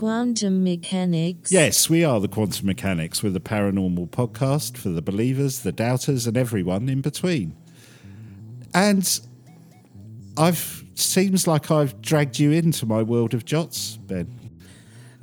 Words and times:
the 0.00 0.06
quantum 0.06 0.64
mechanics. 0.64 1.52
Yes, 1.52 1.90
we 1.90 2.04
are 2.04 2.20
the 2.20 2.28
Quantum 2.28 2.66
Mechanics. 2.66 3.22
We're 3.22 3.30
the 3.30 3.40
paranormal 3.40 4.08
podcast 4.08 4.76
for 4.78 4.88
the 4.88 5.02
believers, 5.02 5.60
the 5.60 5.72
doubters, 5.72 6.26
and 6.26 6.36
everyone 6.36 6.88
in 6.88 7.00
between. 7.02 7.54
And 8.72 9.20
I've 10.36 10.84
seems 10.94 11.46
like 11.46 11.70
I've 11.70 12.00
dragged 12.00 12.38
you 12.38 12.50
into 12.50 12.86
my 12.86 13.02
world 13.02 13.34
of 13.34 13.44
Jots, 13.44 13.96
Ben. 13.96 14.36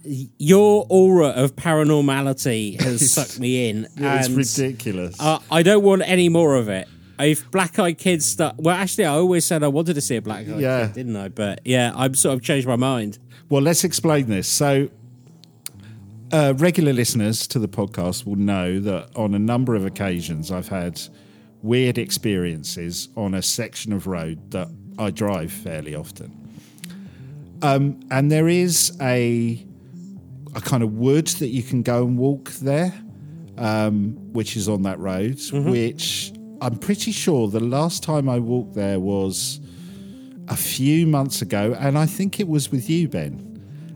Your 0.04 0.86
aura 0.90 1.28
of 1.30 1.56
paranormality 1.56 2.80
has 2.82 3.12
sucked 3.12 3.40
me 3.40 3.70
in. 3.70 3.88
It's 3.98 4.28
and, 4.28 4.38
ridiculous. 4.38 5.20
Uh, 5.20 5.40
I 5.52 5.64
don't 5.64 5.84
want 5.84 6.04
any 6.04 6.30
more 6.30 6.56
of 6.56 6.70
it. 6.70 6.88
If 7.20 7.50
Black 7.50 7.80
Eyed 7.80 7.98
Kids 7.98 8.26
start, 8.26 8.56
well, 8.58 8.76
actually, 8.76 9.06
I 9.06 9.16
always 9.16 9.44
said 9.44 9.64
I 9.64 9.70
wanted 9.70 9.96
to 9.96 10.02
see 10.02 10.18
a 10.18 10.22
Black 10.22 10.48
Eyed 10.48 10.60
Yeah. 10.60 10.86
Kid, 10.88 10.94
didn't 10.94 11.16
I? 11.16 11.30
But 11.30 11.62
yeah, 11.66 11.94
I've 11.96 12.18
sort 12.18 12.36
of 12.36 12.44
changed 12.44 12.68
my 12.68 12.76
mind. 12.76 13.18
Well, 13.50 13.62
let's 13.62 13.86
explain 13.86 14.28
this. 14.28 14.48
So, 14.48 14.90
uh, 16.34 16.54
regular 16.58 16.92
listeners 16.92 17.48
to 17.48 17.60
the 17.60 17.70
podcast 17.70 18.26
will 18.26 18.36
know 18.36 18.80
that 18.82 19.16
on 19.16 19.34
a 19.34 19.40
number 19.40 19.74
of 19.76 19.86
occasions 19.86 20.52
I've 20.52 20.68
had 20.68 21.00
weird 21.62 21.98
experiences 21.98 23.08
on 23.16 23.34
a 23.34 23.42
section 23.42 23.94
of 23.94 24.06
road 24.06 24.52
that 24.52 24.68
I 25.00 25.12
drive 25.12 25.52
fairly 25.52 25.96
often. 25.96 26.34
Um, 27.62 28.02
and 28.12 28.30
there 28.32 28.50
is 28.50 28.96
a 29.02 29.66
a 30.56 30.62
kind 30.62 30.84
of 30.84 30.94
wood 30.94 31.28
that 31.28 31.48
you 31.48 31.64
can 31.64 31.84
go 31.84 32.06
and 32.06 32.18
walk 32.18 32.50
there, 32.54 32.94
um, 33.58 34.14
which 34.34 34.58
is 34.58 34.68
on 34.68 34.82
that 34.84 35.00
road. 35.00 35.40
Which 35.72 36.34
I'm 36.60 36.78
pretty 36.78 37.12
sure 37.12 37.48
the 37.48 37.60
last 37.62 38.04
time 38.04 38.28
I 38.28 38.40
walked 38.40 38.74
there 38.74 39.00
was 39.00 39.62
a 40.48 40.56
few 40.56 41.06
months 41.08 41.42
ago, 41.42 41.76
and 41.80 41.98
I 41.98 42.06
think 42.06 42.40
it 42.40 42.48
was 42.48 42.72
with 42.72 42.90
you, 42.90 43.08
Ben. 43.08 43.44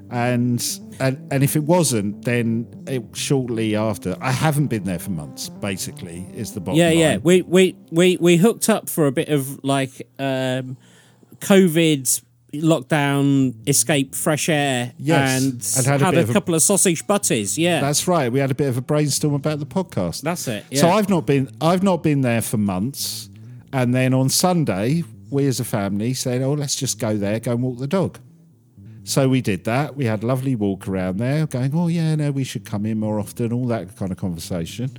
And 0.10 0.62
and 1.00 1.26
and 1.32 1.42
if 1.44 1.56
it 1.56 1.64
wasn't, 1.64 2.26
then 2.26 2.68
it, 2.88 3.04
shortly 3.16 3.76
after. 3.78 4.18
I 4.20 4.32
haven't 4.32 4.68
been 4.68 4.84
there 4.84 5.00
for 5.00 5.12
months. 5.12 5.48
Basically, 5.48 6.26
is 6.34 6.54
the 6.54 6.60
bottom 6.60 6.78
Yeah, 6.80 6.88
line. 6.90 6.98
yeah. 6.98 7.18
We 7.18 7.42
we 7.44 7.76
we 7.92 8.18
we 8.20 8.36
hooked 8.36 8.68
up 8.70 8.90
for 8.90 9.08
a 9.08 9.12
bit 9.14 9.30
of 9.30 9.64
like 9.64 10.06
um, 10.20 10.76
COVID 11.40 12.22
lockdown 12.54 13.56
escape 13.68 14.14
fresh 14.14 14.50
air 14.50 14.92
Yes, 14.98 15.42
and, 15.42 15.54
and 15.78 15.86
had 15.88 16.02
had, 16.02 16.14
a 16.14 16.18
bit 16.18 16.20
a, 16.20 16.24
of 16.24 16.30
a- 16.30 16.34
couple 16.34 16.56
of 16.56 16.62
sausage 16.62 17.08
butties. 17.08 17.58
Yeah, 17.58 17.80
That's 17.80 18.06
right. 18.08 18.30
We 18.30 18.40
had 18.40 18.52
a 18.52 18.56
bit 18.56 18.68
of 18.68 18.78
a 18.78 18.82
brainstorm 18.82 19.34
about 19.34 19.60
the 19.60 19.66
podcast. 19.66 20.22
that's 20.24 20.48
it. 20.50 20.66
So. 20.78 20.90
I've 20.90 21.10
not 21.10 21.26
been 21.26 21.50
I've 21.62 21.84
not 21.84 22.04
been 22.04 22.20
there 22.22 22.42
for 22.42 22.58
months, 22.58 23.30
and 23.72 23.96
then 23.96 24.14
on 24.14 24.28
Sunday 24.28 25.06
we 25.32 25.48
as 25.48 25.60
a 25.60 25.66
family 25.66 26.14
said, 26.14 26.42
"Oh, 26.42 26.54
let's 26.54 26.76
just 26.76 27.00
go 27.00 27.18
there, 27.18 27.40
go 27.40 27.54
and 27.54 27.64
walk 27.64 27.80
the 27.80 27.88
dog." 27.88 28.20
So 29.04 29.28
we 29.28 29.42
did 29.42 29.64
that. 29.64 29.96
We 29.96 30.06
had 30.06 30.22
a 30.24 30.28
lovely 30.28 30.56
walk 30.56 30.88
around 30.88 31.18
there, 31.18 31.48
going, 31.48 31.72
"Oh 31.74 31.88
yeah, 31.88 32.16
no, 32.16 32.32
we 32.32 32.44
should 32.44 32.66
come 32.66 32.86
in 32.86 33.00
more 33.00 33.20
often." 33.20 33.52
All 33.52 33.66
that 33.68 33.96
kind 33.96 34.12
of 34.12 34.18
conversation. 34.18 34.92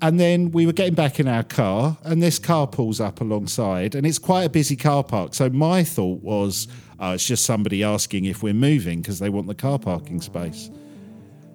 And 0.00 0.20
then 0.20 0.52
we 0.52 0.64
were 0.64 0.72
getting 0.72 0.94
back 0.94 1.18
in 1.18 1.26
our 1.26 1.42
car, 1.42 1.98
and 2.04 2.22
this 2.22 2.38
car 2.38 2.66
pulls 2.66 3.00
up 3.00 3.20
alongside, 3.20 3.94
and 3.94 4.06
it's 4.06 4.18
quite 4.18 4.44
a 4.44 4.48
busy 4.48 4.76
car 4.76 5.02
park. 5.02 5.34
So 5.34 5.50
my 5.50 5.82
thought 5.82 6.22
was, 6.22 6.68
oh, 7.00 7.12
it's 7.12 7.26
just 7.26 7.44
somebody 7.44 7.82
asking 7.82 8.24
if 8.24 8.42
we're 8.42 8.54
moving 8.54 9.00
because 9.00 9.18
they 9.18 9.28
want 9.28 9.48
the 9.48 9.56
car 9.56 9.78
parking 9.78 10.20
space. 10.20 10.70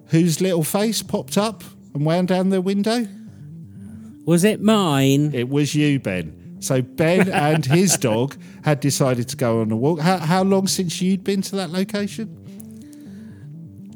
Whose 0.08 0.42
little 0.42 0.62
face 0.62 1.02
popped 1.02 1.38
up 1.38 1.64
and 1.94 2.04
wound 2.04 2.28
down 2.28 2.50
their 2.50 2.60
window? 2.60 3.06
Was 4.26 4.44
it 4.44 4.60
mine? 4.60 5.34
It 5.34 5.48
was 5.48 5.74
you, 5.74 5.98
Ben. 5.98 6.43
So 6.64 6.80
Ben 6.80 7.28
and 7.28 7.64
his 7.66 7.98
dog 7.98 8.36
had 8.64 8.80
decided 8.80 9.28
to 9.28 9.36
go 9.36 9.60
on 9.60 9.70
a 9.70 9.76
walk. 9.76 10.00
How, 10.00 10.16
how 10.18 10.42
long 10.42 10.66
since 10.66 11.02
you'd 11.02 11.22
been 11.22 11.42
to 11.42 11.56
that 11.56 11.68
location? 11.70 12.40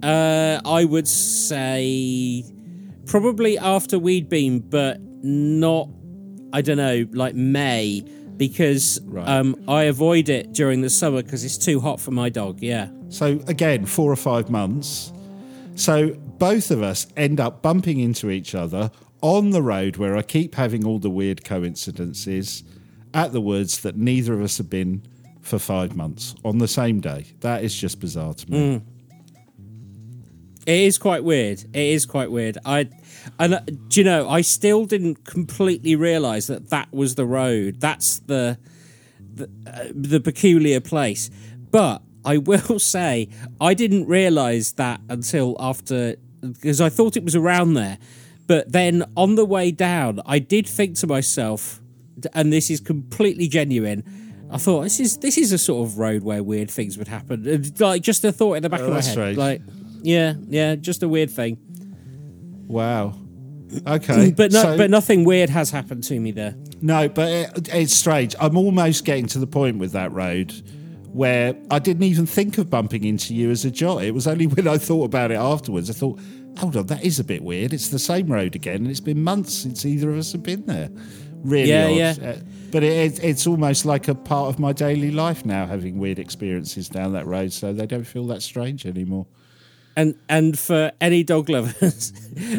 Uh, 0.03 0.61
I 0.65 0.85
would 0.85 1.09
say 1.09 2.45
probably 3.07 3.59
after 3.59 3.99
we'd 3.99 4.29
been, 4.29 4.61
but 4.61 4.99
not. 5.01 5.89
I 6.53 6.61
don't 6.63 6.77
know, 6.77 7.07
like 7.13 7.35
May, 7.35 8.03
because 8.37 9.01
Right. 9.05 9.27
um, 9.29 9.57
I 9.67 9.85
avoid 9.85 10.29
it 10.29 10.53
during 10.53 10.81
the 10.83 10.89
summer 10.91 11.23
because 11.23 11.45
it's 11.45 11.59
too 11.59 11.81
hot 11.81 12.01
for 12.01 12.11
my 12.11 12.29
dog. 12.29 12.61
Yeah. 12.63 12.89
So 13.09 13.41
again, 13.47 13.87
four 13.87 14.13
or 14.13 14.17
five 14.17 14.49
months. 14.51 15.13
So 15.75 16.11
both 16.39 16.71
of 16.71 16.83
us 16.83 17.07
end 17.17 17.41
up 17.41 17.63
bumping 17.63 17.99
into 18.01 18.31
each 18.31 18.55
other 18.55 18.91
on 19.21 19.51
the 19.51 19.63
road 19.63 19.97
where 19.97 20.17
I 20.17 20.23
keep 20.23 20.55
having 20.55 20.85
all 20.85 20.99
the 20.99 21.11
weird 21.11 21.45
coincidences 21.45 22.65
at 23.15 23.33
the 23.33 23.41
woods 23.41 23.81
that 23.81 23.97
neither 23.97 24.35
of 24.35 24.43
us 24.43 24.59
have 24.59 24.71
been 24.71 25.03
for 25.41 25.59
five 25.59 25.97
months 25.97 26.35
on 26.45 26.59
the 26.59 26.69
same 26.69 27.01
day. 27.01 27.27
That 27.41 27.65
is 27.65 27.75
just 27.75 28.01
bizarre 28.01 28.35
to 28.35 28.51
me. 28.51 28.83
It 30.67 30.81
is 30.81 30.99
quite 30.99 31.25
weird. 31.25 31.61
It 31.73 31.81
is 31.81 32.05
quite 32.05 32.31
weird. 32.31 32.59
I 32.65 32.91
and 33.39 33.55
uh, 33.55 33.61
do 33.89 34.01
you 34.01 34.05
know? 34.05 34.29
I 34.29 34.43
still 34.43 34.85
didn't 34.85 35.25
completely 35.25 35.97
realise 35.97 36.47
that 36.49 36.69
that 36.69 36.93
was 36.93 37.15
the 37.15 37.25
road. 37.25 37.81
That's 37.81 38.19
the 38.19 38.59
the, 39.35 39.49
uh, 39.67 39.85
the 39.95 40.21
peculiar 40.21 40.81
place. 40.81 41.31
But 41.71 42.03
I 42.23 42.37
will 42.51 42.79
say 42.79 43.31
I 43.59 43.73
didn't 43.73 44.07
realise 44.07 44.73
that 44.73 45.01
until 45.09 45.57
after 45.59 46.17
because 46.43 46.83
I 46.83 46.91
thought 46.91 47.17
it 47.17 47.25
was 47.25 47.35
around 47.35 47.73
there. 47.73 47.97
But 48.49 48.73
then 48.73 49.05
on 49.17 49.37
the 49.37 49.45
way 49.45 49.71
down, 49.71 50.21
I 50.27 50.41
did 50.41 50.67
think 50.67 50.97
to 50.97 51.07
myself, 51.07 51.81
and 52.35 52.53
this 52.53 52.71
is 52.71 52.81
completely 52.81 53.47
genuine. 53.47 54.03
I 54.51 54.57
thought 54.57 54.83
this 54.83 54.99
is 54.99 55.19
this 55.19 55.37
is 55.39 55.53
a 55.53 55.59
sort 55.59 55.87
of 55.87 55.99
road 55.99 56.23
where 56.25 56.43
weird 56.43 56.71
things 56.71 56.97
would 56.99 57.07
happen. 57.09 57.73
Like 57.79 58.03
just 58.03 58.25
a 58.25 58.33
thought 58.33 58.55
in 58.55 58.63
the 58.65 58.69
back 58.71 58.81
Oh, 58.81 58.85
of 58.87 58.91
my 58.91 58.97
head. 58.97 59.05
strange. 59.05 59.37
Like 59.39 59.61
yeah, 60.03 60.35
yeah, 60.49 60.75
just 60.75 61.03
a 61.05 61.09
weird 61.09 61.31
thing. 61.31 61.59
Wow. 62.67 63.15
Mm, 63.69 63.87
okay. 63.97 64.31
But 64.33 64.53
no, 64.53 64.63
so- 64.63 64.77
but 64.79 64.91
nothing 64.91 65.25
weird 65.25 65.51
has 65.51 65.71
happened 65.71 66.05
to 66.05 66.19
me 66.19 66.31
there. 66.31 66.55
No, 66.81 67.09
but 67.09 67.29
it, 67.31 67.69
it's 67.75 67.95
strange. 67.95 68.35
I'm 68.41 68.57
almost 68.57 69.05
getting 69.05 69.27
to 69.27 69.39
the 69.39 69.47
point 69.47 69.79
with 69.79 69.93
that 69.93 70.13
road 70.13 70.53
where 71.13 71.55
I 71.71 71.79
didn't 71.79 72.05
even 72.05 72.25
think 72.27 72.59
of 72.59 72.71
bumping 72.71 73.05
into 73.05 73.35
you 73.35 73.51
as 73.51 73.65
a 73.65 73.71
jot. 73.71 74.05
It 74.05 74.15
was 74.15 74.27
only 74.27 74.47
when 74.57 74.67
I 74.69 74.79
thought 74.79 75.05
about 75.05 75.31
it 75.31 75.37
afterwards. 75.39 75.91
I 75.91 75.93
thought, 75.93 76.19
hold 76.59 76.77
on, 76.77 76.87
that 76.87 77.05
is 77.05 77.19
a 77.19 77.25
bit 77.25 77.43
weird. 77.43 77.73
It's 77.73 77.89
the 77.89 77.99
same 77.99 78.27
road 78.29 78.55
again, 78.55 78.77
and 78.77 78.89
it's 78.89 79.01
been 79.01 79.23
months 79.23 79.55
since 79.55 79.85
either 79.87 80.11
of 80.11 80.19
us 80.19 80.33
have 80.33 80.43
been 80.43 80.67
there. 80.67 80.91
Really 81.43 81.71
Yeah, 81.71 81.87
odd. 81.87 81.97
yeah. 82.23 82.31
Uh, 82.31 82.37
but 82.71 82.83
it, 82.83 83.23
it's 83.23 83.47
almost 83.47 83.85
like 83.87 84.09
a 84.09 84.15
part 84.15 84.49
of 84.49 84.59
my 84.59 84.73
daily 84.73 85.11
life 85.11 85.47
now, 85.47 85.67
having 85.67 85.99
weird 85.99 86.19
experiences 86.19 86.89
down 86.89 87.13
that 87.15 87.27
road, 87.27 87.53
so 87.53 87.73
they 87.73 87.87
don't 87.87 88.05
feel 88.05 88.27
that 88.27 88.43
strange 88.43 88.85
anymore. 88.87 89.27
And 89.97 90.15
and 90.29 90.59
for 90.59 90.93
any 91.01 91.25
dog 91.25 91.49
lovers, 91.49 92.13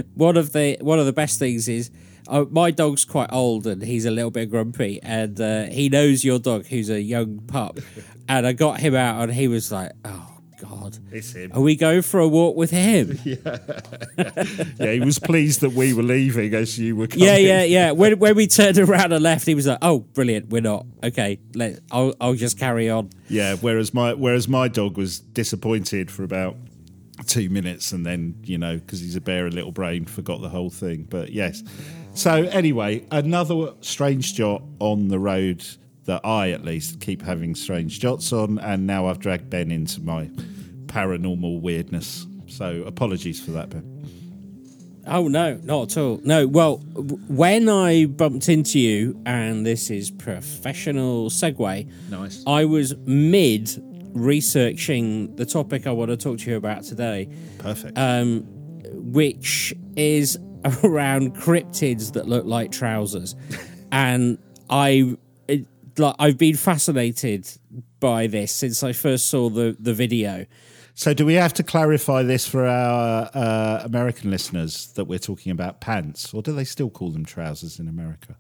one 0.16 0.36
of 0.38 0.52
the 0.54 0.78
one 0.82 1.00
of 1.00 1.06
the 1.06 1.14
best 1.14 1.40
things 1.40 1.68
is 1.70 1.90
uh, 2.28 2.46
my 2.50 2.70
dog's 2.72 3.06
quite 3.06 3.30
old 3.32 3.66
and 3.66 3.82
he's 3.82 4.06
a 4.06 4.12
little 4.12 4.32
bit 4.32 4.50
grumpy, 4.50 5.00
and 5.04 5.40
uh, 5.40 5.64
he 5.66 5.90
knows 5.90 6.24
your 6.26 6.40
dog, 6.40 6.66
who's 6.68 6.90
a 6.90 7.02
young 7.02 7.40
pup. 7.48 7.80
and 8.28 8.48
I 8.48 8.54
got 8.54 8.80
him 8.80 8.96
out, 8.96 9.22
and 9.24 9.34
he 9.34 9.48
was 9.48 9.72
like, 9.72 9.92
"Oh 10.06 10.39
God, 10.62 10.98
It's 11.12 11.32
him. 11.34 11.52
are 11.54 11.62
we 11.62 11.76
going 11.76 12.02
for 12.02 12.20
a 12.20 12.28
walk 12.28 12.56
with 12.56 12.72
him?" 12.72 13.18
Yeah, 14.80 14.92
he 14.94 15.00
was 15.00 15.20
pleased 15.20 15.62
that 15.62 15.72
we 15.72 15.94
were 15.94 16.04
leaving 16.04 16.54
as 16.54 16.78
you 16.78 16.96
were 16.96 17.08
coming. 17.08 17.26
Yeah, 17.26 17.38
yeah, 17.38 17.64
yeah. 17.64 17.92
When 17.92 18.20
when 18.20 18.36
we 18.36 18.48
turned 18.48 18.78
around 18.78 19.14
and 19.14 19.24
left, 19.24 19.46
he 19.46 19.56
was 19.56 19.68
like, 19.68 19.80
"Oh, 19.82 20.00
brilliant, 20.00 20.50
we're 20.50 20.62
not 20.62 20.86
okay. 21.04 21.40
Let 21.56 21.80
I'll 21.92 22.14
I'll 22.20 22.34
just 22.36 22.58
carry 22.60 22.90
on." 22.90 23.10
Yeah, 23.30 23.56
whereas 23.56 23.94
my 23.94 24.14
whereas 24.14 24.48
my 24.48 24.68
dog 24.68 24.98
was 24.98 25.20
disappointed 25.20 26.12
for 26.12 26.24
about 26.24 26.56
two 27.28 27.50
minutes, 27.50 27.92
and 27.92 28.06
then 28.06 28.36
you 28.44 28.58
know 28.58 28.78
because 28.78 29.00
he's 29.00 29.16
a 29.16 29.22
bear, 29.22 29.48
a 29.48 29.52
little 29.52 29.72
brain, 29.72 30.06
forgot 30.06 30.42
the 30.42 30.50
whole 30.50 30.70
thing. 30.70 31.06
But 31.10 31.32
yes, 31.32 31.64
so 32.14 32.44
anyway, 32.44 33.06
another 33.12 33.74
strange 33.82 34.34
jot 34.34 34.62
on 34.80 35.08
the 35.10 35.20
road 35.20 35.64
that 36.10 36.26
I 36.26 36.50
at 36.50 36.66
least 36.66 37.00
keep 37.02 37.22
having 37.22 37.54
strange 37.54 38.00
jots 38.00 38.34
on, 38.34 38.58
and 38.58 38.88
now 38.88 39.06
I've 39.06 39.20
dragged 39.20 39.48
Ben 39.52 39.70
into 39.72 40.02
my 40.02 40.26
paranormal 40.88 41.62
weirdness. 41.62 42.26
So 42.48 42.82
apologies 42.88 43.40
for 43.40 43.52
that, 43.52 43.70
Ben. 43.70 43.86
Oh 45.06 45.28
no, 45.28 45.60
not 45.64 45.92
at 45.92 45.98
all. 46.00 46.20
No, 46.24 46.48
well, 46.48 46.78
when 47.28 47.70
I 47.70 48.06
bumped 48.06 48.50
into 48.50 48.80
you, 48.80 49.22
and 49.28 49.64
this 49.64 49.92
is 49.92 50.10
professional 50.10 51.30
segue, 51.30 51.88
Nice. 52.10 52.44
I 52.48 52.66
was 52.66 52.96
mid 53.06 53.70
researching 54.16 55.36
the 55.36 55.46
topic 55.46 55.86
I 55.86 55.92
want 55.92 56.10
to 56.10 56.18
talk 56.18 56.40
to 56.40 56.50
you 56.50 56.58
about 56.58 56.82
today, 56.84 57.30
Perfect. 57.60 57.96
um, 58.00 58.42
which 58.94 59.76
is 59.96 60.40
around 60.84 61.36
cryptids 61.36 62.14
that 62.14 62.28
look 62.28 62.46
like 62.46 62.72
trousers, 62.72 63.36
and 63.92 64.40
I, 64.72 65.16
like, 66.00 66.16
I've 66.20 66.38
been 66.38 66.56
fascinated 66.56 67.48
by 68.00 68.28
this 68.28 68.54
since 68.54 68.84
I 68.84 68.94
first 68.94 69.28
saw 69.28 69.50
the 69.50 69.76
the 69.80 69.94
video. 69.94 70.46
So, 70.96 71.14
do 71.14 71.26
we 71.26 71.36
have 71.36 71.54
to 71.54 71.64
clarify 71.64 72.24
this 72.24 72.46
for 72.46 72.66
our 72.66 73.30
uh, 73.34 73.82
American 73.86 74.32
listeners 74.32 74.88
that 74.94 75.06
we're 75.06 75.20
talking 75.20 75.52
about 75.52 75.80
pants, 75.80 76.34
or 76.34 76.42
do 76.42 76.52
they 76.52 76.66
still 76.66 76.90
call 76.90 77.12
them 77.12 77.24
trousers 77.24 77.80
in 77.80 77.88
America? 77.88 78.36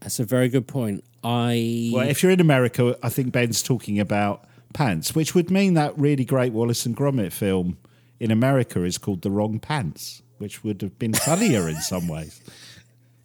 That's 0.00 0.18
a 0.18 0.24
very 0.24 0.48
good 0.48 0.66
point. 0.66 1.04
I 1.22 1.90
Well, 1.92 2.08
if 2.08 2.22
you're 2.22 2.32
in 2.32 2.40
America, 2.40 2.96
I 3.02 3.08
think 3.08 3.32
Ben's 3.32 3.62
talking 3.62 4.00
about 4.00 4.48
pants, 4.72 5.14
which 5.14 5.34
would 5.34 5.50
mean 5.50 5.74
that 5.74 5.96
really 5.98 6.24
great 6.24 6.52
Wallace 6.52 6.86
and 6.86 6.96
Gromit 6.96 7.32
film 7.32 7.78
in 8.18 8.30
America 8.30 8.82
is 8.82 8.98
called 8.98 9.22
The 9.22 9.30
Wrong 9.30 9.58
Pants, 9.58 10.22
which 10.38 10.64
would 10.64 10.82
have 10.82 10.98
been 10.98 11.12
funnier 11.12 11.68
in 11.68 11.76
some 11.76 12.08
ways. 12.08 12.40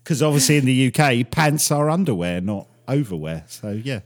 Because 0.06 0.22
obviously 0.22 0.58
in 0.58 0.66
the 0.66 0.94
UK, 0.94 1.32
pants 1.32 1.72
are 1.72 1.90
underwear, 1.90 2.40
not 2.40 2.68
overwear. 2.88 3.44
So 3.48 3.72
yeah. 3.72 4.02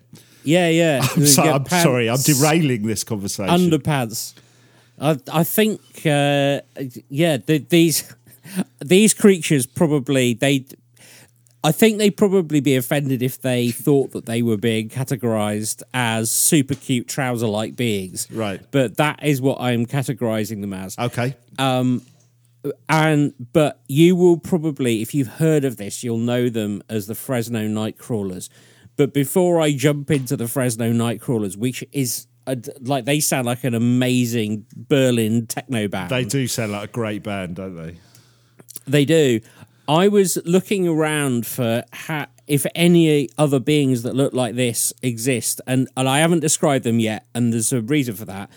Yeah, 0.45 0.69
yeah. 0.69 1.05
I'm, 1.15 1.25
so- 1.25 1.43
I'm 1.43 1.65
sorry, 1.65 2.09
I'm 2.09 2.21
derailing 2.21 2.87
this 2.87 3.03
conversation. 3.03 3.53
underpants. 3.53 4.33
I 4.99 5.17
I 5.31 5.43
think 5.43 5.81
uh, 6.05 6.61
yeah 7.09 7.37
the, 7.37 7.65
these 7.69 8.13
these 8.79 9.13
creatures 9.13 9.65
probably 9.65 10.33
they 10.33 10.65
I 11.63 11.73
think 11.73 11.97
they'd 11.97 12.15
probably 12.15 12.61
be 12.61 12.77
offended 12.77 13.21
if 13.21 13.41
they 13.41 13.71
thought 13.71 14.11
that 14.11 14.25
they 14.25 14.41
were 14.41 14.55
being 14.57 14.87
categorized 14.87 15.83
as 15.93 16.31
super 16.31 16.75
cute 16.75 17.09
trouser 17.09 17.47
like 17.47 17.75
beings. 17.75 18.27
Right. 18.31 18.61
But 18.71 18.95
that 18.95 19.21
is 19.25 19.41
what 19.41 19.59
I'm 19.59 19.85
categorizing 19.85 20.61
them 20.61 20.73
as. 20.73 20.97
okay. 20.97 21.35
And 22.87 23.33
but 23.53 23.81
you 23.87 24.15
will 24.15 24.37
probably, 24.37 25.01
if 25.01 25.13
you've 25.13 25.27
heard 25.27 25.63
of 25.63 25.77
this, 25.77 26.03
you'll 26.03 26.17
know 26.17 26.49
them 26.49 26.83
as 26.89 27.07
the 27.07 27.15
Fresno 27.15 27.67
Nightcrawlers. 27.67 28.49
But 28.97 29.13
before 29.13 29.61
I 29.61 29.71
jump 29.71 30.11
into 30.11 30.35
the 30.35 30.47
Fresno 30.47 30.91
Nightcrawlers, 30.91 31.55
which 31.55 31.85
is 31.93 32.27
a, 32.47 32.57
like 32.81 33.05
they 33.05 33.19
sound 33.21 33.45
like 33.45 33.63
an 33.63 33.73
amazing 33.73 34.65
Berlin 34.75 35.47
techno 35.47 35.87
band. 35.87 36.09
They 36.09 36.25
do 36.25 36.47
sound 36.47 36.73
like 36.73 36.89
a 36.89 36.91
great 36.91 37.23
band, 37.23 37.55
don't 37.55 37.75
they? 37.75 37.97
They 38.85 39.05
do. 39.05 39.39
I 39.87 40.07
was 40.07 40.37
looking 40.45 40.87
around 40.87 41.47
for 41.47 41.83
ha- 41.93 42.27
if 42.45 42.65
any 42.75 43.29
other 43.37 43.59
beings 43.59 44.03
that 44.03 44.15
look 44.15 44.33
like 44.33 44.55
this 44.55 44.93
exist, 45.01 45.61
and, 45.65 45.87
and 45.95 46.09
I 46.09 46.19
haven't 46.19 46.41
described 46.41 46.83
them 46.83 46.99
yet, 46.99 47.25
and 47.33 47.53
there's 47.53 47.71
a 47.71 47.81
reason 47.81 48.15
for 48.15 48.25
that. 48.25 48.49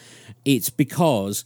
It's 0.44 0.70
because 0.70 1.44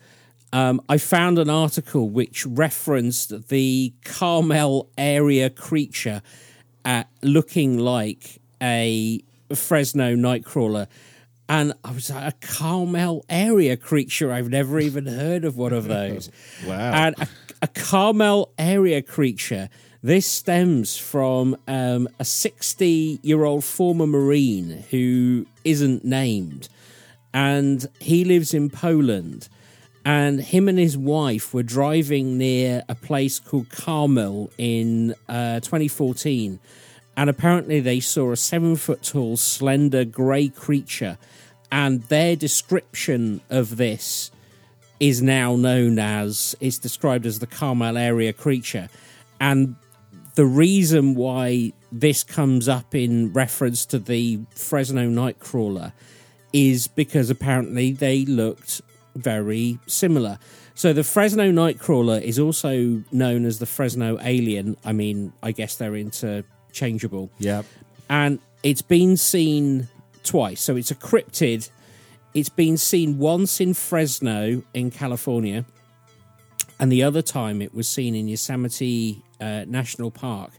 um, 0.52 0.80
I 0.88 0.98
found 0.98 1.38
an 1.38 1.50
article 1.50 2.08
which 2.08 2.46
referenced 2.46 3.48
the 3.48 3.92
Carmel 4.04 4.88
area 4.96 5.50
creature 5.50 6.22
uh, 6.84 7.04
looking 7.22 7.78
like 7.78 8.40
a 8.62 9.22
Fresno 9.54 10.14
nightcrawler. 10.14 10.86
And 11.48 11.74
I 11.84 11.92
was 11.92 12.10
like, 12.10 12.34
a 12.34 12.46
Carmel 12.46 13.24
area 13.28 13.76
creature. 13.76 14.32
I've 14.32 14.48
never 14.48 14.80
even 14.80 15.06
heard 15.06 15.44
of 15.44 15.56
one 15.56 15.72
of 15.72 15.86
those. 15.86 16.30
Wow. 16.66 16.92
And 16.92 17.14
a, 17.18 17.28
a 17.62 17.68
Carmel 17.68 18.52
area 18.58 19.02
creature. 19.02 19.68
This 20.02 20.26
stems 20.26 20.96
from 20.96 21.56
um, 21.68 22.08
a 22.18 22.24
60 22.24 23.20
year 23.22 23.44
old 23.44 23.64
former 23.64 24.06
Marine 24.06 24.84
who 24.90 25.46
isn't 25.64 26.04
named. 26.04 26.68
And 27.34 27.86
he 28.00 28.24
lives 28.24 28.54
in 28.54 28.70
Poland. 28.70 29.48
And 30.06 30.40
him 30.40 30.68
and 30.68 30.78
his 30.78 30.96
wife 30.96 31.52
were 31.52 31.64
driving 31.64 32.38
near 32.38 32.84
a 32.88 32.94
place 32.94 33.40
called 33.40 33.70
Carmel 33.70 34.52
in 34.56 35.16
uh, 35.28 35.58
2014. 35.58 36.60
And 37.16 37.28
apparently 37.28 37.80
they 37.80 37.98
saw 37.98 38.30
a 38.30 38.36
seven 38.36 38.76
foot 38.76 39.02
tall, 39.02 39.36
slender 39.36 40.04
grey 40.04 40.48
creature. 40.48 41.18
And 41.72 42.04
their 42.04 42.36
description 42.36 43.40
of 43.50 43.78
this 43.78 44.30
is 45.00 45.22
now 45.22 45.56
known 45.56 45.98
as 45.98 46.54
it's 46.60 46.78
described 46.78 47.26
as 47.26 47.40
the 47.40 47.48
Carmel 47.48 47.98
area 47.98 48.32
creature. 48.32 48.88
And 49.40 49.74
the 50.36 50.46
reason 50.46 51.16
why 51.16 51.72
this 51.90 52.22
comes 52.22 52.68
up 52.68 52.94
in 52.94 53.32
reference 53.32 53.84
to 53.86 53.98
the 53.98 54.38
Fresno 54.50 55.08
Nightcrawler 55.08 55.92
is 56.52 56.86
because 56.86 57.28
apparently 57.28 57.90
they 57.90 58.24
looked 58.24 58.80
very 59.16 59.78
similar. 59.86 60.38
So 60.74 60.92
the 60.92 61.04
Fresno 61.04 61.50
Nightcrawler 61.50 62.20
is 62.20 62.38
also 62.38 63.02
known 63.10 63.44
as 63.46 63.58
the 63.58 63.66
Fresno 63.66 64.18
Alien. 64.20 64.76
I 64.84 64.92
mean, 64.92 65.32
I 65.42 65.52
guess 65.52 65.76
they're 65.76 65.96
interchangeable 65.96 67.30
Yeah. 67.38 67.62
and 68.08 68.38
it's 68.62 68.82
been 68.82 69.16
seen 69.16 69.88
twice. 70.22 70.60
So 70.60 70.76
it's 70.76 70.90
a 70.90 70.94
cryptid. 70.94 71.70
It's 72.34 72.48
been 72.50 72.76
seen 72.76 73.18
once 73.18 73.60
in 73.60 73.72
Fresno 73.74 74.62
in 74.74 74.90
California, 74.90 75.64
and 76.78 76.92
the 76.92 77.02
other 77.02 77.22
time 77.22 77.62
it 77.62 77.74
was 77.74 77.88
seen 77.88 78.14
in 78.14 78.28
Yosemite 78.28 79.22
uh, 79.40 79.64
National 79.66 80.10
Park. 80.10 80.50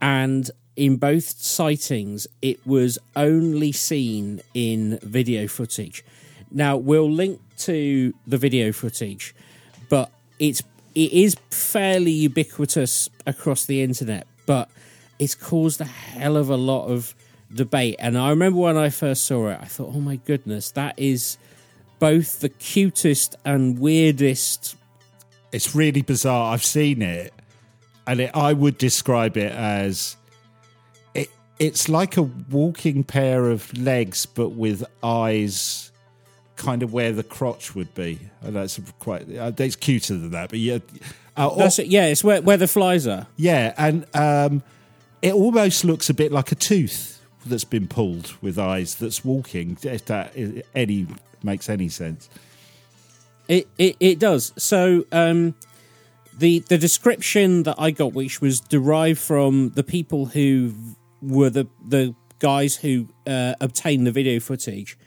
And 0.00 0.50
in 0.74 0.96
both 0.96 1.24
sightings, 1.40 2.26
it 2.42 2.66
was 2.66 2.98
only 3.14 3.72
seen 3.72 4.40
in 4.54 4.98
video 5.02 5.46
footage. 5.46 6.04
Now 6.50 6.76
we'll 6.76 7.10
link 7.10 7.40
to 7.58 8.14
the 8.26 8.38
video 8.38 8.72
footage, 8.72 9.34
but 9.88 10.10
it's 10.38 10.62
it 10.94 11.12
is 11.12 11.36
fairly 11.50 12.10
ubiquitous 12.10 13.08
across 13.26 13.66
the 13.66 13.82
internet, 13.82 14.26
but 14.46 14.68
it's 15.18 15.34
caused 15.34 15.80
a 15.80 15.84
hell 15.84 16.36
of 16.36 16.50
a 16.50 16.56
lot 16.56 16.86
of 16.86 17.14
debate. 17.52 17.96
And 17.98 18.16
I 18.16 18.30
remember 18.30 18.58
when 18.60 18.76
I 18.76 18.88
first 18.90 19.24
saw 19.24 19.48
it, 19.48 19.58
I 19.60 19.66
thought, 19.66 19.92
oh 19.94 20.00
my 20.00 20.16
goodness, 20.16 20.70
that 20.72 20.98
is 20.98 21.38
both 21.98 22.40
the 22.40 22.48
cutest 22.48 23.36
and 23.44 23.78
weirdest. 23.78 24.76
It's 25.52 25.74
really 25.74 26.02
bizarre. 26.02 26.52
I've 26.52 26.64
seen 26.64 27.02
it, 27.02 27.32
and 28.06 28.20
it, 28.20 28.30
I 28.34 28.52
would 28.52 28.78
describe 28.78 29.36
it 29.36 29.52
as 29.52 30.16
it. 31.14 31.30
It's 31.58 31.88
like 31.88 32.16
a 32.16 32.22
walking 32.22 33.02
pair 33.04 33.50
of 33.50 33.76
legs, 33.76 34.26
but 34.26 34.50
with 34.50 34.84
eyes, 35.02 35.87
kind 36.58 36.82
of 36.82 36.92
where 36.92 37.12
the 37.12 37.22
crotch 37.22 37.74
would 37.74 37.94
be. 37.94 38.18
And 38.42 38.54
that's 38.54 38.78
quite. 38.98 39.22
Uh, 39.34 39.52
it's 39.56 39.76
cuter 39.76 40.14
than 40.18 40.32
that, 40.32 40.50
but 40.50 40.58
yeah. 40.58 40.78
Uh, 41.36 41.48
or- 41.48 41.56
That's 41.56 41.78
it. 41.78 41.86
Yeah, 41.86 42.06
it's 42.06 42.22
where, 42.22 42.42
where 42.42 42.56
the 42.58 42.68
flies 42.68 43.06
are. 43.06 43.26
yeah, 43.36 43.72
and 43.78 44.04
um, 44.14 44.62
it 45.22 45.32
almost 45.32 45.84
looks 45.84 46.10
a 46.10 46.14
bit 46.14 46.30
like 46.32 46.52
a 46.52 46.56
tooth 46.56 47.14
that's 47.46 47.64
been 47.64 47.86
pulled 47.88 48.34
with 48.42 48.58
eyes 48.58 48.96
that's 48.96 49.24
walking. 49.24 49.78
If 49.82 50.04
that 50.06 50.34
any 50.74 51.06
makes 51.42 51.68
any 51.70 51.88
sense. 51.88 52.28
It 53.46 53.66
it, 53.78 53.96
it 54.00 54.18
does. 54.18 54.52
So 54.58 55.04
um, 55.12 55.54
the 56.36 56.58
the 56.68 56.76
description 56.76 57.62
that 57.62 57.76
I 57.78 57.92
got, 57.92 58.12
which 58.12 58.40
was 58.40 58.60
derived 58.60 59.18
from 59.20 59.70
the 59.70 59.82
people 59.84 60.26
who 60.26 60.74
were 61.22 61.50
the 61.50 61.66
the 61.86 62.14
guys 62.40 62.76
who 62.76 63.08
uh, 63.26 63.54
obtained 63.60 64.06
the 64.06 64.12
video 64.12 64.40
footage. 64.40 64.98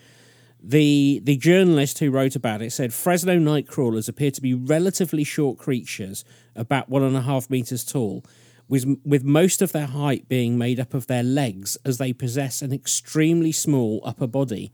The 0.64 1.22
the 1.24 1.38
journalist 1.38 2.00
who 2.00 2.12
wrote 2.12 2.36
about 2.36 2.62
it 2.62 2.72
said 2.72 2.94
Fresno 2.94 3.38
nightcrawlers 3.38 4.08
appear 4.08 4.30
to 4.32 4.42
be 4.42 4.54
relatively 4.54 5.24
short 5.24 5.58
creatures, 5.58 6.24
about 6.56 6.88
one 6.88 7.02
and 7.02 7.18
a 7.18 7.22
half 7.22 7.50
meters 7.50 7.84
tall, 7.84 8.24
with 8.68 8.86
with 9.04 9.24
most 9.24 9.64
of 9.64 9.72
their 9.72 9.88
height 9.88 10.28
being 10.30 10.60
made 10.60 10.80
up 10.80 10.94
of 10.94 11.08
their 11.08 11.24
legs, 11.24 11.78
as 11.84 11.98
they 11.98 12.14
possess 12.14 12.62
an 12.62 12.72
extremely 12.72 13.52
small 13.52 14.02
upper 14.04 14.28
body. 14.28 14.72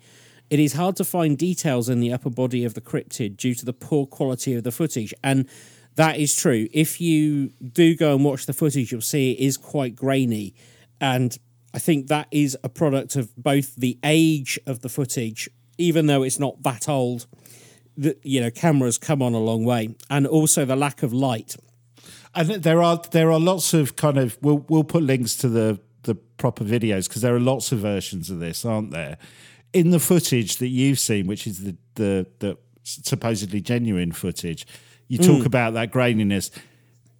It 0.50 0.60
is 0.60 0.74
hard 0.74 0.98
to 0.98 1.06
find 1.06 1.38
details 1.38 1.88
in 1.88 2.02
the 2.02 2.12
upper 2.12 2.30
body 2.30 2.66
of 2.66 2.74
the 2.74 2.82
cryptid 2.82 3.38
due 3.38 3.54
to 3.56 3.66
the 3.66 3.74
poor 3.74 4.06
quality 4.06 4.56
of 4.56 4.64
the 4.64 4.72
footage, 4.72 5.14
and 5.24 5.48
that 5.96 6.18
is 6.18 6.36
true. 6.36 6.68
If 6.74 7.00
you 7.00 7.54
do 7.72 7.96
go 7.96 8.14
and 8.14 8.26
watch 8.26 8.46
the 8.46 8.54
footage, 8.54 8.92
you'll 8.92 9.02
see 9.02 9.32
it 9.32 9.40
is 9.40 9.56
quite 9.56 9.96
grainy, 9.96 10.54
and 11.00 11.38
I 11.74 11.80
think 11.80 12.08
that 12.08 12.28
is 12.32 12.58
a 12.64 12.70
product 12.70 13.16
of 13.16 13.36
both 13.36 13.76
the 13.76 13.98
age 14.04 14.60
of 14.66 14.82
the 14.82 14.90
footage, 14.90 15.50
even 15.78 16.08
though 16.08 16.24
it's 16.24 16.40
not 16.40 16.64
that 16.64 16.88
old. 16.90 17.28
You 18.22 18.42
know, 18.42 18.52
cameras 18.52 19.00
come 19.00 19.24
on 19.24 19.34
a 19.34 19.40
long 19.40 19.66
way, 19.66 19.96
and 20.10 20.28
also 20.28 20.66
the 20.66 20.76
lack 20.76 21.02
of 21.02 21.14
light. 21.14 21.56
And 22.36 22.50
there 22.50 22.84
are 22.84 23.02
there 23.12 23.32
are 23.32 23.40
lots 23.40 23.74
of 23.74 23.96
kind 23.96 24.18
of 24.18 24.38
we'll 24.42 24.64
we'll 24.70 24.84
put 24.84 25.02
links 25.02 25.36
to 25.38 25.50
the 25.50 25.80
the 26.04 26.16
proper 26.16 26.64
videos 26.64 27.08
because 27.08 27.22
there 27.22 27.36
are 27.36 27.40
lots 27.40 27.72
of 27.72 27.80
versions 27.80 28.30
of 28.30 28.40
this, 28.40 28.66
aren't 28.66 28.92
there? 28.92 29.18
In 29.74 29.90
the 29.90 30.00
footage 30.00 30.58
that 30.58 30.68
you've 30.68 31.00
seen, 31.00 31.28
which 31.28 31.48
is 31.48 31.64
the 31.64 31.76
the, 31.96 32.28
the 32.40 32.58
supposedly 32.84 33.62
genuine 33.62 34.12
footage, 34.12 34.68
you 35.08 35.18
talk 35.18 35.42
mm. 35.42 35.46
about 35.46 35.74
that 35.74 35.92
graininess. 35.92 36.52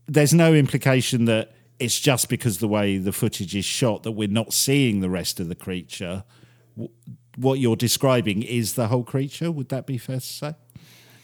There's 0.08 0.34
no 0.34 0.54
implication 0.54 1.26
that 1.26 1.54
it's 1.80 2.00
just 2.00 2.30
because 2.30 2.60
the 2.60 2.68
way 2.68 2.98
the 2.98 3.12
footage 3.12 3.56
is 3.56 3.66
shot 3.66 4.04
that 4.04 4.14
we're 4.14 4.28
not 4.28 4.54
seeing 4.54 5.02
the 5.02 5.10
rest 5.10 5.40
of 5.40 5.50
the 5.50 5.56
creature. 5.56 6.24
What 7.38 7.60
you're 7.60 7.76
describing 7.76 8.44
is 8.44 8.74
the 8.74 8.88
whole 8.88 9.04
creature. 9.04 9.52
Would 9.52 9.70
that 9.70 9.86
be 9.86 9.98
fair 9.98 10.20
to 10.20 10.26
say? 10.26 10.56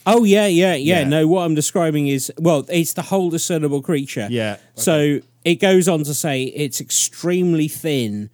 Oh 0.06 0.24
yeah, 0.24 0.48
yeah, 0.48 0.76
yeah, 0.76 1.00
Yeah. 1.00 1.08
No, 1.08 1.28
what 1.28 1.44
I'm 1.44 1.56
describing 1.56 2.08
is 2.08 2.32
well, 2.38 2.66
it's 2.70 2.94
the 2.94 3.02
whole 3.04 3.30
discernible 3.30 3.82
creature. 3.82 4.28
Yeah, 4.30 4.58
So 4.76 5.20
it 5.44 5.56
goes 5.56 5.88
on 5.88 6.04
to 6.04 6.14
say 6.14 6.44
it's 6.44 6.80
extremely 6.80 7.68
thin, 7.68 8.30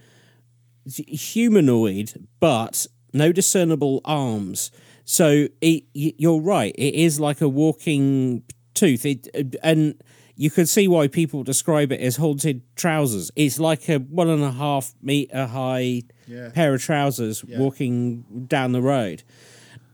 humanoid, 0.86 2.28
but 2.40 2.86
no 3.14 3.32
discernible 3.32 4.02
arms. 4.06 4.72
So 5.06 5.48
it, 5.62 5.84
you're 5.94 6.42
right. 6.42 6.74
It 6.78 6.94
is 6.94 7.20
like 7.20 7.42
a 7.42 7.50
walking 7.50 8.44
tooth. 8.74 9.06
It 9.06 9.28
and 9.64 10.02
you 10.42 10.50
could 10.50 10.70
see 10.70 10.88
why 10.88 11.06
people 11.10 11.44
describe 11.44 11.92
it 11.92 12.00
as 12.00 12.16
haunted 12.16 12.62
trousers. 12.78 13.30
It's 13.36 13.60
like 13.60 13.90
a 13.90 13.98
one 13.98 14.30
and 14.30 14.42
a 14.42 14.54
half 14.54 14.94
meter 15.02 15.48
high 15.48 16.04
Yeah. 16.28 16.50
pair 16.52 16.74
of 16.76 16.82
trousers 16.82 17.44
walking 17.44 18.46
down 18.48 18.72
the 18.72 18.82
road. 18.82 19.24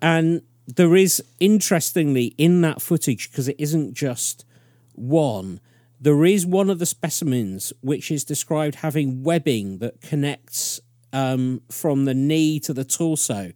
And 0.04 0.44
there 0.68 0.96
is, 0.96 1.24
interestingly, 1.40 2.36
in 2.38 2.62
that 2.62 2.80
footage, 2.80 3.32
because 3.32 3.48
it 3.48 3.56
isn't 3.58 3.96
just 3.96 4.46
one, 4.94 5.60
there 6.00 6.24
is 6.26 6.46
one 6.46 6.70
of 6.70 6.78
the 6.78 6.86
specimens 6.86 7.74
which 7.82 8.12
is 8.12 8.24
described 8.24 8.76
having 8.76 9.24
webbing 9.24 9.80
that 9.80 10.00
connects 10.02 10.80
um, 11.12 11.62
from 11.72 12.06
the 12.06 12.14
knee 12.14 12.60
to 12.60 12.72
the 12.74 12.86
torso, 12.86 13.52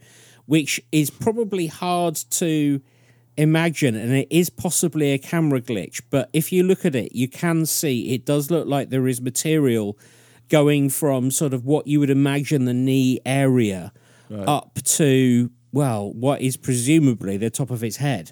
which 0.47 0.81
is 0.91 1.11
probably 1.11 1.67
hard 1.67 2.15
to 2.31 2.81
imagine 3.39 3.95
and 3.95 4.11
it 4.13 4.27
is 4.29 4.49
possibly 4.49 5.11
a 5.13 5.17
camera 5.17 5.61
glitch 5.61 6.01
but 6.09 6.29
if 6.33 6.51
you 6.51 6.61
look 6.63 6.83
at 6.85 6.95
it 6.95 7.15
you 7.15 7.27
can 7.27 7.65
see 7.65 8.13
it 8.13 8.25
does 8.25 8.51
look 8.51 8.67
like 8.67 8.89
there 8.89 9.07
is 9.07 9.21
material 9.21 9.97
going 10.49 10.89
from 10.89 11.31
sort 11.31 11.53
of 11.53 11.65
what 11.65 11.87
you 11.87 11.99
would 11.99 12.09
imagine 12.09 12.65
the 12.65 12.73
knee 12.73 13.19
area 13.25 13.91
up 14.47 14.79
to 14.83 15.49
well 15.71 16.11
what 16.13 16.41
is 16.41 16.57
presumably 16.57 17.37
the 17.37 17.49
top 17.49 17.71
of 17.71 17.83
its 17.83 17.97
head 17.97 18.31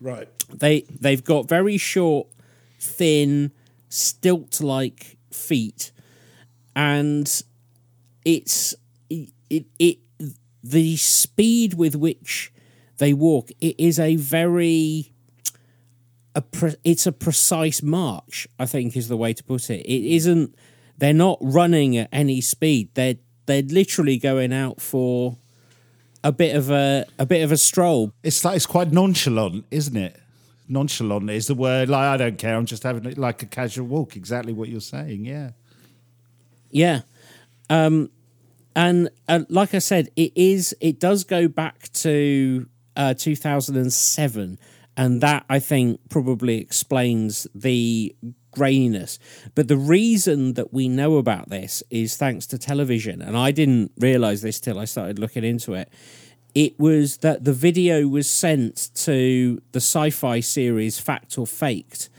Right. 0.00 0.28
they 0.52 0.82
they've 1.00 1.24
got 1.24 1.48
very 1.48 1.76
short 1.78 2.28
thin 2.78 3.52
stilt 3.88 4.60
like 4.60 5.16
feet 5.32 5.92
and 6.76 7.42
it's 8.24 8.74
it, 9.08 9.64
it 9.78 9.98
the 10.62 10.96
speed 10.96 11.74
with 11.74 11.96
which 11.96 12.52
they 13.00 13.12
walk 13.12 13.50
it 13.60 13.74
is 13.78 13.98
a 13.98 14.16
very 14.16 15.12
a 16.34 16.40
pre, 16.40 16.74
it's 16.84 17.06
a 17.06 17.12
precise 17.12 17.82
march 17.82 18.46
i 18.58 18.64
think 18.64 18.96
is 18.96 19.08
the 19.08 19.16
way 19.16 19.32
to 19.32 19.42
put 19.42 19.68
it 19.68 19.80
it 19.80 20.14
isn't 20.14 20.54
they're 20.98 21.12
not 21.12 21.38
running 21.40 21.96
at 21.96 22.08
any 22.12 22.40
speed 22.40 22.88
they're 22.94 23.16
they're 23.46 23.62
literally 23.62 24.16
going 24.16 24.52
out 24.52 24.80
for 24.80 25.36
a 26.22 26.30
bit 26.32 26.54
of 26.54 26.70
a 26.70 27.04
a 27.18 27.26
bit 27.26 27.42
of 27.42 27.50
a 27.50 27.56
stroll 27.56 28.12
It's 28.22 28.44
like 28.44 28.56
it's 28.56 28.66
quite 28.66 28.92
nonchalant, 28.92 29.64
isn't 29.70 29.96
it? 29.96 30.20
Nonchalant 30.68 31.28
is 31.30 31.46
the 31.48 31.54
word. 31.54 31.88
Like 31.88 32.04
I 32.04 32.16
don't 32.16 32.38
care. 32.38 32.54
I'm 32.54 32.66
just 32.66 32.82
having 32.84 33.14
like 33.14 33.42
a 33.42 33.46
casual 33.46 33.86
walk. 33.86 34.16
Exactly 34.16 34.52
what 34.52 34.68
you're 34.68 34.80
saying. 34.80 35.24
Yeah. 35.24 35.50
Yeah. 36.70 37.00
Um, 37.68 38.10
and 38.76 39.10
uh, 39.28 39.40
like 39.48 39.74
I 39.74 39.80
said, 39.80 40.10
it 40.14 40.32
is. 40.36 40.76
It 40.80 41.00
does 41.00 41.24
go 41.24 41.48
back 41.48 41.90
to 41.94 42.68
uh, 43.00 43.14
2007, 43.14 44.58
and 44.94 45.20
that 45.22 45.46
I 45.48 45.58
think 45.58 46.00
probably 46.10 46.58
explains 46.58 47.46
the 47.54 48.14
graininess. 48.54 49.18
But 49.54 49.68
the 49.68 49.78
reason 49.78 50.52
that 50.54 50.74
we 50.74 50.86
know 50.86 51.16
about 51.16 51.48
this 51.48 51.82
is 51.88 52.18
thanks 52.18 52.46
to 52.48 52.58
television, 52.58 53.22
and 53.22 53.38
I 53.38 53.52
didn't 53.52 53.92
realize 53.96 54.42
this 54.42 54.60
till 54.60 54.78
I 54.78 54.84
started 54.84 55.18
looking 55.18 55.44
into 55.44 55.72
it. 55.72 55.90
It 56.54 56.78
was 56.78 57.18
that 57.18 57.44
the 57.44 57.54
video 57.54 58.06
was 58.06 58.28
sent 58.28 58.90
to 58.96 59.62
the 59.72 59.80
sci-fi 59.80 60.40
series 60.40 60.98
Fact 60.98 61.38
or 61.38 61.46
Faked, 61.46 62.10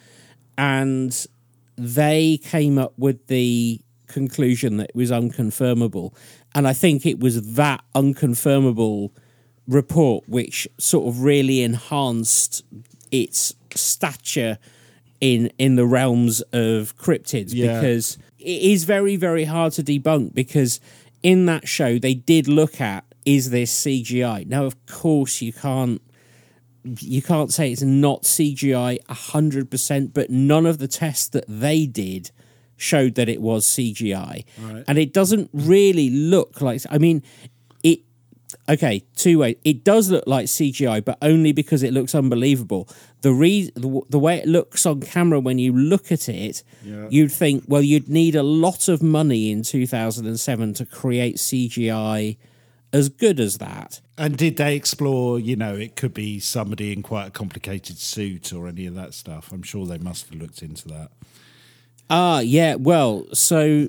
and 0.58 1.28
they 1.78 2.38
came 2.38 2.80
up 2.80 2.94
with 2.98 3.28
the 3.28 3.82
conclusion 4.08 4.78
that 4.78 4.90
it 4.90 4.96
was 4.96 5.12
unconfirmable. 5.12 6.16
And 6.56 6.68
I 6.68 6.74
think 6.74 7.06
it 7.06 7.20
was 7.20 7.54
that 7.54 7.84
unconfirmable 7.94 9.12
report 9.68 10.28
which 10.28 10.68
sort 10.78 11.08
of 11.08 11.24
really 11.24 11.62
enhanced 11.62 12.64
its 13.12 13.54
stature 13.76 14.58
in 15.20 15.52
in 15.58 15.76
the 15.76 15.86
realms 15.86 16.42
of 16.52 16.98
cryptids 16.98 17.54
Yeah. 17.54 17.80
because 17.80 18.18
it 18.40 18.62
is 18.62 18.84
very 18.86 19.16
very 19.16 19.46
hard 19.46 19.74
to 19.74 19.84
debunk 19.84 20.34
because 20.34 20.80
in 21.24 21.46
that 21.46 21.68
show 21.68 22.00
they 22.00 22.14
did 22.16 22.48
look 22.48 22.82
at 22.82 23.06
is 23.26 23.52
this 23.52 23.72
CGI 23.86 24.48
now 24.48 24.66
of 24.66 24.84
course 24.88 25.42
you 25.42 25.54
can't 25.54 26.02
you 27.00 27.22
can't 27.22 27.54
say 27.54 27.72
it's 27.72 27.84
not 27.84 28.24
CGI 28.24 28.98
100%, 29.08 30.14
but 30.16 30.32
none 30.32 30.66
of 30.66 30.80
the 30.80 30.88
tests 30.88 31.30
that 31.30 31.46
they 31.48 31.86
did 31.86 32.32
showed 32.76 33.14
that 33.14 33.30
it 33.30 33.40
was 33.40 33.68
CGI. 33.68 34.44
And 34.88 34.98
it 34.98 35.14
doesn't 35.14 35.52
really 35.54 36.10
look 36.10 36.60
like, 36.60 36.82
I 36.90 36.98
mean, 36.98 37.22
okay, 38.70 39.04
two 39.16 39.40
ways. 39.40 39.56
It 39.64 39.84
does 39.84 40.10
look 40.12 40.26
like 40.28 40.46
CGI, 40.46 41.04
but 41.04 41.18
only 41.22 41.52
because 41.52 41.84
it 41.84 41.94
looks 41.94 42.16
unbelievable. 42.16 42.88
The, 43.22 43.34
re- 43.34 43.72
the, 43.76 44.02
the 44.10 44.20
way 44.20 44.38
it 44.38 44.48
looks 44.48 44.86
on 44.86 45.02
camera 45.02 45.40
when 45.40 45.60
you 45.60 45.74
look 45.74 46.12
at 46.12 46.30
it, 46.30 46.64
you'd 47.10 47.32
think, 47.32 47.66
well, 47.68 47.82
you'd 47.82 48.10
need 48.10 48.36
a 48.36 48.44
lot 48.44 48.88
of 48.88 49.04
money 49.04 49.52
in 49.52 49.64
2007 49.64 50.74
to 50.76 50.86
create 50.86 51.38
CGI 51.38 52.38
as 52.94 53.10
good 53.10 53.40
as 53.40 53.58
that. 53.60 54.02
And 54.18 54.38
did 54.38 54.58
they 54.58 54.76
explore? 54.76 55.40
You 55.40 55.56
know, 55.56 55.76
it 55.76 55.96
could 55.96 56.14
be 56.14 56.40
somebody 56.40 56.92
in 56.92 57.02
quite 57.04 57.28
a 57.28 57.32
complicated 57.32 57.98
suit 57.98 58.54
or 58.54 58.68
any 58.68 58.86
of 58.86 58.96
that 58.96 59.14
stuff. 59.14 59.52
I'm 59.52 59.64
sure 59.64 59.86
they 59.86 59.98
must 59.98 60.30
have 60.30 60.40
looked 60.40 60.62
into 60.62 60.88
that. 60.90 61.12
Ah, 62.10 62.40
yeah. 62.40 62.76
Well, 62.76 63.26
so 63.34 63.88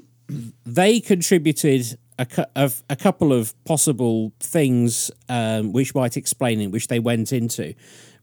they 0.65 1.01
contributed 1.01 1.99
a, 2.23 2.27
cou- 2.27 2.47
of 2.55 2.83
a 2.89 2.97
couple 2.97 3.33
of 3.33 3.53
possible 3.65 4.33
things 4.41 5.11
um, 5.29 5.73
which 5.73 5.95
might 5.95 6.17
explain 6.17 6.61
it, 6.61 6.69
which 6.69 6.89
they 6.89 7.01
went 7.01 7.33
into. 7.33 7.75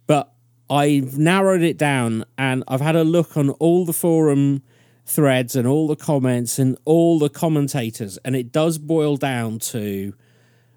But 0.08 0.32
I've 0.70 1.18
narrowed 1.18 1.62
it 1.62 1.78
down 1.78 2.24
and 2.38 2.64
I've 2.68 2.82
had 2.82 2.96
a 2.96 3.04
look 3.04 3.36
on 3.36 3.50
all 3.52 3.86
the 3.86 3.94
forum 3.94 4.64
threads 5.06 5.56
and 5.56 5.68
all 5.68 5.88
the 5.88 5.96
comments 5.96 6.60
and 6.60 6.78
all 6.86 7.20
the 7.20 7.30
commentators, 7.30 8.18
and 8.24 8.36
it 8.36 8.52
does 8.52 8.78
boil 8.78 9.18
down 9.18 9.60
to 9.60 10.14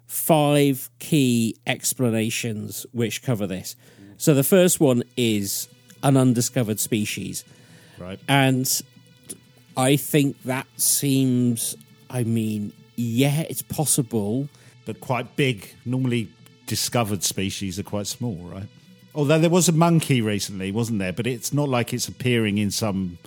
five 0.07 0.89
key 0.99 1.55
explanations 1.65 2.85
which 2.91 3.23
cover 3.23 3.47
this. 3.47 3.75
So 4.17 4.33
the 4.33 4.43
first 4.43 4.79
one 4.79 5.03
is 5.15 5.67
an 6.01 6.17
undiscovered 6.17 6.79
species. 6.79 7.45
Right. 7.97 8.19
And 8.27 8.69
I 9.77 9.95
think 9.95 10.41
that 10.43 10.67
seems, 10.77 11.75
I 12.09 12.23
mean, 12.23 12.73
yeah, 12.95 13.41
it's 13.41 13.61
possible. 13.61 14.49
But 14.85 14.99
quite 14.99 15.35
big. 15.35 15.73
Normally 15.85 16.29
discovered 16.65 17.23
species 17.23 17.79
are 17.79 17.83
quite 17.83 18.07
small, 18.07 18.35
right? 18.35 18.67
Although 19.15 19.39
there 19.39 19.49
was 19.49 19.69
a 19.69 19.73
monkey 19.73 20.21
recently, 20.21 20.71
wasn't 20.71 20.99
there? 20.99 21.13
But 21.13 21.27
it's 21.27 21.53
not 21.53 21.69
like 21.69 21.93
it's 21.93 22.07
appearing 22.07 22.57
in 22.57 22.71
some 22.71 23.17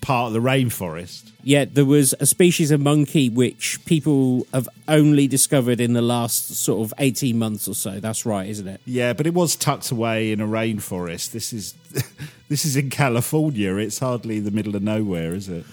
part 0.00 0.28
of 0.28 0.32
the 0.34 0.40
rainforest. 0.40 1.30
Yeah, 1.42 1.64
there 1.64 1.84
was 1.84 2.14
a 2.20 2.26
species 2.26 2.70
of 2.70 2.80
monkey 2.80 3.28
which 3.28 3.84
people 3.86 4.46
have 4.52 4.68
only 4.86 5.26
discovered 5.26 5.80
in 5.80 5.94
the 5.94 6.02
last 6.02 6.56
sort 6.56 6.80
of 6.84 6.94
18 6.98 7.38
months 7.38 7.68
or 7.68 7.74
so. 7.74 8.00
That's 8.00 8.26
right, 8.26 8.48
isn't 8.48 8.68
it? 8.68 8.80
Yeah, 8.84 9.12
but 9.14 9.26
it 9.26 9.34
was 9.34 9.56
tucked 9.56 9.90
away 9.90 10.30
in 10.30 10.40
a 10.40 10.46
rainforest. 10.46 11.32
This 11.32 11.52
is 11.52 11.72
this 12.48 12.64
is 12.64 12.76
in 12.76 12.90
California. 12.90 13.74
It's 13.76 13.98
hardly 13.98 14.40
the 14.40 14.50
middle 14.50 14.76
of 14.76 14.82
nowhere, 14.82 15.34
is 15.34 15.48
it? 15.48 15.64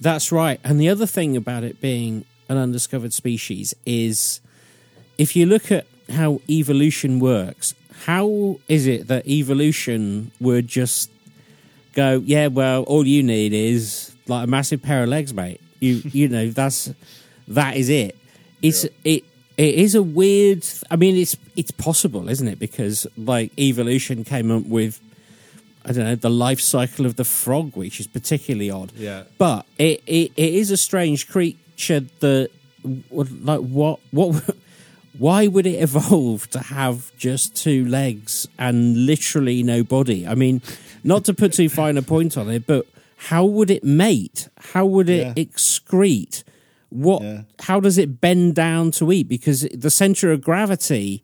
That's 0.00 0.32
right. 0.32 0.60
And 0.64 0.80
the 0.80 0.88
other 0.88 1.06
thing 1.06 1.36
about 1.36 1.64
it 1.64 1.80
being 1.80 2.24
an 2.52 2.58
undiscovered 2.58 3.12
species 3.12 3.74
is 3.84 4.40
if 5.18 5.34
you 5.34 5.46
look 5.46 5.72
at 5.72 5.86
how 6.10 6.40
evolution 6.48 7.18
works, 7.18 7.74
how 8.04 8.58
is 8.68 8.86
it 8.86 9.08
that 9.08 9.26
evolution 9.26 10.30
would 10.40 10.68
just 10.68 11.10
go, 11.94 12.22
yeah, 12.24 12.48
well, 12.48 12.82
all 12.84 13.06
you 13.06 13.22
need 13.22 13.52
is 13.52 14.14
like 14.26 14.44
a 14.44 14.50
massive 14.50 14.82
pair 14.82 15.02
of 15.02 15.08
legs, 15.08 15.32
mate. 15.34 15.60
You 15.80 15.94
you 16.04 16.28
know, 16.28 16.48
that's 16.50 16.92
that 17.48 17.76
is 17.76 17.88
it. 17.88 18.16
It's 18.60 18.84
it 19.04 19.24
it 19.56 19.74
is 19.74 19.94
a 19.94 20.02
weird 20.02 20.64
I 20.90 20.96
mean 20.96 21.16
it's 21.16 21.36
it's 21.56 21.70
possible, 21.70 22.28
isn't 22.28 22.48
it? 22.48 22.58
Because 22.58 23.06
like 23.16 23.56
evolution 23.58 24.24
came 24.24 24.50
up 24.50 24.66
with 24.66 25.00
I 25.84 25.92
don't 25.92 26.04
know, 26.04 26.14
the 26.14 26.30
life 26.30 26.60
cycle 26.60 27.06
of 27.06 27.16
the 27.16 27.24
frog, 27.24 27.76
which 27.76 27.98
is 27.98 28.06
particularly 28.06 28.70
odd. 28.70 28.92
Yeah. 28.94 29.24
But 29.36 29.66
it, 29.78 30.00
it, 30.06 30.32
it 30.36 30.54
is 30.54 30.70
a 30.70 30.76
strange 30.76 31.28
creature 31.82 32.06
that, 32.20 32.50
like, 33.10 33.60
what, 33.60 34.00
what, 34.10 34.56
why 35.18 35.46
would 35.46 35.66
it 35.66 35.80
evolve 35.82 36.48
to 36.50 36.58
have 36.58 37.14
just 37.16 37.54
two 37.56 37.86
legs 37.86 38.46
and 38.58 39.06
literally 39.06 39.62
no 39.62 39.82
body? 39.82 40.26
I 40.26 40.34
mean, 40.34 40.62
not 41.04 41.24
to 41.26 41.34
put 41.34 41.52
too 41.52 41.68
fine 41.68 41.96
a 41.96 42.02
point 42.02 42.36
on 42.36 42.50
it, 42.50 42.66
but 42.66 42.86
how 43.16 43.44
would 43.44 43.70
it 43.70 43.84
mate? 43.84 44.48
How 44.58 44.86
would 44.86 45.08
it 45.08 45.36
Yeah. 45.36 45.44
excrete? 45.44 46.44
What? 46.90 47.22
Yeah. 47.22 47.42
How 47.60 47.80
does 47.80 47.98
it 47.98 48.20
bend 48.20 48.54
down 48.54 48.90
to 48.92 49.12
eat? 49.12 49.28
Because 49.28 49.62
the 49.72 49.90
center 49.90 50.30
of 50.32 50.42
gravity, 50.42 51.22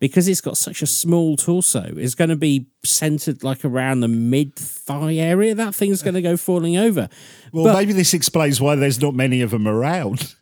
because 0.00 0.26
it's 0.26 0.40
got 0.40 0.56
such 0.56 0.82
a 0.82 0.86
small 0.86 1.36
torso, 1.36 1.82
is 1.96 2.14
going 2.16 2.30
to 2.30 2.36
be 2.36 2.66
centered 2.84 3.44
like 3.44 3.64
around 3.64 4.00
the 4.00 4.08
mid 4.08 4.56
thigh 4.56 5.14
area. 5.14 5.54
That 5.54 5.74
thing's 5.74 6.02
going 6.02 6.14
to 6.14 6.22
go 6.22 6.36
falling 6.36 6.76
over. 6.76 7.08
Well, 7.52 7.64
But- 7.66 7.74
maybe 7.74 7.92
this 7.92 8.14
explains 8.14 8.60
why 8.60 8.74
there's 8.74 9.00
not 9.00 9.14
many 9.14 9.42
of 9.42 9.50
them 9.50 9.68
around. 9.68 10.34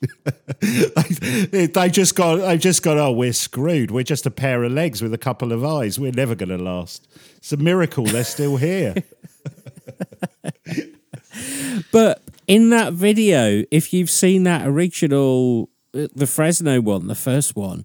they, 0.60 1.66
they 1.74 1.88
just 1.90 2.14
got, 2.14 2.36
they 2.36 2.56
just 2.56 2.82
got. 2.82 2.96
Oh, 2.96 3.12
we're 3.12 3.32
screwed. 3.32 3.90
We're 3.90 4.04
just 4.04 4.24
a 4.24 4.30
pair 4.30 4.62
of 4.62 4.72
legs 4.72 5.02
with 5.02 5.12
a 5.12 5.18
couple 5.18 5.52
of 5.52 5.64
eyes. 5.64 5.98
We're 5.98 6.12
never 6.12 6.34
going 6.34 6.56
to 6.56 6.62
last. 6.62 7.06
It's 7.36 7.52
a 7.52 7.56
miracle 7.58 8.04
they're 8.04 8.24
still 8.24 8.56
here. 8.56 8.94
But 11.92 12.22
in 12.46 12.70
that 12.70 12.92
video, 12.94 13.64
if 13.70 13.92
you've 13.92 14.10
seen 14.10 14.42
that 14.44 14.66
original, 14.66 15.70
uh, 15.94 16.08
the 16.14 16.26
Fresno 16.26 16.80
one, 16.80 17.06
the 17.06 17.14
first 17.14 17.54
one, 17.56 17.84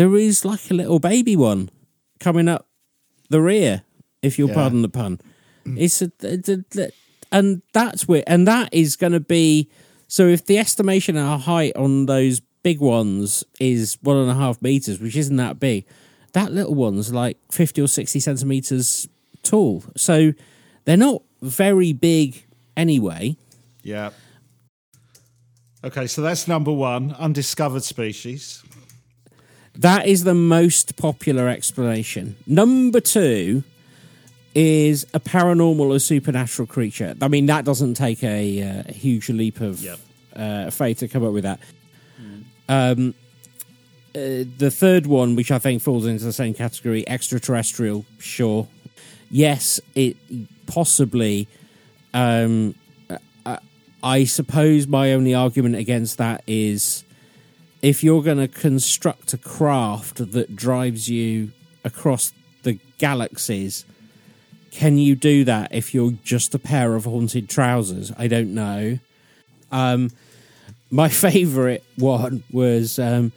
there 0.00 0.16
is 0.16 0.46
like 0.46 0.70
a 0.70 0.74
little 0.74 0.98
baby 0.98 1.36
one 1.36 1.68
coming 2.20 2.48
up 2.48 2.66
the 3.28 3.38
rear, 3.42 3.82
if 4.22 4.38
you'll 4.38 4.48
Yeah. 4.48 4.54
pardon 4.54 4.80
the 4.80 4.88
pun. 4.88 5.20
Mm. 5.66 5.78
It's 5.78 6.00
a, 6.00 6.10
it's 6.22 6.48
a- 6.48 6.90
and 7.30 7.60
that's 7.74 8.08
where, 8.08 8.24
and 8.26 8.48
that 8.48 8.70
is 8.72 8.96
going 8.96 9.12
to 9.12 9.20
be. 9.20 9.68
So 10.08 10.26
if 10.26 10.46
the 10.46 10.56
estimation 10.56 11.18
of 11.18 11.42
height 11.42 11.76
on 11.76 12.06
those 12.06 12.40
big 12.62 12.80
ones 12.80 13.44
is 13.60 13.98
one 14.00 14.16
and 14.16 14.30
a 14.30 14.34
half 14.34 14.62
meters, 14.62 15.00
which 15.00 15.16
isn't 15.16 15.36
that 15.36 15.60
big, 15.60 15.84
that 16.32 16.50
little 16.50 16.74
one's 16.74 17.12
like 17.12 17.36
fifty 17.52 17.82
or 17.82 17.86
sixty 17.86 18.20
centimeters 18.20 19.06
tall. 19.42 19.84
So 19.98 20.32
they're 20.86 20.96
not 20.96 21.20
very 21.42 21.92
big 21.92 22.42
anyway. 22.74 23.36
Yeah. 23.82 24.10
Okay, 25.84 26.06
so 26.06 26.22
that's 26.22 26.48
number 26.48 26.72
one, 26.72 27.12
undiscovered 27.18 27.84
species. 27.84 28.62
That 29.76 30.06
is 30.06 30.24
the 30.24 30.34
most 30.34 30.96
popular 30.96 31.48
explanation. 31.48 32.36
Number 32.46 33.00
two 33.00 33.62
is 34.54 35.06
a 35.14 35.20
paranormal 35.20 35.94
or 35.94 35.98
supernatural 36.00 36.66
creature. 36.66 37.14
I 37.22 37.28
mean, 37.28 37.46
that 37.46 37.64
doesn't 37.64 37.94
take 37.94 38.22
a, 38.24 38.62
uh, 38.62 38.92
huge 38.92 39.28
leap 39.30 39.60
of 39.60 39.80
Yep. 39.80 39.98
uh, 40.34 40.70
faith 40.70 40.98
to 40.98 41.08
come 41.08 41.24
up 41.24 41.32
with 41.32 41.44
that. 41.44 41.60
Um, 42.68 43.14
uh, 44.14 44.44
the 44.58 44.70
third 44.72 45.06
one, 45.06 45.36
which 45.36 45.50
I 45.52 45.58
think 45.58 45.82
falls 45.82 46.04
into 46.06 46.24
the 46.24 46.32
same 46.32 46.52
category, 46.54 47.08
extraterrestrial, 47.08 48.04
sure. 48.18 48.66
Yes, 49.30 49.80
it 49.94 50.16
possibly. 50.66 51.46
Um, 52.12 52.74
uh, 53.46 53.56
I 54.02 54.24
suppose 54.24 54.86
my 54.88 55.12
only 55.12 55.32
argument 55.34 55.76
against 55.76 56.18
that 56.18 56.42
is 56.46 57.04
if 57.82 58.04
you're 58.04 58.22
going 58.22 58.38
to 58.38 58.48
construct 58.48 59.32
a 59.32 59.38
craft 59.38 60.16
that 60.32 60.54
drives 60.56 61.08
you 61.08 61.52
across 61.84 62.32
the 62.62 62.78
galaxies, 62.98 63.84
can 64.70 64.98
you 64.98 65.14
do 65.16 65.44
that 65.44 65.74
if 65.74 65.94
you're 65.94 66.12
just 66.24 66.54
a 66.54 66.58
pair 66.58 66.94
of 66.94 67.04
haunted 67.04 67.48
trousers? 67.48 68.12
I 68.18 68.26
don't 68.28 68.54
know. 68.54 68.98
Um, 69.72 70.10
my 70.90 71.08
favourite 71.26 71.82
one 71.96 72.42
was 72.52 72.98
um, 72.98 73.32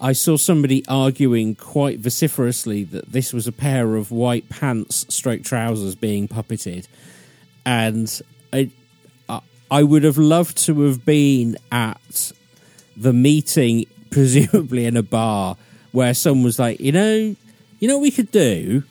I 0.00 0.12
saw 0.12 0.36
somebody 0.36 0.84
arguing 0.86 1.54
quite 1.56 1.98
vociferously 1.98 2.84
that 2.84 3.10
this 3.12 3.32
was 3.32 3.46
a 3.46 3.52
pair 3.52 3.96
of 3.96 4.10
white 4.10 4.48
pants, 4.48 5.04
stroke 5.12 5.42
trousers 5.42 5.94
being 5.94 6.28
puppeted, 6.28 6.86
and 7.66 8.20
I, 8.52 8.70
I- 9.28 9.40
I 9.72 9.82
would 9.84 10.02
have 10.04 10.18
loved 10.18 10.56
to 10.66 10.80
have 10.82 11.04
been 11.04 11.56
at 11.70 12.32
the 13.00 13.12
meeting, 13.12 13.86
presumably 14.10 14.84
in 14.86 14.96
a 14.96 15.02
bar, 15.02 15.56
where 15.92 16.14
someone 16.14 16.44
was 16.44 16.58
like, 16.58 16.80
you 16.80 16.92
know, 16.92 17.34
you 17.78 17.88
know 17.88 17.96
what 17.96 18.02
we 18.02 18.10
could 18.10 18.30
do 18.30 18.82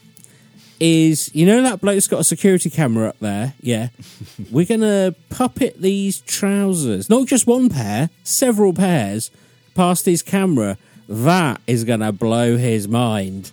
is, 0.80 1.34
you 1.36 1.46
know, 1.46 1.62
that 1.62 1.82
bloke's 1.82 2.08
got 2.08 2.22
a 2.22 2.24
security 2.24 2.70
camera 2.70 3.10
up 3.10 3.20
there. 3.20 3.54
Yeah, 3.62 3.90
we're 4.52 4.66
gonna 4.66 5.14
puppet 5.30 5.82
these 5.82 6.22
trousers, 6.22 7.10
not 7.10 7.28
just 7.28 7.46
one 7.48 7.70
pair, 7.70 8.10
several 8.24 8.74
pairs, 8.74 9.30
past 9.76 10.06
his 10.06 10.22
camera. 10.24 10.78
That 11.08 11.60
is 11.68 11.84
gonna 11.84 12.12
blow 12.12 12.58
his 12.58 12.88
mind. 12.88 13.52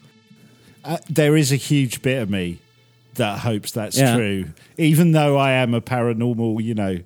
Uh, 0.84 0.98
there 1.10 1.36
is 1.36 1.50
a 1.52 1.56
huge 1.56 2.00
bit 2.02 2.22
of 2.22 2.30
me 2.30 2.58
that 3.14 3.40
hopes 3.40 3.72
that's 3.72 3.98
Yeah. 3.98 4.14
true, 4.16 4.44
even 4.78 5.12
though 5.12 5.36
I 5.36 5.52
am 5.52 5.74
a 5.74 5.80
paranormal. 5.80 6.62
You 6.62 6.74
know, 6.74 6.98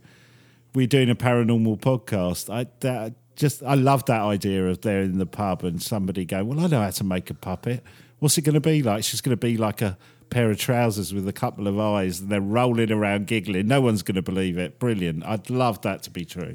we're 0.74 0.86
doing 0.86 1.08
a 1.08 1.14
paranormal 1.14 1.80
podcast. 1.80 2.52
I 2.52 2.66
that, 2.80 3.14
just 3.40 3.62
I 3.62 3.74
love 3.74 4.04
that 4.06 4.20
idea 4.20 4.66
of 4.68 4.82
they're 4.82 5.02
in 5.02 5.18
the 5.18 5.26
pub 5.26 5.64
and 5.64 5.82
somebody 5.82 6.24
going, 6.24 6.46
"Well, 6.46 6.60
I 6.60 6.68
know 6.68 6.80
how 6.80 6.90
to 6.90 7.04
make 7.04 7.30
a 7.30 7.34
puppet. 7.34 7.82
What's 8.20 8.38
it 8.38 8.42
going 8.42 8.54
to 8.54 8.60
be 8.60 8.82
like? 8.82 9.02
She's 9.02 9.20
going 9.20 9.36
to 9.36 9.40
be 9.40 9.56
like 9.56 9.82
a." 9.82 9.98
Pair 10.30 10.48
of 10.48 10.58
trousers 10.58 11.12
with 11.12 11.26
a 11.26 11.32
couple 11.32 11.66
of 11.66 11.76
eyes, 11.80 12.20
and 12.20 12.30
they're 12.30 12.40
rolling 12.40 12.92
around 12.92 13.26
giggling. 13.26 13.66
No 13.66 13.80
one's 13.80 14.02
going 14.04 14.14
to 14.14 14.22
believe 14.22 14.58
it. 14.58 14.78
Brilliant! 14.78 15.26
I'd 15.26 15.50
love 15.50 15.82
that 15.82 16.04
to 16.04 16.10
be 16.10 16.24
true. 16.24 16.54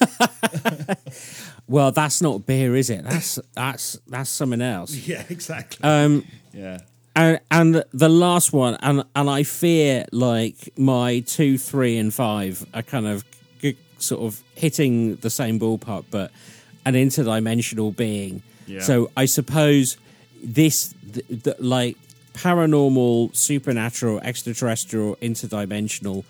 Well, 1.66 1.92
that's 1.92 2.20
not 2.20 2.46
beer, 2.46 2.76
is 2.76 2.90
it? 2.90 3.04
That's 3.04 3.38
that's 3.54 3.98
that's 4.06 4.30
something 4.30 4.60
else. 4.60 4.94
Yeah, 5.06 5.24
exactly. 5.28 5.82
Um, 5.82 6.26
yeah, 6.52 6.78
and 7.16 7.40
and 7.50 7.84
the 7.92 8.08
last 8.08 8.52
one, 8.52 8.76
and 8.80 9.04
and 9.16 9.30
I 9.30 9.42
fear 9.44 10.04
like 10.12 10.72
my 10.76 11.20
two, 11.20 11.56
three, 11.58 11.96
and 11.96 12.12
five 12.12 12.66
are 12.74 12.82
kind 12.82 13.06
of 13.06 13.24
sort 14.04 14.22
of 14.22 14.42
hitting 14.54 15.16
the 15.16 15.30
same 15.30 15.58
ballpark, 15.58 16.04
but 16.10 16.30
an 16.86 16.94
interdimensional 16.94 17.94
being. 17.96 18.42
Yeah. 18.66 18.80
So 18.80 19.10
I 19.16 19.24
suppose 19.26 19.96
this, 20.42 20.94
th- 21.12 21.26
th- 21.44 21.56
like 21.58 21.96
paranormal, 22.34 23.34
supernatural, 23.36 24.20
extraterrestrial, 24.20 25.16
interdimensional, 25.16 26.24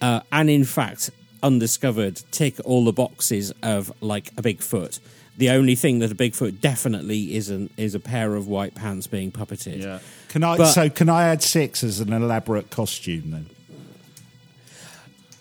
uh, 0.00 0.20
and 0.30 0.48
in 0.50 0.64
fact 0.64 1.10
undiscovered, 1.42 2.22
tick 2.30 2.54
all 2.64 2.84
the 2.84 2.92
boxes 2.92 3.52
of 3.62 3.92
like 4.00 4.28
a 4.36 4.42
Bigfoot. 4.42 5.00
The 5.38 5.50
only 5.50 5.74
thing 5.74 5.98
that 6.00 6.12
a 6.12 6.14
Bigfoot 6.14 6.60
definitely 6.60 7.34
isn't 7.34 7.72
is 7.76 7.94
a 7.94 8.00
pair 8.00 8.34
of 8.34 8.46
white 8.46 8.74
pants 8.74 9.06
being 9.06 9.32
puppeted. 9.32 9.82
yeah. 9.82 9.98
Can 10.28 10.44
I? 10.44 10.56
But- 10.56 10.72
so 10.72 10.88
can 10.88 11.08
I 11.08 11.24
add 11.28 11.42
six 11.42 11.82
as 11.82 12.00
an 12.00 12.12
elaborate 12.12 12.70
costume 12.70 13.30
then? 13.32 13.46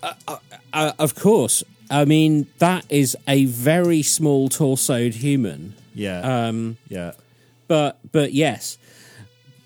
Uh, 0.03 0.37
of 0.73 1.15
course. 1.15 1.63
I 1.89 2.05
mean, 2.05 2.47
that 2.59 2.85
is 2.89 3.17
a 3.27 3.45
very 3.45 4.01
small 4.01 4.47
torsoed 4.49 5.13
human. 5.15 5.73
Yeah, 5.93 6.47
Um, 6.47 6.77
yeah. 6.87 7.11
but 7.67 7.99
but 8.11 8.31
yes. 8.33 8.77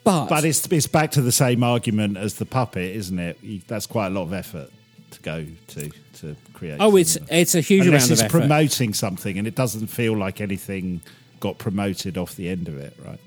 But, 0.03 0.27
But 0.27 0.45
it's 0.45 0.65
it's 0.71 0.87
back 0.87 1.11
to 1.11 1.21
the 1.21 1.31
same 1.31 1.63
argument 1.63 2.17
as 2.17 2.35
the 2.35 2.45
puppet, 2.45 2.95
isn't 2.95 3.17
it? 3.19 3.67
That's 3.67 3.85
quite 3.87 4.07
a 4.07 4.09
lot 4.09 4.23
of 4.23 4.33
effort 4.33 4.69
to 5.11 5.21
go 5.21 5.45
to 5.67 5.91
to 6.21 6.35
create. 6.53 6.77
oh, 6.79 6.95
it's 6.95 7.13
something. 7.13 7.37
it's 7.37 7.55
a 7.55 7.61
huge 7.61 7.85
unless 7.87 8.05
amount 8.05 8.11
it's 8.13 8.21
of 8.21 8.25
effort. 8.25 8.39
promoting 8.39 8.93
something, 8.93 9.37
and 9.37 9.47
it 9.47 9.55
doesn't 9.55 9.87
feel 9.87 10.15
like 10.17 10.41
anything 10.41 11.01
got 11.39 11.57
promoted 11.59 12.17
off 12.17 12.35
the 12.35 12.49
end 12.49 12.67
of 12.67 12.77
it, 12.77 12.95
right? 13.05 13.19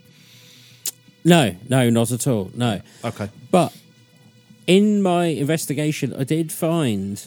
no, 1.24 1.54
no, 1.68 1.90
not 1.90 2.10
at 2.10 2.26
all. 2.26 2.50
No. 2.54 2.80
Okay. 3.04 3.28
But 3.50 3.76
in 4.66 5.02
my 5.02 5.26
investigation, 5.26 6.14
I 6.18 6.24
did 6.24 6.50
find 6.52 7.22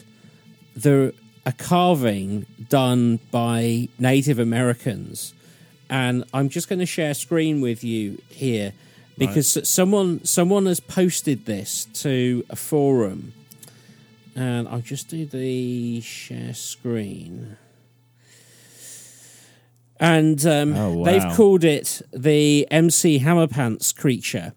there 0.74 1.12
a 1.44 1.52
carving 1.52 2.46
done 2.68 3.18
by 3.30 3.88
Native 3.98 4.38
Americans, 4.38 5.34
and 5.90 6.24
I'm 6.32 6.48
just 6.48 6.68
going 6.68 6.78
to 6.78 6.86
share 6.86 7.14
screen 7.14 7.60
with 7.60 7.82
you 7.84 8.20
here 8.28 8.72
because 9.18 9.58
someone 9.68 10.24
someone 10.24 10.66
has 10.66 10.80
posted 10.80 11.44
this 11.46 11.84
to 12.02 12.44
a 12.48 12.56
forum, 12.56 13.32
and 14.36 14.68
I'll 14.68 14.80
just 14.80 15.08
do 15.08 15.26
the 15.26 16.00
share 16.00 16.54
screen. 16.54 17.56
And 20.00 20.44
um, 20.46 20.74
Oh, 20.76 20.92
wow. 20.98 21.04
they've 21.04 21.36
called 21.36 21.64
it 21.64 22.02
the 22.12 22.66
MC 22.70 23.20
Hammerpants 23.20 23.94
creature. 23.94 24.52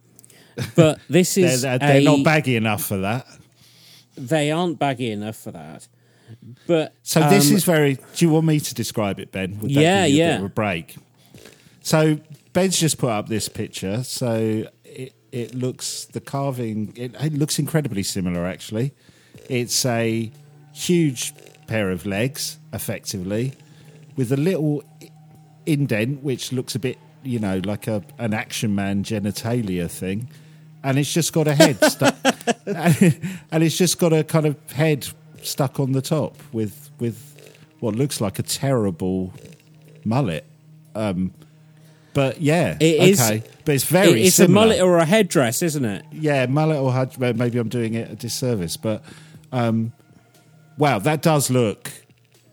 But 0.75 0.99
this 1.09 1.35
They're, 1.35 1.45
is 1.45 1.61
they're, 1.61 1.77
they're 1.77 1.97
a- 1.97 2.03
not 2.03 2.23
baggy 2.23 2.55
enough 2.55 2.83
for 2.83 2.97
that. 2.97 3.25
they 4.17 4.49
aren't 4.51 4.79
baggy 4.79 5.11
enough 5.11 5.35
for 5.35 5.51
that. 5.51 5.87
But 6.67 6.93
So 7.03 7.21
this 7.29 7.49
um, 7.49 7.55
is 7.55 7.63
very. 7.63 7.95
Do 7.95 8.25
you 8.25 8.29
want 8.29 8.45
me 8.45 8.59
to 8.59 8.73
describe 8.73 9.19
it, 9.19 9.31
Ben? 9.31 9.59
Would 9.59 9.71
Yeah, 9.71 10.05
a 10.05 10.07
yeah. 10.07 10.31
Bit 10.33 10.39
of 10.39 10.45
a 10.45 10.49
break. 10.49 10.95
So 11.81 12.19
Ben's 12.53 12.79
just 12.79 12.97
put 12.97 13.09
up 13.09 13.27
this 13.27 13.49
picture. 13.49 14.03
So 14.03 14.67
it 14.83 15.13
it 15.31 15.53
looks 15.53 16.05
the 16.05 16.21
carving. 16.21 16.93
It, 16.95 17.15
it 17.19 17.33
looks 17.33 17.59
incredibly 17.59 18.03
similar, 18.03 18.45
actually. 18.45 18.93
It's 19.49 19.85
a 19.85 20.31
huge 20.73 21.33
pair 21.67 21.91
of 21.91 22.05
legs, 22.05 22.57
effectively, 22.73 23.53
with 24.15 24.31
a 24.31 24.37
little 24.37 24.83
indent 25.65 26.23
which 26.23 26.51
looks 26.51 26.75
a 26.75 26.79
bit, 26.79 26.97
you 27.23 27.39
know, 27.39 27.59
like 27.65 27.87
a 27.87 28.03
an 28.17 28.33
action 28.33 28.73
man 28.73 29.03
genitalia 29.03 29.89
thing. 29.89 30.29
And 30.83 30.99
it's 30.99 31.11
just 31.11 31.33
got 31.33 31.47
a 31.47 31.55
head 31.55 31.83
stuck, 31.83 32.15
and 32.65 33.63
it's 33.63 33.75
just 33.75 33.97
got 33.97 34.13
a 34.13 34.23
kind 34.23 34.45
of 34.45 34.71
head 34.71 35.07
stuck 35.45 35.79
on 35.79 35.91
the 35.93 36.01
top 36.01 36.35
with 36.51 36.89
with 36.99 37.17
what 37.79 37.95
looks 37.95 38.19
like 38.21 38.39
a 38.39 38.43
terrible 38.43 39.33
mullet. 40.03 40.45
Um, 40.95 41.31
but 42.13 42.39
yeah, 42.41 42.77
It 42.79 43.01
is- 43.09 43.21
okay. 43.21 43.43
But 43.65 43.75
it's 43.75 43.83
very. 43.83 44.23
it's 44.23 44.35
similar. 44.37 44.51
a 44.51 44.67
mullet 44.67 44.81
or 44.81 44.97
a 44.99 45.05
headdress, 45.05 45.61
isn't 45.61 45.83
it? 45.85 46.05
Yeah, 46.11 46.45
mullet 46.45 46.77
or 46.77 46.91
maybe 47.33 47.57
I'm 47.59 47.67
doing 47.69 47.93
it 47.95 48.09
a 48.11 48.15
disservice, 48.15 48.77
but 48.77 49.03
um, 49.51 49.91
wow, 50.77 50.99
that 50.99 51.21
does 51.21 51.49
look 51.49 51.91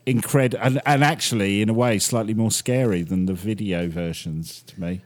incredible, 0.06 0.64
and, 0.64 0.80
and 0.84 1.04
actually, 1.04 1.62
in 1.62 1.68
a 1.68 1.72
way, 1.74 1.98
slightly 2.00 2.34
more 2.34 2.50
scary 2.50 3.02
than 3.02 3.26
the 3.26 3.34
video 3.34 3.88
versions 3.88 4.62
to 4.62 4.80
me. 4.80 5.00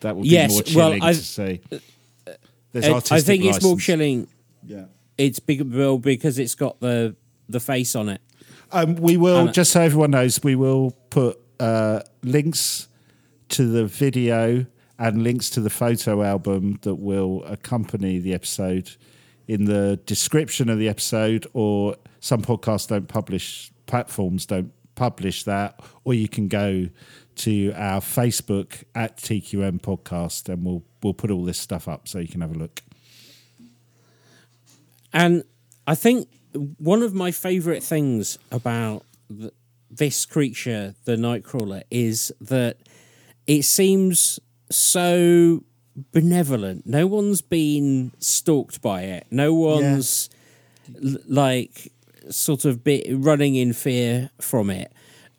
That 0.00 0.16
would 0.16 0.22
be 0.22 0.28
Yes, 0.30 0.50
more 0.50 0.62
well, 0.74 0.90
chilling 0.90 1.02
I- 1.02 1.12
to 1.12 1.18
see. 1.18 1.60
There's 2.72 2.86
I- 2.86 2.90
I 2.90 2.92
artistic 2.94 3.26
think 3.26 3.44
it's 3.44 3.62
more 3.62 3.76
chilling. 3.78 4.26
Yeah. 4.66 4.86
It's 5.20 5.38
big 5.38 5.62
well 5.72 5.98
because 5.98 6.38
it's 6.38 6.54
got 6.54 6.80
the 6.80 7.14
the 7.48 7.60
face 7.60 7.94
on 7.94 8.08
it. 8.08 8.20
Um, 8.72 8.94
we 8.96 9.16
will, 9.16 9.46
And- 9.46 9.54
just 9.54 9.72
so 9.72 9.80
everyone 9.80 10.12
knows, 10.12 10.42
we 10.42 10.54
will 10.54 10.92
put 11.10 11.38
uh, 11.58 12.00
links 12.22 12.88
to 13.50 13.66
the 13.66 13.84
video 13.84 14.66
and 14.98 15.22
links 15.24 15.50
to 15.50 15.60
the 15.60 15.70
photo 15.70 16.22
album 16.22 16.78
that 16.82 16.94
will 16.94 17.42
accompany 17.44 18.18
the 18.18 18.32
episode 18.32 18.92
in 19.48 19.64
the 19.64 19.98
description 20.06 20.68
of 20.70 20.78
the 20.78 20.88
episode, 20.88 21.46
or 21.52 21.96
some 22.20 22.42
podcasts 22.42 22.86
don't 22.86 23.08
publish, 23.08 23.72
platforms 23.86 24.46
don't 24.46 24.72
publish 24.94 25.42
that, 25.42 25.80
or 26.04 26.14
you 26.14 26.28
can 26.28 26.46
go 26.46 26.86
to 27.36 27.72
our 27.74 28.00
Facebook 28.00 28.84
at 28.94 29.16
TQM 29.16 29.80
Podcast 29.80 30.48
and 30.48 30.64
we'll, 30.64 30.84
we'll 31.02 31.14
put 31.14 31.30
all 31.32 31.44
this 31.44 31.58
stuff 31.58 31.88
up 31.88 32.06
so 32.06 32.20
you 32.20 32.28
can 32.28 32.42
have 32.42 32.54
a 32.54 32.58
look. 32.58 32.82
And 35.12 35.44
I 35.86 35.94
think 35.94 36.28
one 36.78 37.02
of 37.02 37.14
my 37.14 37.30
favorite 37.30 37.82
things 37.82 38.38
about 38.50 39.04
th- 39.28 39.52
this 39.90 40.24
creature, 40.26 40.94
the 41.04 41.16
Nightcrawler, 41.16 41.82
is 41.90 42.32
that 42.40 42.76
it 43.46 43.62
seems 43.62 44.38
so 44.70 45.64
benevolent. 46.12 46.86
No 46.86 47.06
one's 47.06 47.40
been 47.42 48.12
stalked 48.18 48.80
by 48.80 49.02
it. 49.02 49.26
No 49.30 49.52
one's 49.54 50.30
l- 51.02 51.16
like 51.26 51.92
sort 52.30 52.64
of 52.64 52.84
bit 52.84 53.06
running 53.10 53.56
in 53.56 53.72
fear 53.72 54.30
from 54.40 54.70
it. 54.70 54.92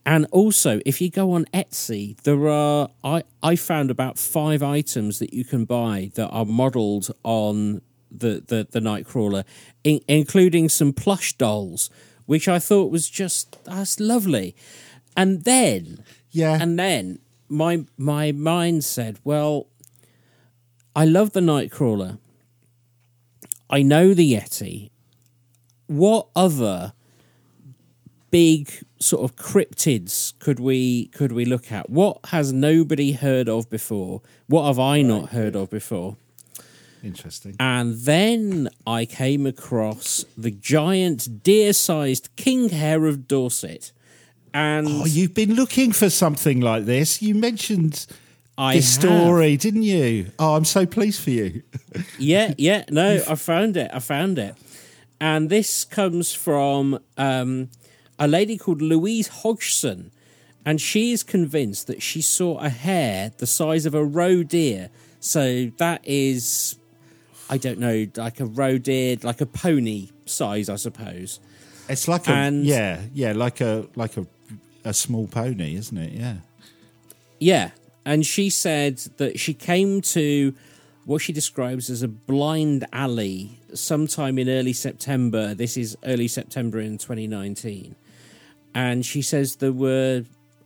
And 0.06 0.26
also, 0.32 0.82
if 0.86 1.00
you 1.00 1.10
go 1.12 1.32
on 1.34 1.46
Etsy, 1.54 2.20
there 2.24 2.48
are 2.50 2.90
I 3.04 3.24
I 3.44 3.56
found 3.56 3.92
about 3.92 4.18
five 4.18 4.64
items 4.64 5.20
that 5.20 5.34
you 5.34 5.46
can 5.46 5.66
buy 5.66 6.12
that 6.16 6.28
are 6.30 6.46
modelled 6.46 7.12
on 7.24 7.82
the 8.12 8.43
the, 8.45 8.67
the 8.69 8.80
Nightcrawler, 8.80 9.43
in, 9.84 10.02
including 10.08 10.69
some 10.69 10.93
plush 10.93 11.34
dolls, 11.34 11.89
which 12.26 12.47
I 12.47 12.60
thought 12.60 12.91
was 12.91 13.10
just 13.10 13.63
that's 13.63 14.00
lovely. 14.00 14.56
And 15.15 15.43
then 15.43 16.04
Yeah. 16.32 16.58
and 16.62 16.78
then 16.80 17.19
my 17.50 17.86
my 17.97 18.32
mind 18.32 18.84
said, 18.84 19.19
well, 19.24 19.67
I 20.95 21.06
love 21.06 21.32
the 21.34 21.41
Nightcrawler. 21.41 22.17
I 23.69 23.82
know 23.82 24.13
the 24.13 24.34
Yeti. 24.34 24.89
What 25.88 26.28
other 26.36 26.93
big 28.30 28.71
sort 29.00 29.24
of 29.24 29.36
cryptids 29.36 30.38
could 30.39 30.60
we 30.60 31.08
could 31.08 31.32
we 31.32 31.45
look 31.45 31.71
at? 31.71 31.89
What 31.89 32.19
has 32.28 32.54
nobody 32.54 33.12
heard 33.13 33.50
of 33.50 33.69
before? 33.69 34.21
What 34.47 34.67
have 34.67 34.80
I 34.80 35.02
not 35.02 35.30
heard 35.30 35.56
of 35.56 35.69
before? 35.69 36.15
Interesting. 37.04 37.56
And 37.60 37.96
then 38.00 38.70
I 38.86 39.06
came 39.06 39.46
across 39.46 40.26
the 40.38 40.52
giant 40.52 41.44
deer-sized 41.44 42.30
king 42.36 42.70
hare 42.70 43.06
of 43.08 43.28
Dorset. 43.28 43.92
And 44.54 44.88
Oh, 44.88 45.06
you've 45.06 45.34
been 45.34 45.56
looking 45.56 45.92
for 45.94 46.10
something 46.10 46.60
like 46.60 46.86
this. 46.86 47.22
You 47.22 47.36
mentioned 47.36 48.06
I 48.58 48.76
this 48.76 48.96
have. 48.98 49.04
story, 49.06 49.58
didn't 49.58 49.84
you? 49.84 50.28
Oh, 50.38 50.56
I'm 50.56 50.66
so 50.66 50.86
pleased 50.86 51.22
for 51.22 51.30
you. 51.32 51.64
yeah, 52.20 52.54
yeah. 52.58 52.84
No, 52.90 53.22
I 53.28 53.36
found 53.36 53.78
it. 53.78 53.90
I 53.94 54.00
found 54.00 54.38
it. 54.38 54.56
And 55.20 55.50
this 55.50 55.86
comes 55.86 56.34
from 56.34 57.00
um, 57.18 57.70
a 58.20 58.28
lady 58.28 58.58
called 58.58 58.82
Louise 58.82 59.28
Hodgson. 59.28 60.12
And 60.66 60.80
she 60.80 61.12
is 61.12 61.24
convinced 61.24 61.88
that 61.88 62.04
she 62.04 62.22
saw 62.22 62.58
a 62.60 62.70
hare 62.70 63.32
the 63.38 63.48
size 63.48 63.86
of 63.88 63.96
a 63.96 64.04
roe 64.04 64.44
deer. 64.44 64.90
So 65.20 65.72
that 65.78 66.02
is, 66.04 66.76
I 67.52 67.58
don't 67.58 67.80
know, 67.80 68.08
like 68.16 68.40
a 68.40 68.46
roe 68.46 68.78
deer, 68.78 69.18
like 69.22 69.42
a 69.42 69.46
pony 69.46 70.10
size, 70.26 70.70
I 70.70 70.78
suppose. 70.78 71.40
It's 71.90 72.08
like 72.08 72.28
a 72.28 72.32
And- 72.32 72.66
yeah, 72.66 73.02
yeah, 73.14 73.34
like 73.34 73.60
a 73.62 73.86
like 73.96 74.16
a 74.18 74.26
a 74.84 74.94
small 74.94 75.28
pony, 75.28 75.76
isn't 75.76 75.98
it? 75.98 76.14
Yeah. 76.14 76.38
Yeah. 77.40 77.72
And 78.06 78.26
she 78.26 78.50
said 78.50 78.98
that 79.18 79.40
she 79.40 79.54
came 79.54 80.02
to 80.02 80.56
what 81.06 81.22
she 81.22 81.34
describes 81.34 81.90
as 81.90 82.02
a 82.02 82.08
blind 82.08 82.86
alley 82.94 83.60
sometime 83.74 84.40
in 84.40 84.50
early 84.50 84.74
September. 84.74 85.54
This 85.54 85.78
is 85.78 85.98
early 86.04 86.28
September 86.28 86.80
in 86.80 86.98
2019. 86.98 87.96
And 88.74 89.06
she 89.06 89.22
says 89.22 89.58
there 89.58 89.72
were 89.72 90.24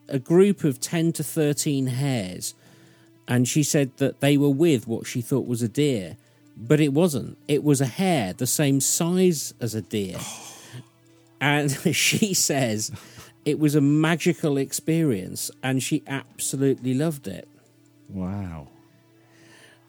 a 0.07 0.19
group 0.19 0.63
of 0.63 0.79
10 0.79 1.11
to 1.13 1.23
13 1.23 1.87
hares. 1.87 2.53
And 3.27 3.47
she 3.47 3.63
said 3.63 3.91
that 3.97 4.21
they 4.21 4.37
were 4.37 4.49
with 4.49 4.87
what 4.87 5.07
she 5.07 5.21
thought 5.21 5.47
was 5.47 5.61
a 5.61 5.67
deer. 5.67 6.15
But 6.57 6.79
it 6.79 6.93
wasn't. 6.93 7.37
It 7.47 7.63
was 7.63 7.81
a 7.81 7.85
hare 7.85 8.33
the 8.33 8.47
same 8.47 8.79
size 8.79 9.53
as 9.59 9.75
a 9.75 9.81
deer. 9.81 10.17
And 11.41 11.69
she 11.95 12.33
says 12.33 12.91
it 13.43 13.59
was 13.59 13.75
a 13.75 13.81
magical 13.81 14.57
experience 14.57 15.51
and 15.61 15.83
she 15.83 16.01
absolutely 16.07 16.93
loved 16.93 17.27
it. 17.27 17.47
Wow. 18.09 18.69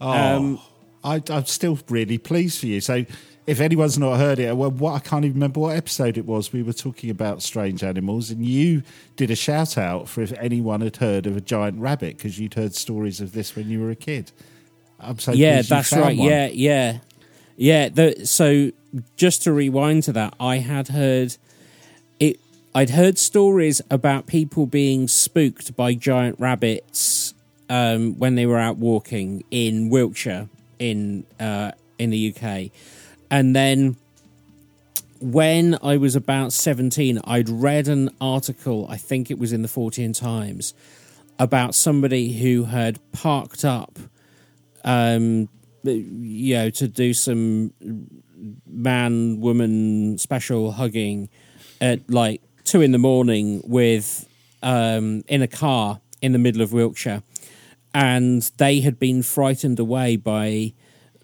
Oh, 0.01 0.11
Um, 0.11 0.61
I, 1.05 1.23
I'm 1.31 1.47
still 1.47 1.79
really 1.89 2.19
pleased 2.19 2.59
for 2.59 2.67
you. 2.67 2.81
So, 2.81 3.05
if 3.47 3.61
anyone's 3.61 3.97
not 3.97 4.17
heard 4.17 4.41
it, 4.41 4.57
well, 4.57 4.73
what 4.73 4.95
I 4.95 4.99
can't 4.99 5.25
even 5.25 5.37
remember 5.37 5.61
what 5.61 5.77
episode 5.77 6.19
it 6.19 6.27
was. 6.27 6.53
We 6.53 6.65
were 6.65 6.73
talking 6.73 7.11
about 7.11 7.43
strange 7.43 7.85
animals, 7.85 8.31
and 8.31 8.45
you 8.45 8.83
did 9.15 9.31
a 9.31 9.37
shout 9.37 9.79
out 9.79 10.09
for 10.09 10.21
if 10.21 10.33
anyone 10.33 10.81
had 10.81 10.97
heard 10.97 11.27
of 11.27 11.37
a 11.37 11.41
giant 11.41 11.79
rabbit 11.81 12.17
because 12.17 12.41
you'd 12.41 12.55
heard 12.55 12.75
stories 12.75 13.21
of 13.21 13.33
this 13.33 13.55
when 13.55 13.71
you 13.71 13.81
were 13.81 13.91
a 13.91 13.97
kid. 13.97 14.33
I'm 15.01 15.19
so 15.19 15.33
yeah, 15.33 15.63
that's 15.63 15.93
right. 15.93 16.17
one. 16.17 16.29
Yeah, 16.29 16.47
yeah. 16.47 16.99
Yeah, 17.57 17.89
the, 17.89 18.27
so 18.27 18.71
just 19.17 19.43
to 19.45 19.53
rewind 19.53 20.03
to 20.05 20.13
that, 20.13 20.35
I 20.39 20.59
had 20.59 20.89
heard 20.89 21.37
it 22.21 22.39
I'd 22.75 22.91
heard 22.91 23.19
stories 23.19 23.81
about 23.91 24.27
people 24.27 24.67
being 24.67 25.09
spooked 25.09 25.77
by 25.77 25.95
giant 25.95 26.39
rabbits 26.39 27.35
um, 27.69 28.19
when 28.19 28.35
they 28.35 28.47
were 28.47 28.59
out 28.59 28.77
walking 28.77 29.45
in 29.51 29.89
Wiltshire 29.89 30.49
in 30.79 31.25
uh, 31.41 31.73
in 31.99 32.11
the 32.11 32.35
UK. 32.35 32.71
And 33.31 33.57
then 33.57 33.97
when 35.21 35.79
I 35.83 35.97
was 35.97 36.15
about 36.15 36.53
17, 36.53 37.21
I'd 37.25 37.49
read 37.49 37.89
an 37.89 38.11
article, 38.21 38.87
I 38.89 38.97
think 38.97 39.31
it 39.31 39.39
was 39.39 39.53
in 39.53 39.63
the 39.63 39.69
Fortean 39.69 40.17
Times, 40.19 40.75
about 41.39 41.75
somebody 41.75 42.35
who 42.35 42.65
had 42.65 42.99
parked 43.13 43.65
up, 43.65 43.99
um, 44.87 45.49
you 45.83 46.55
know, 46.55 46.71
to 46.71 46.89
do 46.89 47.13
some 47.13 47.73
man 48.67 49.41
woman 49.41 50.17
special 50.19 50.73
hugging 50.73 51.29
at 51.81 52.09
like 52.11 52.41
two 52.65 52.81
in 52.81 52.93
the 52.93 52.99
morning 52.99 53.63
with, 53.65 54.29
um, 54.63 55.23
in 55.29 55.43
a 55.43 55.49
car 55.49 56.01
in 56.23 56.33
the 56.33 56.39
middle 56.39 56.63
of 56.63 56.73
Wiltshire. 56.73 57.23
And 57.93 58.51
they 58.59 58.81
had 58.81 58.99
been 58.99 59.23
frightened 59.23 59.79
away 59.79 60.17
by 60.17 60.73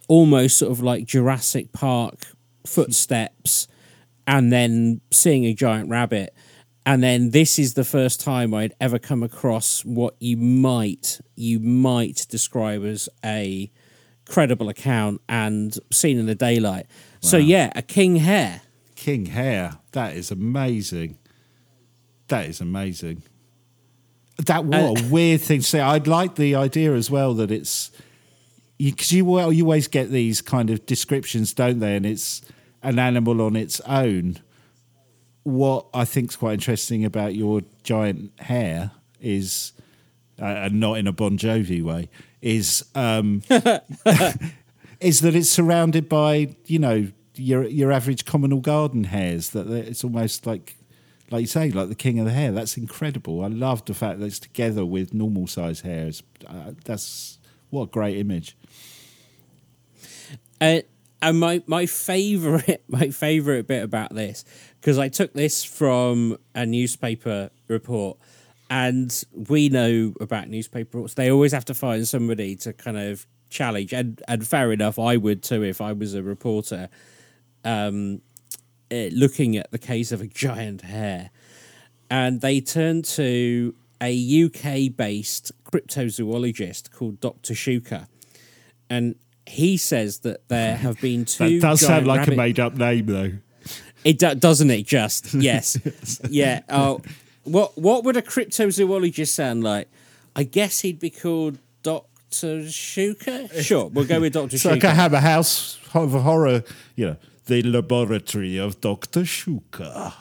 almost 0.09 0.59
sort 0.59 0.73
of 0.73 0.83
like 0.83 1.07
Jurassic 1.07 1.73
Park 1.73 2.27
footsteps 2.67 3.69
and 4.27 4.53
then 4.53 5.01
seeing 5.11 5.45
a 5.45 5.55
giant 5.55 5.89
rabbit. 5.89 6.35
And 6.85 7.03
then 7.03 7.31
this 7.31 7.59
is 7.59 7.75
the 7.75 7.85
first 7.85 8.21
time 8.21 8.53
I'd 8.53 8.75
ever 8.81 8.99
come 8.99 9.23
across 9.23 9.85
what 9.85 10.17
you 10.19 10.37
might 10.37 11.21
you 11.37 11.61
might 11.61 12.27
describe 12.29 12.85
as 12.85 13.09
a 13.25 13.71
credible 14.27 14.69
account 14.69 15.21
and 15.29 15.79
seen 15.93 16.19
in 16.19 16.27
the 16.27 16.35
daylight. 16.35 16.87
So 17.21 17.37
yeah, 17.37 17.73
a 17.77 17.83
king 17.83 18.17
hare. 18.17 18.63
King 18.97 19.27
Hare. 19.27 19.79
That 19.93 20.17
is 20.17 20.31
amazing. 20.31 21.19
That 22.29 22.47
is 22.47 22.61
amazing. 22.61 23.23
That 24.47 24.65
what 24.65 24.81
Uh, 24.81 24.95
a 24.97 25.09
weird 25.09 25.41
thing 25.41 25.61
to 25.61 25.67
say. 25.67 25.81
I'd 25.81 26.07
like 26.07 26.37
the 26.37 26.55
idea 26.55 26.95
as 26.95 27.11
well 27.11 27.35
that 27.35 27.51
it's 27.51 27.91
because 28.79 29.13
you, 29.13 29.25
well 29.25 29.53
you 29.53 29.65
always 29.65 29.89
get 29.89 30.11
these 30.11 30.41
kind 30.41 30.71
of 30.71 30.87
descriptions, 30.87 31.53
don't 31.53 31.81
they? 31.81 31.97
And 31.97 32.07
it's 32.07 32.43
an 32.83 32.99
animal 32.99 33.41
on 33.41 33.57
its 33.57 33.81
own. 33.87 34.39
What 35.45 35.87
I 35.93 36.05
think 36.05 36.31
is 36.31 36.37
quite 36.37 36.55
interesting 36.55 37.05
about 37.05 37.35
your 37.35 37.63
giant 37.83 38.33
hare 38.39 38.93
is, 39.21 39.73
uh, 40.41 40.45
and 40.45 40.81
not 40.81 40.99
in 40.99 41.07
a 41.07 41.13
Bon 41.13 41.37
Jovi 41.37 41.83
way, 41.83 42.09
is 42.41 42.85
um, 42.95 43.43
is 45.01 45.21
that 45.21 45.35
it's 45.35 45.51
surrounded 45.51 46.09
by 46.09 46.55
you 46.67 46.79
know 46.79 47.09
your 47.35 47.65
your 47.65 47.91
average 47.91 48.25
communal 48.25 48.61
garden 48.61 49.05
hares. 49.05 49.51
That 49.51 49.69
it's 49.69 50.05
almost 50.05 50.47
like 50.47 50.77
like 51.33 51.41
you 51.41 51.47
say, 51.47 51.71
like 51.71 51.89
the 51.89 51.95
king 51.95 52.19
of 52.19 52.27
the 52.27 52.33
hare. 52.33 52.53
That's 52.53 52.77
incredible. 52.77 53.43
I 53.43 53.49
love 53.49 53.85
the 53.85 53.95
fact 53.95 54.21
that 54.21 54.27
it's 54.27 54.39
together 54.39 54.85
with 54.85 55.15
normal 55.15 55.47
size 55.47 55.81
hares. 55.81 56.23
Uh, 56.47 56.73
that's 56.85 57.39
what 57.71 57.85
a 57.85 57.87
great 57.87 58.19
image. 58.19 58.57
Uh, 60.61 60.81
and 61.23 61.41
my 61.41 61.63
my 61.67 61.87
favorite 61.87 62.85
my 62.89 63.09
favorite 63.11 63.67
bit 63.67 63.83
about 63.83 64.15
this 64.15 64.45
because 64.81 64.99
I 64.99 65.09
took 65.09 65.33
this 65.33 65.65
from 65.65 66.37
a 66.55 66.67
newspaper 66.67 67.51
report, 67.69 68.19
and 68.69 69.25
we 69.49 69.69
know 69.69 70.13
about 70.21 70.49
newspaper 70.49 70.99
reports. 70.99 71.15
They 71.15 71.31
always 71.31 71.53
have 71.53 71.65
to 71.67 71.75
find 71.75 72.07
somebody 72.07 72.57
to 72.57 72.73
kind 72.73 72.99
of 72.99 73.27
challenge, 73.49 73.93
and 73.95 74.21
and 74.29 74.47
fair 74.47 74.73
enough, 74.73 74.99
I 74.99 75.17
would 75.17 75.43
too 75.43 75.63
if 75.63 75.81
I 75.81 75.93
was 75.93 76.15
a 76.15 76.23
reporter. 76.23 76.89
um, 77.65 78.21
uh, 78.91 79.09
looking 79.13 79.57
at 79.57 79.71
the 79.71 79.79
case 79.79 80.13
of 80.13 80.21
a 80.21 80.27
giant 80.27 80.83
hare, 80.83 81.31
and 82.11 82.43
they 82.43 82.61
turned 82.61 83.07
to 83.07 83.75
a 84.03 84.45
UK 84.45 84.95
based 84.95 85.53
cryptozoologist 85.65 86.91
called 86.91 87.21
Dr. 87.21 87.55
Shuker. 87.55 88.07
And 88.91 89.15
he 89.47 89.77
says 89.77 90.21
that 90.21 90.49
there 90.49 90.77
have 90.77 91.01
been 91.01 91.25
two. 91.25 91.61
That 91.61 91.69
does 91.69 91.81
sound 91.81 92.07
like 92.07 92.21
rabbit- 92.21 92.35
a 92.35 92.37
made 92.37 92.61
up 92.61 92.75
name, 92.77 93.07
though. 93.07 93.33
It 94.05 94.19
do, 94.19 94.35
doesn't 94.35 94.71
it? 94.71 94.87
Just 94.87 95.33
yes, 95.35 95.79
yeah. 96.29 96.63
Oh, 96.69 97.01
what 97.45 97.77
what 97.79 98.05
would 98.05 98.17
a 98.17 98.23
cryptozoologist 98.23 99.29
sound 99.29 99.63
like? 99.65 99.89
I 100.35 100.45
guess 100.45 100.81
he'd 100.81 100.99
be 100.99 101.11
called 101.11 101.59
Doctor 101.83 102.63
Shuker. 102.63 103.63
Sure, 103.63 103.87
we'll 103.87 104.07
go 104.07 104.21
with 104.21 104.33
Doctor 104.33 104.55
It's 104.57 104.65
like 104.65 104.83
a 104.83 104.87
Shuker. 104.89 104.95
Hammer 104.95 105.19
House 105.19 105.79
of 105.95 106.13
horror, 106.13 106.65
you 106.97 107.07
know, 107.07 107.17
the 107.47 107.63
laboratory 107.63 108.57
of 108.57 108.81
Dr. 108.81 109.21
Shuker. 109.23 110.13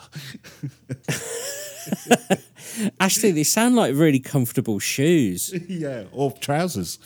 Actually, 3.00 3.32
they 3.32 3.42
sound 3.44 3.74
like 3.76 3.94
really 3.94 4.20
comfortable 4.20 4.78
shoes. 4.78 5.52
yeah, 5.68 6.04
or 6.12 6.32
trousers. 6.32 6.98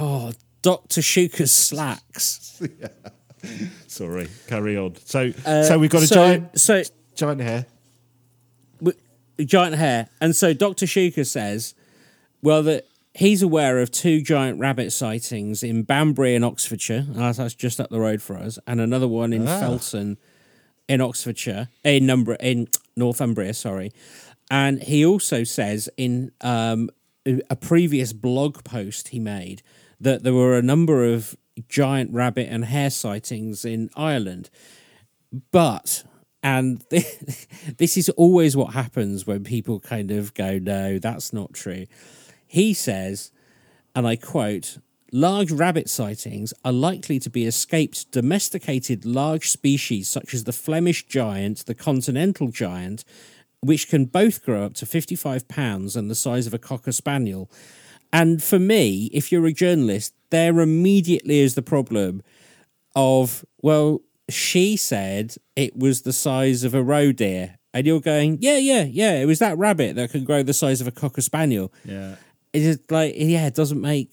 Oh, 0.00 0.32
Doctor 0.62 1.00
Shuker's 1.00 1.52
slacks. 1.52 2.60
Sorry, 3.86 4.28
carry 4.48 4.76
on. 4.76 4.96
So, 5.04 5.32
Uh, 5.44 5.62
so 5.62 5.78
we've 5.78 5.90
got 5.90 6.02
a 6.02 6.06
so, 6.06 6.14
giant, 6.14 6.58
So 6.60 6.82
giant 7.14 7.40
hare. 7.40 7.66
w- 8.82 8.98
giant 9.44 9.76
hare, 9.76 10.08
and 10.20 10.34
so 10.34 10.52
Doctor 10.52 10.86
Shuker 10.86 11.26
says, 11.26 11.74
well, 12.42 12.62
that 12.64 12.86
he's 13.14 13.42
aware 13.42 13.78
of 13.80 13.90
two 13.90 14.20
giant 14.22 14.58
rabbit 14.58 14.92
sightings 14.92 15.62
in 15.62 15.82
Banbury 15.82 16.34
in 16.34 16.44
Oxfordshire. 16.44 17.06
uh, 17.16 17.32
That's 17.32 17.54
just 17.54 17.80
up 17.80 17.90
the 17.90 18.00
road 18.00 18.22
for 18.22 18.36
us, 18.36 18.58
and 18.66 18.80
another 18.80 19.08
one 19.08 19.32
in 19.32 19.46
Ah. 19.48 19.60
Felton 19.60 20.16
in 20.88 21.00
Oxfordshire, 21.00 21.68
in 21.84 22.04
number 22.06 22.34
in 22.34 22.68
Northumbria. 22.96 23.54
Sorry, 23.54 23.92
and 24.50 24.82
he 24.82 25.04
also 25.04 25.44
says 25.44 25.88
in 25.96 26.32
um, 26.42 26.90
a 27.26 27.56
previous 27.56 28.12
blog 28.12 28.64
post 28.64 29.08
he 29.08 29.18
made 29.18 29.62
that 30.00 30.22
there 30.22 30.34
were 30.34 30.56
a 30.56 30.62
number 30.62 31.04
of 31.04 31.36
giant 31.68 32.12
rabbit 32.12 32.48
and 32.50 32.64
hare 32.64 32.90
sightings 32.90 33.64
in 33.64 33.90
Ireland, 33.96 34.50
but 35.52 36.04
and 36.42 36.84
this 36.90 37.96
is 37.96 38.08
always 38.10 38.56
what 38.56 38.72
happens 38.72 39.26
when 39.26 39.44
people 39.44 39.80
kind 39.80 40.10
of 40.10 40.34
go, 40.34 40.58
no, 40.58 40.98
that's 40.98 41.32
not 41.32 41.52
true. 41.52 41.86
He 42.46 42.72
says, 42.72 43.30
and 43.94 44.06
I 44.06 44.16
quote, 44.16 44.78
large 45.12 45.50
rabbit 45.50 45.88
sightings 45.88 46.54
are 46.64 46.72
likely 46.72 47.18
to 47.18 47.30
be 47.30 47.46
escaped 47.46 48.10
domesticated 48.10 49.04
large 49.04 49.50
species 49.50 50.08
such 50.08 50.32
as 50.32 50.44
the 50.44 50.52
Flemish 50.52 51.06
giant, 51.06 51.66
the 51.66 51.74
continental 51.74 52.48
giant, 52.48 53.04
which 53.60 53.88
can 53.88 54.06
both 54.06 54.42
grow 54.42 54.64
up 54.64 54.74
to 54.74 54.86
55 54.86 55.46
pounds 55.48 55.96
and 55.96 56.10
the 56.10 56.14
size 56.14 56.46
of 56.46 56.54
a 56.54 56.58
cocker 56.58 56.92
spaniel. 56.92 57.50
And 58.12 58.42
for 58.42 58.58
me, 58.58 59.06
if 59.12 59.30
you're 59.30 59.46
a 59.46 59.52
journalist, 59.52 60.14
there 60.30 60.60
immediately 60.60 61.38
is 61.40 61.54
the 61.54 61.62
problem 61.62 62.22
of, 62.96 63.44
well, 63.62 64.00
she 64.28 64.76
said 64.76 65.34
it 65.56 65.76
was 65.76 66.02
the 66.02 66.12
size 66.12 66.64
of 66.64 66.74
a 66.74 66.82
roe 66.82 67.12
deer. 67.12 67.56
And 67.72 67.86
you're 67.86 68.00
going, 68.00 68.38
yeah, 68.40 68.56
yeah, 68.58 68.82
yeah, 68.82 69.20
it 69.20 69.26
was 69.26 69.38
that 69.38 69.56
rabbit 69.58 69.94
that 69.96 70.10
can 70.10 70.24
grow 70.24 70.42
the 70.42 70.52
size 70.52 70.80
of 70.80 70.88
a 70.88 70.90
cocker 70.90 71.20
spaniel. 71.20 71.72
Yeah. 71.84 72.16
It's 72.52 72.80
like, 72.90 73.14
yeah, 73.16 73.46
it 73.46 73.54
doesn't 73.54 73.80
make 73.80 74.12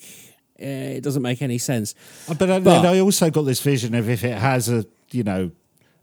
uh, 0.59 0.65
it 0.97 1.03
doesn't 1.03 1.21
make 1.21 1.41
any 1.43 1.57
sense. 1.59 1.93
Uh, 2.27 2.33
But, 2.35 2.49
I- 2.51 2.59
But- 2.59 2.81
then 2.81 2.93
I 2.95 2.99
also 2.99 3.29
got 3.29 3.43
this 3.43 3.61
vision 3.61 3.93
of 3.95 4.09
if 4.09 4.23
it 4.23 4.37
has 4.37 4.69
a, 4.69 4.85
you 5.11 5.23
know, 5.23 5.51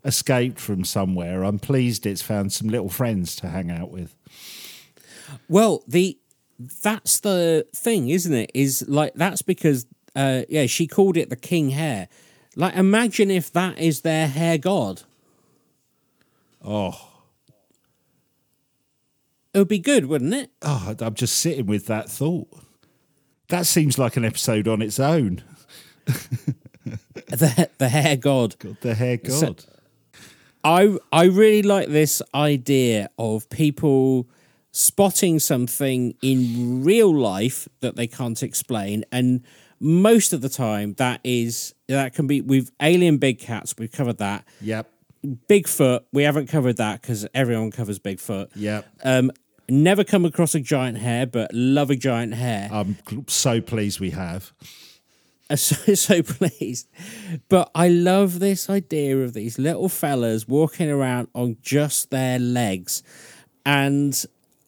escaped 0.05 0.59
from 0.59 0.83
somewhere, 0.85 1.43
I'm 1.43 1.59
pleased 1.59 2.05
it's 2.05 2.21
found 2.21 2.53
some 2.53 2.67
little 2.69 2.89
friends 2.89 3.35
to 3.37 3.47
hang 3.49 3.69
out 3.71 3.89
with. 3.91 4.15
Well, 5.49 5.83
the 5.87 6.17
that's 6.59 7.19
the 7.19 7.65
thing, 7.75 8.09
isn't 8.09 8.33
it? 8.33 8.51
Is 8.53 8.85
like 8.87 9.13
that's 9.15 9.41
because 9.41 9.85
uh 10.15 10.43
yeah, 10.49 10.65
she 10.67 10.87
called 10.87 11.17
it 11.17 11.29
the 11.29 11.35
king 11.35 11.71
hare. 11.71 12.07
Like 12.55 12.75
imagine 12.75 13.29
if 13.31 13.51
that 13.53 13.77
is 13.79 14.01
their 14.01 14.27
hare 14.27 14.57
god. 14.57 15.03
Oh, 16.63 17.09
It 19.53 19.59
would 19.59 19.67
be 19.67 19.79
good, 19.79 20.05
wouldn't 20.07 20.33
it? 20.33 20.51
oh, 20.61 20.95
I'm 20.99 21.13
just 21.13 21.37
sitting 21.37 21.65
with 21.67 21.85
that 21.87 22.09
thought. 22.09 22.47
That 23.49 23.65
seems 23.67 23.97
like 23.99 24.17
an 24.17 24.25
episode 24.25 24.67
on 24.67 24.81
its 24.81 24.99
own. 24.99 25.43
The 27.27 27.69
the 27.77 27.89
hare 27.89 28.15
god. 28.17 28.55
God, 28.59 28.77
the 28.81 28.93
hare 28.95 29.17
god. 29.17 29.31
So- 29.31 29.55
I 30.63 30.97
I 31.11 31.25
really 31.25 31.61
like 31.61 31.89
this 31.89 32.21
idea 32.33 33.09
of 33.19 33.47
people 33.49 34.27
spotting 34.75 35.39
something 35.39 36.13
in 36.21 36.83
real 36.83 37.15
life 37.15 37.65
that 37.79 37.95
they 37.95 38.07
can't 38.07 38.43
explain 38.43 39.05
and 39.09 39.41
most 39.79 40.33
of 40.33 40.41
the 40.41 40.49
time 40.49 40.93
that 40.95 41.21
is 41.23 41.73
that 41.87 42.13
can 42.13 42.27
be 42.27 42.41
with 42.41 42.71
alien 42.81 43.17
big 43.17 43.39
cats 43.39 43.73
we've 43.77 43.93
covered 43.93 44.17
that 44.17 44.43
yep. 44.59 44.91
bigfoot 45.49 46.01
we 46.11 46.23
haven't 46.23 46.47
covered 46.47 46.75
that 46.75 47.01
because 47.01 47.25
everyone 47.33 47.71
covers 47.71 47.99
bigfoot 47.99 48.49
Yep. 48.53 48.85
um 49.05 49.31
never 49.69 50.03
come 50.03 50.25
across 50.25 50.53
a 50.55 50.59
giant 50.59 50.97
hare 50.97 51.25
but 51.25 51.49
love 51.53 51.89
a 51.89 51.95
giant 51.95 52.33
hare 52.33 52.67
I'm 52.69 52.97
so 53.27 53.61
pleased 53.61 54.01
we 54.01 54.11
have. 54.11 54.51
Uh, 55.49 55.55
so, 55.67 55.93
so 55.93 56.21
pleased. 56.21 56.89
But 57.49 57.71
I 57.75 57.87
love 57.87 58.39
this 58.39 58.69
idea 58.69 59.17
of 59.19 59.33
these 59.33 59.57
little 59.57 59.89
fellas 59.89 60.47
walking 60.47 60.89
around 60.89 61.27
on 61.33 61.57
just 61.61 62.09
their 62.09 62.39
legs. 62.39 63.03
And 63.65 64.25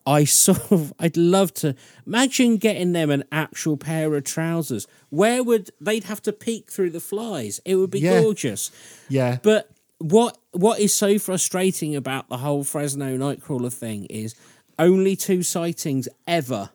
I 0.07 0.23
sort 0.23 0.71
of, 0.71 0.93
I'd 0.99 1.17
love 1.17 1.53
to 1.55 1.75
imagine 2.07 2.57
getting 2.57 2.93
them 2.93 3.11
an 3.11 3.25
actual 3.31 3.77
pair 3.77 4.15
of 4.15 4.23
trousers. 4.23 4.87
Where 5.09 5.43
would 5.43 5.69
they'd 5.81 6.05
have 6.05 6.21
to 6.23 6.31
peek 6.33 6.71
through 6.71 6.91
the 6.91 6.99
flies? 6.99 7.59
It 7.65 7.75
would 7.75 7.91
be 7.91 7.99
Yeah. 7.99 8.21
gorgeous. 8.21 8.71
Yeah. 9.09 9.37
But 9.43 9.69
what 9.99 10.37
what 10.51 10.79
is 10.79 10.93
so 10.93 11.19
frustrating 11.19 11.95
about 11.95 12.29
the 12.29 12.37
whole 12.37 12.63
Fresno 12.63 13.17
Nightcrawler 13.17 13.73
thing 13.73 14.05
is 14.05 14.33
only 14.79 15.15
two 15.15 15.43
sightings 15.43 16.07
ever, 16.27 16.69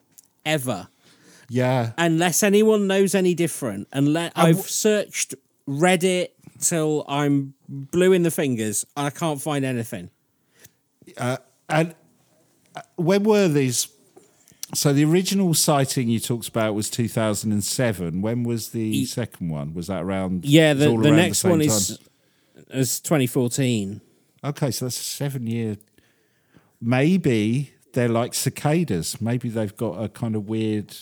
ever 0.45 0.89
yeah. 1.49 1.93
unless 1.97 2.43
anyone 2.43 2.87
knows 2.87 3.15
any 3.15 3.35
different. 3.35 3.89
Unless 3.93 4.33
And 4.37 4.49
I've 4.49 4.69
searched 4.69 5.35
Reddit 5.69 6.29
till 6.61 7.05
I'm 7.09 7.55
blue 7.69 8.13
in 8.13 8.23
the 8.25 8.31
fingers, 8.31 8.85
and 8.97 9.07
I 9.07 9.11
can't 9.11 9.41
find 9.41 9.65
anything. 9.65 10.11
And 11.17 11.39
uh, 11.69 11.85
when 12.97 13.25
were 13.25 13.49
these? 13.49 13.89
So 14.75 14.93
the 14.93 15.05
original 15.05 15.53
sighting 15.55 16.09
you 16.09 16.19
talked 16.19 16.49
about 16.49 16.75
was 16.75 16.89
2007. 16.89 18.23
When 18.23 18.43
was 18.43 18.71
the 18.71 19.05
second 19.05 19.51
one? 19.51 19.75
Was 19.75 19.89
that 19.89 20.03
around? 20.03 20.45
Yeah, 20.45 20.73
the, 20.73 20.97
the 20.97 21.11
next 21.11 21.39
same 21.39 21.51
one 21.51 21.61
time? 21.61 21.69
is 21.69 21.99
is 22.71 23.01
2014. 23.01 24.01
Okay, 24.45 24.71
so 24.71 24.87
that's 24.87 24.99
a 24.99 25.05
seven 25.05 25.47
year. 25.47 25.77
Maybe 26.81 27.73
they're 27.93 28.09
like 28.09 28.35
cicadas. 28.35 29.21
Maybe 29.21 29.49
they've 29.49 29.77
got 29.77 30.03
a 30.03 30.09
kind 30.09 30.35
of 30.35 30.49
weird 30.49 30.97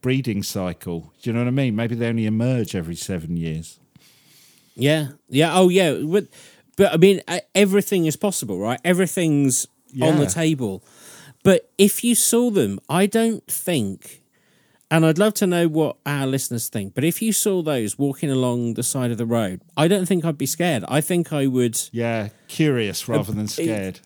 breeding 0.00 0.42
cycle. 0.42 1.12
Do 1.22 1.30
you 1.30 1.34
know 1.34 1.40
what 1.40 1.48
I 1.48 1.52
mean? 1.52 1.74
Maybe 1.74 1.94
they 1.94 2.08
only 2.08 2.26
emerge 2.26 2.74
every 2.74 2.96
seven 2.96 3.36
years. 3.36 3.78
Yeah, 4.74 5.08
yeah. 5.28 5.54
Oh, 5.54 5.68
yeah. 5.68 5.94
But, 5.94 6.28
but 6.76 6.92
I 6.92 6.96
mean, 6.96 7.22
uh, 7.26 7.40
everything 7.54 8.06
is 8.06 8.16
possible, 8.16 8.58
right? 8.58 8.80
Everything's 8.84 9.66
on 10.00 10.18
the 10.18 10.26
table. 10.26 10.82
But 11.42 11.70
if 11.76 12.04
you 12.04 12.14
saw 12.14 12.50
them, 12.50 12.78
I 12.88 13.06
don't 13.06 13.44
think, 13.48 14.22
and 14.90 15.04
I'd 15.04 15.18
love 15.18 15.34
to 15.34 15.46
know 15.46 15.66
what 15.68 15.96
our 16.06 16.26
listeners 16.26 16.68
think. 16.68 16.94
But 16.94 17.02
if 17.04 17.20
you 17.20 17.32
saw 17.32 17.62
those 17.62 17.98
walking 17.98 18.30
along 18.30 18.74
the 18.74 18.82
side 18.84 19.10
of 19.10 19.18
the 19.18 19.26
road, 19.26 19.60
I 19.76 19.88
don't 19.88 20.06
think 20.06 20.24
I'd 20.24 20.38
be 20.38 20.46
scared. 20.46 20.84
I 20.88 21.00
think 21.00 21.32
I 21.32 21.46
would 21.48 21.80
Yeah, 21.90 22.28
curious 22.46 23.08
rather 23.08 23.32
than 23.32 23.48
scared. 23.48 23.98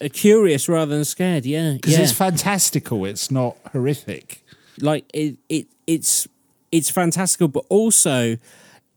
uh, 0.00 0.08
curious 0.12 0.68
rather 0.68 0.94
than 0.94 1.04
scared. 1.04 1.44
Yeah, 1.46 1.72
Because 1.72 1.94
yeah. 1.94 2.02
it's 2.02 2.12
fantastical. 2.12 3.04
It's 3.06 3.30
not 3.30 3.56
horrific. 3.72 4.44
like 4.80 5.04
it, 5.12 5.36
it 5.48 5.66
it's 5.86 6.28
it's 6.70 6.88
fantastical 6.88 7.46
but 7.48 7.64
also 7.68 8.38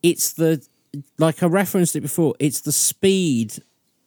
it's 0.02 0.32
the 0.34 0.66
like 1.18 1.44
i 1.44 1.46
referenced 1.46 1.94
it 1.98 2.00
before 2.02 2.34
it's 2.40 2.62
the 2.62 2.72
speed 2.72 3.56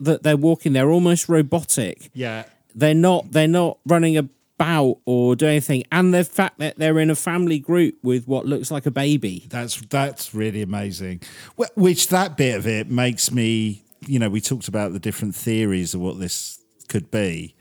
that 0.01 0.23
they're 0.23 0.37
walking 0.37 0.73
they're 0.73 0.91
almost 0.91 1.29
robotic 1.29 2.11
Yeah. 2.15 2.45
they're 2.75 2.95
not 2.95 3.33
they're 3.33 3.49
not 3.49 3.79
running 3.87 4.17
about 4.17 4.99
or 5.05 5.37
doing 5.37 5.53
anything 5.53 5.85
and 5.93 6.13
the 6.13 6.25
fact 6.25 6.59
that 6.59 6.77
they're 6.79 6.99
in 6.99 7.11
a 7.11 7.15
family 7.15 7.59
group 7.59 7.95
with 8.03 8.27
what 8.27 8.45
looks 8.47 8.71
like 8.71 8.87
a 8.87 8.91
baby 8.91 9.47
That's 9.49 9.81
that's 9.89 10.35
really 10.35 10.63
amazing. 10.63 11.21
Which 11.75 12.09
that 12.09 12.37
bit 12.37 12.57
of 12.57 12.67
it 12.67 12.91
makes 12.91 13.31
me, 13.31 13.83
you 14.07 14.19
know, 14.19 14.29
we 14.29 14.41
talked 14.41 14.67
about 14.69 14.93
the 14.93 14.99
different 14.99 15.35
theories 15.37 15.95
of 15.95 16.01
what 16.01 16.19
this 16.19 16.61
could 16.89 17.11
be. 17.11 17.55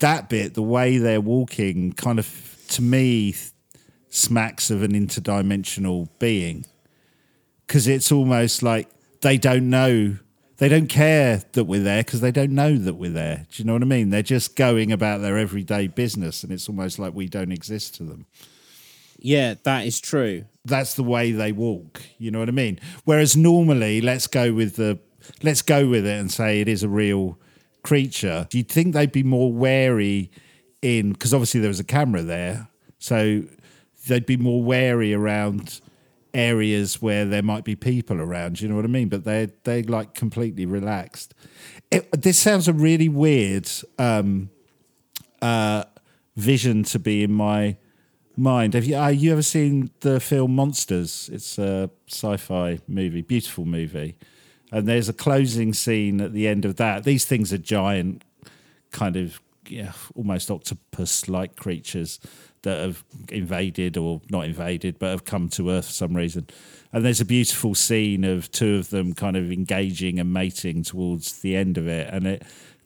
That 0.00 0.28
bit, 0.28 0.54
the 0.54 0.62
way 0.62 0.98
they're 0.98 1.20
walking, 1.20 1.92
kind 1.92 2.18
of 2.18 2.28
to 2.68 2.82
me 2.82 3.34
smacks 4.08 4.70
of 4.70 4.82
an 4.82 4.92
interdimensional 4.92 6.08
being 6.18 6.64
because 7.66 7.88
it's 7.88 8.12
almost 8.12 8.62
like 8.62 8.88
they 9.22 9.36
don't 9.38 9.68
know, 9.70 10.16
they 10.64 10.70
don't 10.70 10.88
care 10.88 11.42
that 11.52 11.64
we're 11.64 11.82
there 11.82 12.02
because 12.02 12.22
they 12.22 12.32
don't 12.32 12.52
know 12.52 12.78
that 12.78 12.94
we're 12.94 13.10
there. 13.10 13.46
Do 13.50 13.62
you 13.62 13.66
know 13.66 13.74
what 13.74 13.82
I 13.82 13.84
mean? 13.84 14.08
They're 14.08 14.22
just 14.22 14.56
going 14.56 14.92
about 14.92 15.20
their 15.20 15.36
everyday 15.36 15.88
business, 15.88 16.42
and 16.42 16.50
it's 16.50 16.70
almost 16.70 16.98
like 16.98 17.12
we 17.12 17.28
don't 17.28 17.52
exist 17.52 17.96
to 17.96 18.02
them. 18.02 18.24
Yeah, 19.18 19.56
that 19.64 19.84
is 19.84 20.00
true. 20.00 20.46
That's 20.64 20.94
the 20.94 21.02
way 21.02 21.32
they 21.32 21.52
walk. 21.52 22.00
You 22.16 22.30
know 22.30 22.38
what 22.38 22.48
I 22.48 22.52
mean? 22.52 22.80
Whereas 23.04 23.36
normally, 23.36 24.00
let's 24.00 24.26
go 24.26 24.54
with 24.54 24.76
the 24.76 24.98
let's 25.42 25.60
go 25.60 25.86
with 25.86 26.06
it 26.06 26.18
and 26.18 26.32
say 26.32 26.62
it 26.62 26.68
is 26.68 26.82
a 26.82 26.88
real 26.88 27.38
creature. 27.82 28.46
Do 28.48 28.56
you 28.56 28.64
think 28.64 28.94
they'd 28.94 29.12
be 29.12 29.22
more 29.22 29.52
wary 29.52 30.30
in 30.80 31.12
because 31.12 31.34
obviously 31.34 31.60
there 31.60 31.68
was 31.68 31.80
a 31.80 31.84
camera 31.84 32.22
there, 32.22 32.68
so 32.98 33.42
they'd 34.08 34.24
be 34.24 34.38
more 34.38 34.62
wary 34.62 35.12
around 35.12 35.82
areas 36.34 37.00
where 37.00 37.24
there 37.24 37.42
might 37.42 37.64
be 37.64 37.76
people 37.76 38.20
around. 38.20 38.60
You 38.60 38.68
know 38.68 38.76
what 38.76 38.84
I 38.84 38.88
mean? 38.88 39.08
But 39.08 39.24
they 39.24 39.48
they 39.62 39.82
like 39.82 40.14
completely 40.14 40.66
relaxed. 40.66 41.34
It, 41.90 42.10
this 42.22 42.38
sounds 42.38 42.68
a 42.68 42.72
really 42.72 43.08
weird 43.08 43.70
um, 43.98 44.50
uh, 45.40 45.84
vision 46.36 46.82
to 46.84 46.98
be 46.98 47.22
in 47.22 47.32
my 47.32 47.76
mind. 48.36 48.74
Have 48.74 48.84
you 48.84 48.96
uh, 48.96 49.08
you 49.08 49.32
ever 49.32 49.42
seen 49.42 49.90
the 50.00 50.20
film 50.20 50.54
Monsters? 50.54 51.30
It's 51.32 51.58
a 51.58 51.90
sci-fi 52.08 52.80
movie, 52.88 53.22
beautiful 53.22 53.64
movie, 53.64 54.16
and 54.72 54.88
there's 54.88 55.08
a 55.08 55.14
closing 55.14 55.72
scene 55.72 56.20
at 56.20 56.32
the 56.32 56.48
end 56.48 56.64
of 56.64 56.76
that. 56.76 57.04
These 57.04 57.24
things 57.24 57.52
are 57.52 57.58
giant, 57.58 58.24
kind 58.90 59.16
of 59.16 59.40
yeah, 59.68 59.92
almost 60.14 60.50
octopus-like 60.50 61.56
creatures 61.56 62.20
that 62.64 62.80
have 62.80 63.04
invaded 63.30 63.96
or 63.96 64.20
not 64.28 64.44
invaded, 64.44 64.98
but 64.98 65.10
have 65.10 65.24
come 65.24 65.48
to 65.50 65.70
Earth 65.70 65.86
for 65.86 65.92
some 65.92 66.14
reason. 66.14 66.46
And 66.92 67.04
there's 67.04 67.20
a 67.20 67.24
beautiful 67.24 67.74
scene 67.74 68.24
of 68.24 68.50
two 68.50 68.76
of 68.76 68.90
them 68.90 69.14
kind 69.14 69.36
of 69.36 69.50
engaging 69.50 70.18
and 70.18 70.32
mating 70.32 70.82
towards 70.82 71.40
the 71.40 71.56
end 71.56 71.78
of 71.78 71.86
it, 71.86 72.12
and 72.12 72.26
it 72.26 72.42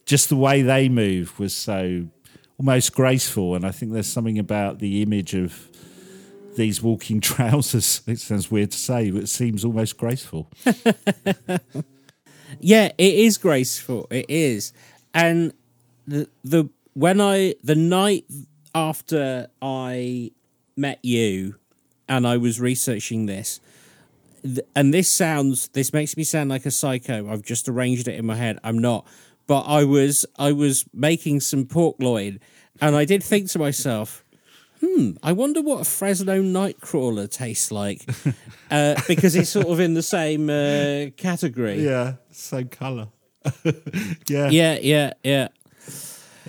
just 0.06 0.28
the 0.28 0.36
way 0.36 0.62
they 0.62 0.88
move 0.88 1.38
was 1.38 1.54
so 1.54 2.06
almost 2.58 2.94
graceful. 2.94 3.54
And 3.54 3.66
I 3.66 3.70
think 3.70 3.92
there's 3.92 4.06
something 4.06 4.38
about 4.38 4.78
the 4.78 5.02
image 5.02 5.34
of 5.34 5.68
these 6.56 6.82
walking 6.82 7.20
trousers. 7.22 8.02
It 8.06 8.20
sounds 8.20 8.50
weird 8.50 8.70
to 8.70 8.78
say, 8.78 9.10
but 9.10 9.24
it 9.24 9.28
seems 9.28 9.64
almost 9.64 9.96
graceful. 9.96 10.50
Yeah, 12.60 12.92
it 12.98 13.14
is 13.14 13.38
graceful. 13.38 14.06
It 14.10 14.26
is, 14.28 14.72
and 15.14 15.52
the 16.06 16.28
the 16.44 16.68
when 16.94 17.20
I 17.20 17.54
the 17.62 17.74
night 17.74 18.24
after 18.74 19.48
I 19.62 20.32
met 20.76 20.98
you, 21.02 21.56
and 22.08 22.26
I 22.26 22.36
was 22.36 22.60
researching 22.60 23.26
this, 23.26 23.60
th- 24.42 24.60
and 24.74 24.92
this 24.94 25.10
sounds 25.10 25.68
this 25.68 25.92
makes 25.92 26.16
me 26.16 26.24
sound 26.24 26.50
like 26.50 26.66
a 26.66 26.70
psycho. 26.70 27.30
I've 27.30 27.42
just 27.42 27.68
arranged 27.68 28.08
it 28.08 28.14
in 28.14 28.26
my 28.26 28.36
head. 28.36 28.58
I'm 28.64 28.78
not, 28.78 29.06
but 29.46 29.62
I 29.62 29.84
was 29.84 30.24
I 30.38 30.52
was 30.52 30.84
making 30.94 31.40
some 31.40 31.66
pork 31.66 31.96
loin, 31.98 32.40
and 32.80 32.94
I 32.96 33.04
did 33.04 33.22
think 33.22 33.50
to 33.50 33.58
myself. 33.58 34.24
Hmm, 34.80 35.14
I 35.24 35.32
wonder 35.32 35.60
what 35.60 35.80
a 35.80 35.84
Fresno 35.84 36.40
Nightcrawler 36.40 37.28
tastes 37.28 37.72
like, 37.72 38.08
uh, 38.70 38.94
because 39.08 39.34
it's 39.34 39.50
sort 39.50 39.66
of 39.66 39.80
in 39.80 39.94
the 39.94 40.04
same 40.04 40.48
uh, 40.48 41.10
category. 41.16 41.82
yeah, 41.84 42.14
same 42.30 42.68
colour. 42.68 43.08
yeah, 44.28 44.48
Yeah, 44.50 44.78
yeah, 44.80 45.12
yeah. 45.24 45.48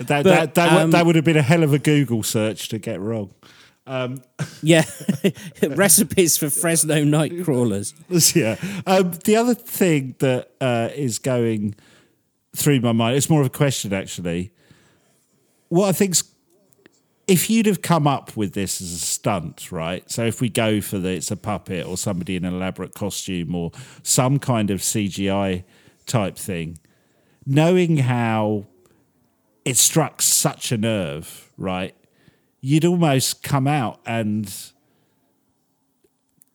That 0.00 0.24
But, 0.24 0.24
that 0.24 0.54
that, 0.54 0.72
would- 0.72 0.82
um, 0.82 0.90
that 0.92 1.06
would 1.06 1.16
have 1.16 1.24
been 1.24 1.36
a 1.36 1.42
hell 1.42 1.62
of 1.62 1.72
a 1.72 1.78
Google 1.78 2.22
search 2.22 2.68
to 2.68 2.78
get 2.78 3.00
wrong. 3.00 3.32
Yeah. 4.62 4.84
Recipes 5.62 6.36
for 6.38 6.48
Fresno 6.48 7.02
night 7.02 7.32
crawlers. 7.44 7.92
yeah. 8.36 8.56
Um, 8.86 9.12
the 9.24 9.34
other 9.36 9.54
thing 9.54 10.14
that 10.20 10.50
uh, 10.60 10.90
is 10.94 11.18
going 11.18 11.74
through 12.54 12.80
my 12.80 12.92
mind, 12.92 13.16
it's 13.16 13.28
more 13.28 13.40
of 13.40 13.46
a 13.46 13.50
question 13.50 13.92
actually. 13.92 14.52
What 15.68 15.88
I 15.88 15.92
think's 15.92 16.22
if 17.26 17.48
you'd 17.48 17.66
have 17.66 17.80
come 17.82 18.06
up 18.06 18.36
with 18.36 18.54
this 18.54 18.80
as 18.80 18.92
a 18.92 18.98
stunt, 18.98 19.70
right? 19.72 20.08
So 20.10 20.24
if 20.24 20.40
we 20.40 20.48
go 20.48 20.80
for 20.80 20.98
the 20.98 21.10
it's 21.10 21.30
a 21.30 21.36
puppet 21.36 21.86
or 21.86 21.96
somebody 21.96 22.36
in 22.36 22.44
an 22.44 22.54
elaborate 22.54 22.94
costume 22.94 23.54
or 23.54 23.70
some 24.02 24.38
kind 24.38 24.70
of 24.70 24.80
CGI 24.80 25.64
type 26.06 26.36
thing, 26.36 26.78
knowing 27.46 27.98
how 27.98 28.66
it 29.64 29.76
struck 29.76 30.22
such 30.22 30.72
a 30.72 30.78
nerve, 30.78 31.50
right? 31.56 31.94
You'd 32.60 32.84
almost 32.84 33.42
come 33.42 33.66
out 33.66 34.00
and 34.06 34.52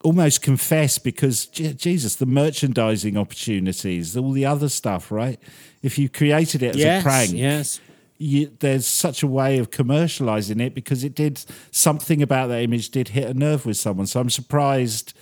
almost 0.04 0.42
confess 0.42 1.00
because 1.00 1.48
Jesus, 1.48 2.16
the 2.16 2.28
merchandising 2.28 3.18
opportunities, 3.18 4.16
all 4.16 4.32
the 4.32 4.46
other 4.46 4.70
stuff, 4.70 5.12
right? 5.12 5.40
If 5.82 5.98
you 5.98 6.10
created 6.10 6.62
it 6.62 6.76
as 6.76 6.78
yes, 6.78 7.02
a 7.02 7.04
prank, 7.04 7.34
yes. 7.34 7.80
you, 8.18 8.52
there's 8.60 8.86
such 8.86 9.24
a 9.24 9.28
way 9.28 9.58
of 9.58 9.72
commercializing 9.72 10.62
it 10.62 10.76
because 10.76 11.04
it 11.04 11.16
did 11.16 11.44
something 11.72 12.22
about 12.22 12.48
that 12.48 12.62
image 12.62 12.90
did 12.90 13.10
hit 13.10 13.28
a 13.28 13.34
nerve 13.34 13.66
with 13.66 13.78
someone. 13.78 14.06
So 14.06 14.20
I'm 14.20 14.30
surprised 14.30 15.14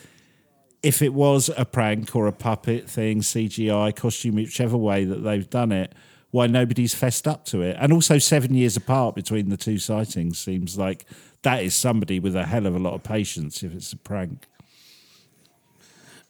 if 0.83 1.01
it 1.01 1.13
was 1.13 1.49
a 1.55 1.63
prank 1.63 2.13
or 2.13 2.27
a 2.27 2.33
puppet 2.33 2.89
thing, 2.89 3.21
CGI, 3.21 3.95
costume, 3.95 4.35
whichever 4.35 4.75
way 4.75 5.05
that 5.05 5.23
they've 5.23 5.49
done 5.49 5.71
it, 5.71 5.93
why 6.33 6.47
nobody's 6.47 6.95
fessed 6.95 7.27
up 7.27 7.45
to 7.45 7.61
it. 7.61 7.77
And 7.79 7.93
also, 7.93 8.17
seven 8.17 8.55
years 8.55 8.75
apart 8.75 9.13
between 9.13 9.49
the 9.49 9.55
two 9.57 9.77
sightings 9.77 10.39
seems 10.39 10.79
like 10.79 11.05
that 11.43 11.61
is 11.61 11.75
somebody 11.75 12.19
with 12.19 12.35
a 12.35 12.45
hell 12.47 12.65
of 12.65 12.75
a 12.75 12.79
lot 12.79 12.95
of 12.95 13.03
patience 13.03 13.61
if 13.61 13.71
it's 13.71 13.93
a 13.93 13.97
prank. 13.97 14.47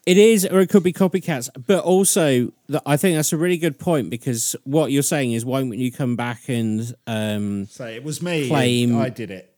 It 0.05 0.17
is, 0.17 0.45
or 0.45 0.59
it 0.59 0.67
could 0.69 0.83
be 0.83 0.91
copycats. 0.91 1.47
But 1.67 1.85
also, 1.85 2.51
I 2.85 2.97
think 2.97 3.15
that's 3.15 3.31
a 3.31 3.37
really 3.37 3.55
good 3.55 3.79
point 3.79 4.09
because 4.09 4.57
what 4.65 4.91
you're 4.91 5.01
saying 5.03 5.31
is, 5.31 5.45
why 5.45 5.59
wouldn't 5.61 5.77
you 5.79 5.93
come 5.93 6.17
back 6.17 6.49
and, 6.49 6.93
um, 7.07 7.67
Say 7.67 7.95
it 7.95 8.03
was 8.03 8.21
me. 8.21 8.49
Claim- 8.49 8.97
I 8.97 9.07
did 9.07 9.31
it. 9.31 9.55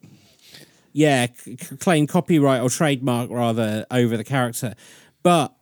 yeah, 0.93 1.25
c- 1.35 1.55
claim 1.55 2.05
copyright 2.05 2.61
or 2.61 2.69
trademark 2.69 3.31
rather 3.31 3.87
over 3.89 4.15
the 4.15 4.23
character? 4.23 4.75
But 5.23 5.55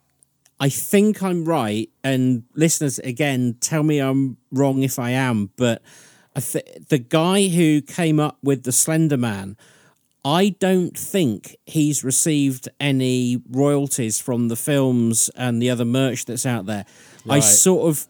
I 0.64 0.70
think 0.70 1.22
I'm 1.22 1.44
right, 1.44 1.90
and 2.06 2.44
listeners, 2.56 2.98
again, 3.00 3.58
tell 3.60 3.84
me 3.84 4.00
I'm 4.00 4.38
wrong 4.50 4.82
if 4.82 4.98
I 4.98 5.10
am. 5.10 5.50
But 5.58 5.82
I 6.38 6.40
th- 6.40 6.86
the 6.88 7.00
guy 7.00 7.50
who 7.50 7.82
came 7.82 8.18
up 8.18 8.38
with 8.42 8.64
the 8.64 8.72
Slender 8.72 9.18
Man, 9.18 9.58
I 10.24 10.56
don't 10.62 10.98
think 10.98 11.58
he's 11.66 12.06
received 12.06 12.70
any 12.80 13.42
royalties 13.52 14.22
from 14.22 14.48
the 14.48 14.56
films 14.56 15.30
and 15.36 15.62
the 15.62 15.70
other 15.70 15.84
merch 15.84 16.24
that's 16.24 16.46
out 16.46 16.66
there. 16.66 16.86
I 17.30 17.42
sort 17.42 17.90
of 17.90 18.08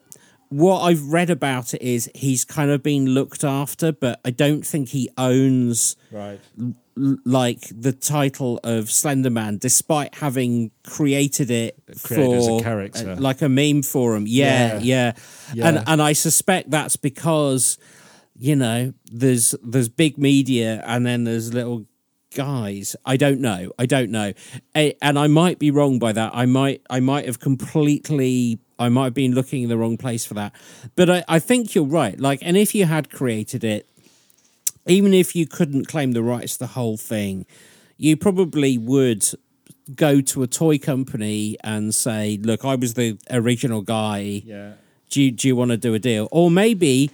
what 0.49 0.81
I've 0.81 1.03
read 1.07 1.29
about 1.29 1.73
it 1.73 1.81
is 1.81 2.09
he's 2.15 2.45
kind 2.45 2.69
of 2.71 2.83
been 2.83 3.07
looked 3.07 3.43
after, 3.43 3.91
but 3.91 4.19
I 4.23 4.29
don't 4.31 4.65
think 4.65 4.89
he 4.89 5.09
owns 5.17 5.95
Right. 6.11 6.39
l- 6.59 7.17
like 7.25 7.61
the 7.75 7.91
title 7.91 8.59
of 8.63 8.85
Slenderman, 8.85 9.59
despite 9.59 10.15
having 10.15 10.69
created 10.85 11.49
it 11.49 11.75
Created 12.03 12.33
as 12.37 12.45
a 12.45 12.49
for 12.49 12.61
character. 12.61 13.11
uh, 13.11 13.15
like 13.19 13.41
a 13.41 13.49
meme 13.49 13.81
forum. 13.81 14.25
Yeah, 14.27 14.75
Yeah. 14.75 14.79
yeah, 14.79 15.13
Yeah. 15.55 15.67
and 15.69 15.83
and 15.87 16.01
I 16.01 16.13
suspect 16.13 16.69
that's 16.69 16.95
because 16.97 17.77
you 18.37 18.55
know 18.55 18.93
there's 19.11 19.55
there's 19.63 19.89
big 19.89 20.17
media 20.17 20.83
and 20.85 21.05
then 21.05 21.23
there's 21.23 21.53
little 21.53 21.85
guys. 22.33 22.95
I 23.05 23.17
don't 23.17 23.39
know. 23.39 23.71
I 23.77 23.85
don't 23.85 24.11
know, 24.11 24.33
eh, 24.75 24.93
and 25.01 25.17
I 25.17 25.27
might 25.27 25.59
be 25.59 25.71
wrong 25.71 25.99
by 25.99 26.11
that. 26.11 26.31
I 26.33 26.45
might 26.45 26.81
I 26.89 26.99
might 26.99 27.25
have 27.25 27.39
completely. 27.39 28.59
I 28.79 28.89
might 28.89 29.05
have 29.05 29.13
been 29.13 29.33
looking 29.33 29.63
in 29.63 29.69
the 29.69 29.77
wrong 29.77 29.97
place 29.97 30.25
for 30.25 30.33
that, 30.33 30.53
but 30.95 31.09
I, 31.09 31.23
I 31.27 31.39
think 31.39 31.75
you're 31.75 31.85
right. 31.85 32.19
Like, 32.19 32.39
and 32.41 32.57
if 32.57 32.73
you 32.75 32.85
had 32.85 33.09
created 33.11 33.63
it, 33.63 33.87
even 34.87 35.13
if 35.13 35.35
you 35.35 35.45
couldn't 35.47 35.85
claim 35.87 36.11
the 36.11 36.23
rights 36.23 36.53
to 36.53 36.59
the 36.59 36.67
whole 36.67 36.97
thing, 36.97 37.45
you 37.97 38.17
probably 38.17 38.77
would 38.77 39.25
go 39.95 40.21
to 40.21 40.43
a 40.43 40.47
toy 40.47 40.77
company 40.77 41.57
and 41.63 41.93
say, 41.93 42.37
"Look, 42.41 42.65
I 42.65 42.75
was 42.75 42.95
the 42.95 43.17
original 43.29 43.81
guy. 43.81 44.41
Yeah. 44.45 44.73
Do 45.09 45.21
you, 45.21 45.31
do 45.31 45.47
you 45.47 45.55
want 45.55 45.71
to 45.71 45.77
do 45.77 45.93
a 45.93 45.99
deal?" 45.99 46.27
Or 46.31 46.49
maybe, 46.49 47.11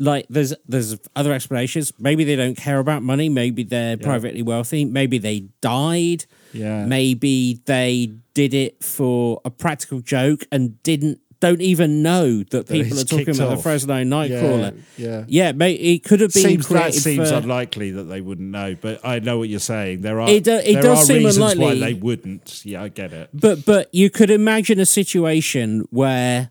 like, 0.00 0.26
there's 0.30 0.52
there's 0.66 0.96
other 1.14 1.32
explanations. 1.32 1.92
Maybe 1.98 2.24
they 2.24 2.34
don't 2.34 2.56
care 2.56 2.78
about 2.80 3.02
money. 3.04 3.28
Maybe 3.28 3.62
they're 3.62 3.96
privately 3.98 4.42
wealthy. 4.42 4.84
Maybe 4.84 5.18
they 5.18 5.40
died. 5.60 6.24
Yeah. 6.52 6.86
Maybe 6.86 7.60
they 7.66 8.10
did 8.34 8.54
it 8.54 8.82
for 8.82 9.40
a 9.44 9.50
practical 9.50 10.00
joke 10.00 10.44
and 10.50 10.82
didn't 10.82 11.20
don't 11.40 11.62
even 11.62 12.02
know 12.02 12.42
that 12.50 12.68
people 12.68 12.92
it's 12.98 13.02
are 13.02 13.06
talking 13.06 13.34
about 13.34 13.48
the 13.48 13.56
off. 13.56 13.62
Fresno 13.62 13.94
Nightcrawler. 14.04 14.78
yeah. 14.98 15.24
Yeah, 15.26 15.52
mate, 15.52 15.80
it 15.80 16.04
could 16.04 16.20
have 16.20 16.34
been 16.34 16.42
Seems 16.42 16.68
that 16.68 16.92
seems 16.92 17.30
for- 17.30 17.36
unlikely 17.36 17.92
that 17.92 18.04
they 18.04 18.20
wouldn't 18.20 18.50
know, 18.50 18.76
but 18.78 19.00
I 19.04 19.20
know 19.20 19.38
what 19.38 19.48
you're 19.48 19.58
saying. 19.58 20.02
There 20.02 20.20
are 20.20 20.28
It 20.28 20.44
do- 20.44 20.52
it 20.52 20.82
does 20.82 21.06
seem 21.06 21.24
reasons 21.24 21.38
why 21.38 21.52
unlikely. 21.52 21.80
they 21.80 21.94
wouldn't. 21.94 22.62
Yeah, 22.66 22.82
I 22.82 22.88
get 22.88 23.12
it. 23.14 23.30
But 23.32 23.64
but 23.64 23.88
you 23.94 24.10
could 24.10 24.30
imagine 24.30 24.78
a 24.80 24.84
situation 24.86 25.86
where 25.90 26.50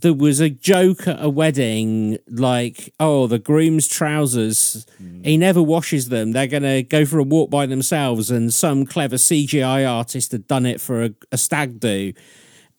there 0.00 0.12
was 0.14 0.40
a 0.40 0.50
joke 0.50 1.06
at 1.08 1.22
a 1.22 1.28
wedding 1.28 2.18
like, 2.28 2.92
oh, 3.00 3.26
the 3.26 3.38
groom's 3.38 3.88
trousers, 3.88 4.86
he 5.24 5.36
never 5.36 5.62
washes 5.62 6.08
them. 6.08 6.32
They're 6.32 6.46
going 6.46 6.62
to 6.62 6.82
go 6.82 7.04
for 7.04 7.18
a 7.18 7.22
walk 7.22 7.50
by 7.50 7.66
themselves. 7.66 8.30
And 8.30 8.52
some 8.52 8.86
clever 8.86 9.16
CGI 9.16 9.88
artist 9.88 10.32
had 10.32 10.46
done 10.46 10.66
it 10.66 10.80
for 10.80 11.04
a, 11.04 11.10
a 11.32 11.38
stag 11.38 11.80
do. 11.80 12.12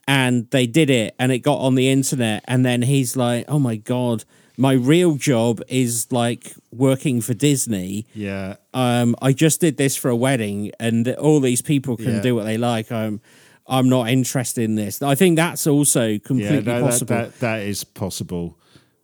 And 0.07 0.49
they 0.51 0.65
did 0.65 0.89
it 0.89 1.13
and 1.19 1.31
it 1.31 1.39
got 1.39 1.57
on 1.59 1.75
the 1.75 1.89
internet. 1.89 2.43
And 2.47 2.65
then 2.65 2.81
he's 2.81 3.15
like, 3.15 3.45
oh 3.47 3.59
my 3.59 3.75
God, 3.75 4.23
my 4.57 4.73
real 4.73 5.15
job 5.15 5.61
is 5.67 6.11
like 6.11 6.53
working 6.71 7.21
for 7.21 7.33
Disney. 7.33 8.05
Yeah. 8.15 8.55
Um, 8.73 9.15
I 9.21 9.33
just 9.33 9.61
did 9.61 9.77
this 9.77 9.95
for 9.95 10.09
a 10.09 10.15
wedding 10.15 10.71
and 10.79 11.07
all 11.15 11.39
these 11.39 11.61
people 11.61 11.95
can 11.95 12.15
Yeah. 12.15 12.21
do 12.21 12.35
what 12.35 12.45
they 12.45 12.57
like. 12.57 12.91
I'm, 12.91 13.21
I'm 13.69 13.87
not 13.87 14.09
interested 14.09 14.63
in 14.63 14.75
this. 14.75 15.01
I 15.01 15.15
think 15.15 15.35
that's 15.35 15.67
also 15.67 16.17
completely 16.19 16.57
Yeah, 16.57 16.79
no, 16.79 16.81
possible. 16.81 17.15
that, 17.15 17.39
that 17.39 17.61
is 17.61 17.83
possible. 17.83 18.57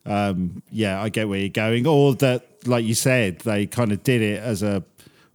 Um, 0.04 0.62
yeah, 0.70 1.00
I 1.00 1.08
get 1.08 1.28
where 1.28 1.38
you're 1.38 1.48
going. 1.48 1.86
Or 1.86 2.14
that, 2.16 2.46
like 2.66 2.84
you 2.84 2.94
said, 2.94 3.40
they 3.40 3.66
kind 3.66 3.92
of 3.92 4.02
did 4.02 4.22
it 4.22 4.40
as 4.42 4.62
a 4.62 4.82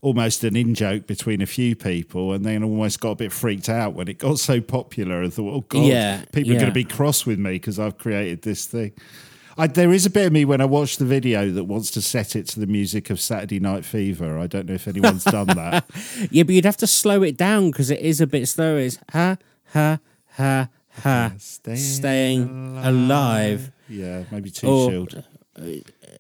almost 0.02 0.44
an 0.44 0.56
in 0.56 0.74
joke 0.74 1.06
between 1.08 1.42
a 1.42 1.46
few 1.46 1.76
people, 1.76 2.34
and 2.34 2.44
then 2.44 2.64
almost 2.64 3.00
got 3.00 3.12
a 3.12 3.16
bit 3.16 3.32
freaked 3.32 3.70
out 3.70 3.94
when 3.94 4.08
it 4.08 4.18
got 4.18 4.40
so 4.40 4.60
popular 4.60 5.22
and 5.22 5.34
thought, 5.34 5.54
"Oh 5.54 5.62
God, 5.68 5.86
Yeah, 5.86 6.26
people 6.32 6.52
are 6.52 6.56
going 6.56 6.66
to 6.68 6.72
be 6.74 6.84
cross 6.84 7.26
with 7.26 7.38
me 7.40 7.52
because 7.54 7.80
I've 7.80 7.98
created 7.98 8.42
this 8.42 8.66
thing." 8.66 8.92
I, 9.58 9.68
there 9.68 9.92
is 9.92 10.06
a 10.06 10.10
bit 10.10 10.28
of 10.28 10.34
me 10.34 10.46
when 10.46 10.62
I 10.62 10.66
watch 10.66 10.98
the 10.98 11.06
video 11.06 11.52
that 11.52 11.66
wants 11.66 11.92
to 11.92 12.02
set 12.02 12.36
it 12.36 12.48
to 12.50 12.60
the 12.60 12.68
music 12.68 13.10
of 13.10 13.20
Saturday 13.20 13.60
Night 13.60 13.84
Fever. 13.86 14.38
I 14.38 14.48
don't 14.48 14.68
know 14.68 14.74
if 14.76 14.88
anyone's 14.88 15.24
done 15.24 15.48
that. 15.48 15.86
Yeah, 16.32 16.44
but 16.44 16.56
you'd 16.56 16.66
have 16.66 16.78
to 16.78 16.88
slow 16.88 17.24
it 17.24 17.38
down 17.38 17.72
because 17.72 17.90
it 17.92 18.00
is 18.00 18.22
a 18.22 18.28
bit 18.28 18.48
slow. 18.48 18.78
It's 18.78 18.98
ha 19.12 19.38
ha 19.74 20.00
ha 20.36 20.70
ha, 20.90 21.32
ah, 21.32 21.34
Staying 21.38 21.78
staying 21.78 22.78
alive. 22.84 23.72
Yeah, 23.90 24.24
maybe 24.32 24.50
Two 24.52 24.68
Or- 24.68 24.90
Shield. 24.92 25.24
Uh, 25.60 25.62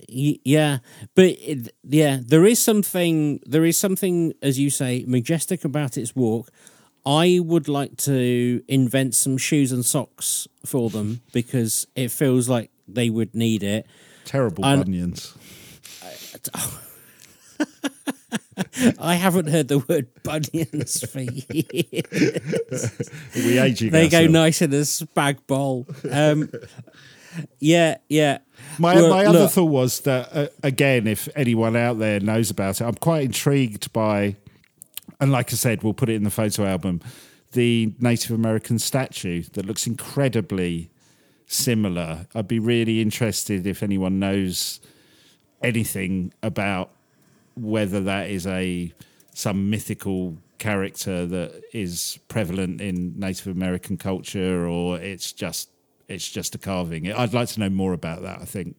y- 0.09 0.39
Yeah, 0.43 0.79
but 1.15 1.25
it, 1.25 1.73
yeah, 1.83 2.19
there 2.25 2.45
is 2.45 2.59
something. 2.61 3.39
There 3.45 3.63
is 3.65 3.77
something, 3.77 4.33
as 4.41 4.59
you 4.59 4.69
say, 4.69 5.05
majestic 5.07 5.63
about 5.63 5.97
its 5.97 6.15
walk. 6.15 6.49
I 7.05 7.39
would 7.41 7.67
like 7.67 7.95
to 7.97 8.61
invent 8.67 9.15
some 9.15 9.37
shoes 9.37 9.71
and 9.71 9.83
socks 9.85 10.47
for 10.65 10.89
them 10.89 11.21
because 11.33 11.87
it 11.95 12.11
feels 12.11 12.47
like 12.49 12.70
they 12.95 13.09
would 13.09 13.35
need 13.35 13.63
it. 13.63 13.85
Terrible 14.25 14.65
and- 14.65 14.85
bunions. 14.85 15.35
I 18.99 19.15
haven't 19.15 19.47
heard 19.47 19.67
the 19.67 19.79
word 19.79 20.07
bunions 20.23 21.07
for 21.09 21.21
years. 21.21 23.09
We 23.35 23.59
aging 23.59 23.91
they 23.91 24.09
go 24.09 24.27
nice 24.27 24.61
in 24.61 24.73
a 24.73 24.77
spag 24.81 25.45
bowl. 25.47 25.87
Um, 26.09 26.49
yeah, 27.59 27.97
yeah. 28.09 28.39
My 28.77 28.95
Well, 28.95 29.09
my 29.09 29.25
other 29.25 29.39
look, 29.39 29.51
thought 29.51 29.65
was 29.65 30.01
that 30.01 30.29
uh, 30.35 30.47
again, 30.63 31.07
if 31.07 31.27
anyone 31.35 31.75
out 31.75 31.99
there 31.99 32.19
knows 32.19 32.49
about 32.51 32.81
it, 32.81 32.85
I'm 32.85 32.95
quite 32.95 33.23
intrigued 33.23 33.91
by, 33.93 34.35
and 35.19 35.31
like 35.31 35.51
I 35.51 35.55
said, 35.55 35.83
we'll 35.83 35.93
put 35.93 36.09
it 36.09 36.15
in 36.15 36.23
the 36.23 36.29
photo 36.29 36.65
album, 36.65 37.01
the 37.53 37.93
Native 37.99 38.31
American 38.31 38.79
statue 38.79 39.43
that 39.53 39.65
looks 39.65 39.87
incredibly 39.87 40.89
similar. 41.51 42.27
I'd 42.33 42.47
be 42.47 42.59
really 42.59 43.01
interested 43.01 43.67
if 43.67 43.83
anyone 43.83 44.19
knows 44.19 44.79
anything 45.61 46.33
about 46.41 46.89
whether 47.55 47.99
that 48.01 48.29
is 48.29 48.47
a 48.47 48.93
some 49.33 49.69
mythical 49.69 50.37
character 50.57 51.25
that 51.25 51.61
is 51.73 52.19
prevalent 52.27 52.81
in 52.81 53.19
Native 53.19 53.47
American 53.47 53.97
culture 53.97 54.67
or 54.67 54.99
it's 54.99 55.31
just 55.31 55.69
it's 56.07 56.29
just 56.29 56.55
a 56.55 56.57
carving. 56.57 57.11
I'd 57.11 57.33
like 57.33 57.49
to 57.49 57.59
know 57.59 57.69
more 57.69 57.93
about 57.93 58.21
that. 58.23 58.39
I 58.41 58.45
think. 58.45 58.75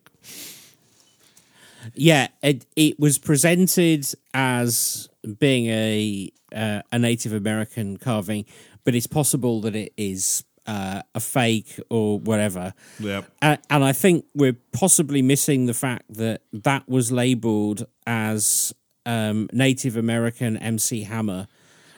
Yeah, 1.94 2.28
it, 2.42 2.64
it 2.76 3.00
was 3.00 3.18
presented 3.18 4.06
as 4.32 5.08
being 5.38 5.66
a 5.66 6.32
uh, 6.54 6.82
a 6.90 6.98
Native 6.98 7.32
American 7.32 7.96
carving, 7.96 8.44
but 8.84 8.94
it's 8.94 9.06
possible 9.06 9.60
that 9.62 9.74
it 9.74 9.92
is 9.96 10.44
uh, 10.66 11.02
a 11.14 11.20
fake 11.20 11.78
or 11.90 12.18
whatever. 12.18 12.74
Yep. 13.00 13.24
Uh, 13.40 13.56
and 13.70 13.84
I 13.84 13.92
think 13.92 14.24
we're 14.34 14.56
possibly 14.72 15.22
missing 15.22 15.66
the 15.66 15.74
fact 15.74 16.04
that 16.10 16.42
that 16.52 16.88
was 16.88 17.10
labeled 17.10 17.86
as 18.06 18.72
um, 19.06 19.48
Native 19.52 19.96
American 19.96 20.56
MC 20.56 21.02
Hammer. 21.02 21.48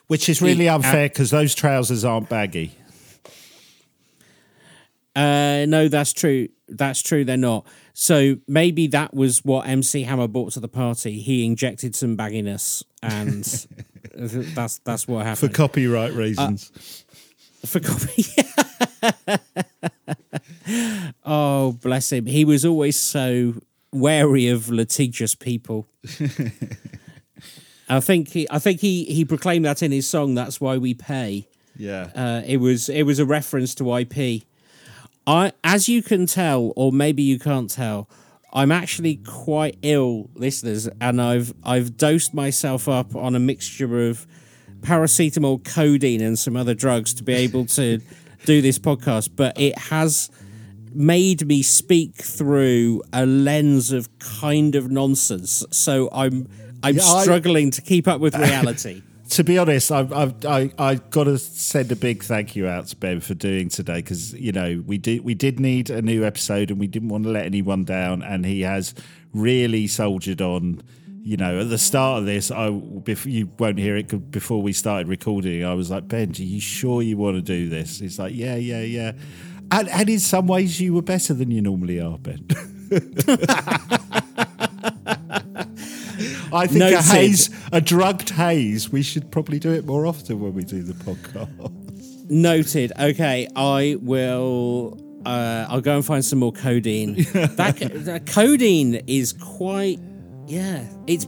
Which 0.06 0.28
is 0.28 0.40
really 0.42 0.64
The- 0.64 0.68
uh, 0.70 0.76
unfair 0.76 1.08
because 1.08 1.30
those 1.30 1.54
trousers 1.54 2.04
aren't 2.04 2.28
baggy. 2.28 2.76
Uh, 5.16 5.64
no, 5.68 5.88
that's 5.88 6.12
true. 6.12 6.48
That's 6.68 7.00
true. 7.00 7.24
They're 7.24 7.36
not. 7.36 7.66
So 7.92 8.36
maybe 8.48 8.88
that 8.88 9.14
was 9.14 9.44
what 9.44 9.66
MC 9.68 10.02
Hammer 10.02 10.26
brought 10.26 10.52
to 10.54 10.60
the 10.60 10.68
party. 10.68 11.20
He 11.20 11.44
injected 11.46 11.94
some 11.94 12.16
bagginess, 12.16 12.82
and 13.02 13.44
that's 14.54 14.78
that's 14.80 15.06
what 15.06 15.24
happened 15.24 15.52
For 15.52 15.56
copyright 15.56 16.14
reasons. 16.14 17.04
For 17.64 17.80
copy. 17.80 18.24
oh, 21.24 21.72
bless 21.82 22.12
him. 22.12 22.26
He 22.26 22.44
was 22.44 22.64
always 22.64 22.98
so 22.98 23.54
wary 23.92 24.48
of 24.48 24.68
litigious 24.68 25.34
people. 25.34 25.88
I 27.88 28.00
think 28.00 28.28
he, 28.30 28.46
I 28.50 28.58
think 28.58 28.80
he, 28.80 29.04
he 29.04 29.24
proclaimed 29.24 29.64
that 29.64 29.82
in 29.82 29.92
his 29.92 30.08
song. 30.08 30.34
That's 30.34 30.60
why 30.60 30.78
we 30.78 30.94
pay. 30.94 31.46
yeah. 31.76 32.10
Uh, 32.14 32.42
it 32.46 32.56
was 32.58 32.88
it 32.88 33.02
was 33.02 33.18
a 33.18 33.26
reference 33.26 33.74
to 33.76 33.96
IP. 33.96 34.42
I, 35.26 35.52
as 35.62 35.88
you 35.88 36.02
can 36.02 36.26
tell, 36.26 36.72
or 36.76 36.92
maybe 36.92 37.22
you 37.22 37.38
can't 37.38 37.70
tell, 37.70 38.08
I'm 38.52 38.70
actually 38.70 39.16
quite 39.16 39.78
ill, 39.82 40.30
listeners, 40.34 40.88
and 41.00 41.20
I've 41.20 41.52
I've 41.62 41.96
dosed 41.96 42.34
myself 42.34 42.88
up 42.88 43.14
on 43.16 43.34
a 43.34 43.40
mixture 43.40 44.08
of 44.08 44.26
paracetamol, 44.80 45.64
codeine, 45.64 46.20
and 46.20 46.38
some 46.38 46.56
other 46.56 46.74
drugs 46.74 47.14
to 47.14 47.22
be 47.22 47.32
able 47.34 47.66
to 47.66 48.00
do 48.44 48.60
this 48.62 48.78
podcast. 48.78 49.30
But 49.34 49.58
it 49.60 49.76
has 49.78 50.30
made 50.92 51.46
me 51.46 51.62
speak 51.62 52.14
through 52.16 53.02
a 53.12 53.26
lens 53.26 53.90
of 53.92 54.08
kind 54.18 54.74
of 54.74 54.90
nonsense. 54.90 55.64
So 55.70 56.08
I'm 56.12 56.48
I'm 56.82 56.96
Yeah, 56.96 57.02
I- 57.04 57.22
struggling 57.22 57.70
to 57.72 57.82
keep 57.82 58.06
up 58.06 58.20
with 58.20 58.36
reality. 58.36 59.02
to 59.30 59.42
be 59.42 59.58
honest, 59.58 59.90
I've, 59.90 60.12
I've 60.12 60.44
I 60.44 60.70
I 60.78 60.94
got 60.96 61.24
to 61.24 61.38
send 61.38 61.90
a 61.90 61.96
big 61.96 62.22
thank 62.22 62.54
you 62.54 62.68
out 62.68 62.86
to 62.88 62.96
Ben 62.96 63.20
for 63.20 63.34
doing 63.34 63.68
today 63.70 63.96
because 63.96 64.34
you 64.34 64.52
know 64.52 64.82
we 64.86 64.98
did 64.98 65.24
we 65.24 65.34
did 65.34 65.58
need 65.58 65.90
a 65.90 66.02
new 66.02 66.24
episode 66.24 66.70
and 66.70 66.78
we 66.78 66.86
didn't 66.86 67.08
want 67.08 67.24
to 67.24 67.30
let 67.30 67.46
anyone 67.46 67.84
down, 67.84 68.22
and 68.22 68.44
he 68.46 68.60
has 68.62 68.94
really 69.32 69.86
soldiered 69.86 70.40
on. 70.42 70.82
You 71.26 71.38
know, 71.38 71.60
at 71.60 71.70
the 71.70 71.78
start 71.78 72.18
of 72.18 72.26
this, 72.26 72.50
I 72.50 72.68
bef- 72.68 73.24
you 73.24 73.50
won't 73.58 73.78
hear 73.78 73.96
it 73.96 74.30
before 74.30 74.60
we 74.60 74.74
started 74.74 75.08
recording. 75.08 75.64
I 75.64 75.72
was 75.72 75.90
like, 75.90 76.06
Ben, 76.06 76.28
are 76.30 76.42
you 76.42 76.60
sure 76.60 77.00
you 77.00 77.16
want 77.16 77.36
to 77.36 77.40
do 77.40 77.70
this? 77.70 77.98
He's 77.98 78.18
like, 78.18 78.34
Yeah, 78.34 78.56
yeah, 78.56 78.82
yeah. 78.82 79.12
And, 79.70 79.88
and 79.88 80.10
in 80.10 80.20
some 80.20 80.46
ways, 80.46 80.78
you 80.82 80.92
were 80.92 81.00
better 81.00 81.32
than 81.32 81.50
you 81.50 81.62
normally 81.62 81.98
are, 81.98 82.18
Ben. 82.18 82.46
I 86.52 86.66
think 86.66 86.94
a 86.94 87.00
haze, 87.02 87.48
a 87.72 87.80
drugged 87.80 88.28
haze. 88.28 88.92
We 88.92 89.02
should 89.02 89.32
probably 89.32 89.58
do 89.58 89.72
it 89.72 89.86
more 89.86 90.06
often 90.06 90.40
when 90.40 90.52
we 90.52 90.62
do 90.62 90.82
the 90.82 90.92
podcast. 90.92 92.30
Noted. 92.30 92.92
Okay, 93.00 93.48
I 93.56 93.96
will. 93.98 95.00
Uh, 95.24 95.64
I'll 95.70 95.80
go 95.80 95.96
and 95.96 96.04
find 96.04 96.22
some 96.22 96.40
more 96.40 96.52
codeine. 96.52 97.14
that, 97.32 97.78
that 98.04 98.26
codeine 98.26 98.96
is 99.06 99.32
quite. 99.32 99.98
Yeah, 100.46 100.84
it's 101.06 101.26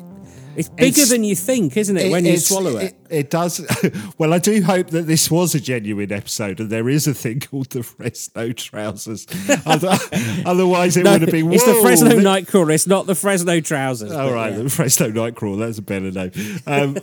it's 0.56 0.70
bigger 0.70 0.86
It's- 0.88 1.10
than 1.10 1.22
you 1.22 1.36
think, 1.36 1.76
isn't 1.76 1.96
it? 1.98 2.10
when 2.10 2.24
you 2.24 2.38
swallow 2.38 2.78
it. 2.78 2.96
it, 3.10 3.28
does. 3.28 3.60
well, 4.18 4.32
I 4.32 4.38
do 4.38 4.62
hope 4.62 4.88
that 4.88 5.02
this 5.06 5.30
was 5.30 5.54
a 5.54 5.60
genuine 5.60 6.10
episode, 6.10 6.60
and 6.60 6.70
there 6.70 6.88
is 6.88 7.06
a 7.06 7.12
thing 7.12 7.40
called 7.50 7.68
the 7.70 7.82
Fresno 7.82 8.52
trousers. 8.52 9.26
Other- 9.66 9.98
Otherwise, 10.46 10.96
it 10.96 11.04
No, 11.04 11.12
would 11.12 11.20
have 11.22 11.30
been. 11.30 11.52
it's 11.52 11.64
the 11.66 11.72
"Whoa, 11.74 11.82
Fresno 11.82 12.08
thi- 12.10 12.16
Nightcrawler. 12.16 12.74
It's 12.74 12.86
not 12.86 13.06
the 13.06 13.14
Fresno 13.14 13.60
trousers. 13.60 14.12
All 14.12 14.32
right, 14.32 14.52
yeah. 14.54 14.60
the 14.62 14.70
Fresno 14.70 15.08
night 15.08 15.34
Nightcrawler. 15.34 15.58
That's 15.58 15.78
a 15.78 15.82
better 15.82 16.10
name. 16.10 16.32
Um, 16.66 16.96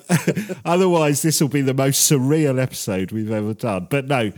otherwise, 0.65 1.21
this 1.21 1.39
will 1.39 1.47
be 1.49 1.61
the 1.61 1.75
most 1.75 2.09
surreal 2.11 2.59
episode 2.59 3.11
we've 3.11 3.31
ever 3.31 3.53
done. 3.53 3.85
But 3.89 4.07
no, 4.07 4.31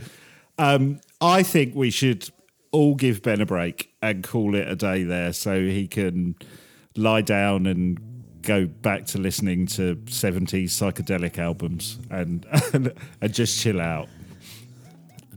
um, 0.58 1.00
I 1.22 1.42
think 1.42 1.74
we 1.74 1.90
should 1.90 2.28
all 2.70 2.94
give 2.94 3.22
Ben 3.22 3.40
a 3.40 3.46
break 3.46 3.94
and 4.02 4.22
call 4.22 4.54
it 4.54 4.68
a 4.68 4.76
day 4.76 5.04
there, 5.04 5.32
so 5.32 5.58
he 5.60 5.88
can 5.88 6.34
lie 6.96 7.22
down 7.22 7.66
and 7.66 7.98
go 8.42 8.66
back 8.66 9.04
to 9.06 9.18
listening 9.18 9.66
to 9.66 9.96
70s 10.06 10.66
psychedelic 10.66 11.38
albums 11.38 11.98
and 12.10 12.46
and, 12.72 12.92
and 13.20 13.34
just 13.34 13.58
chill 13.60 13.80
out. 13.80 14.08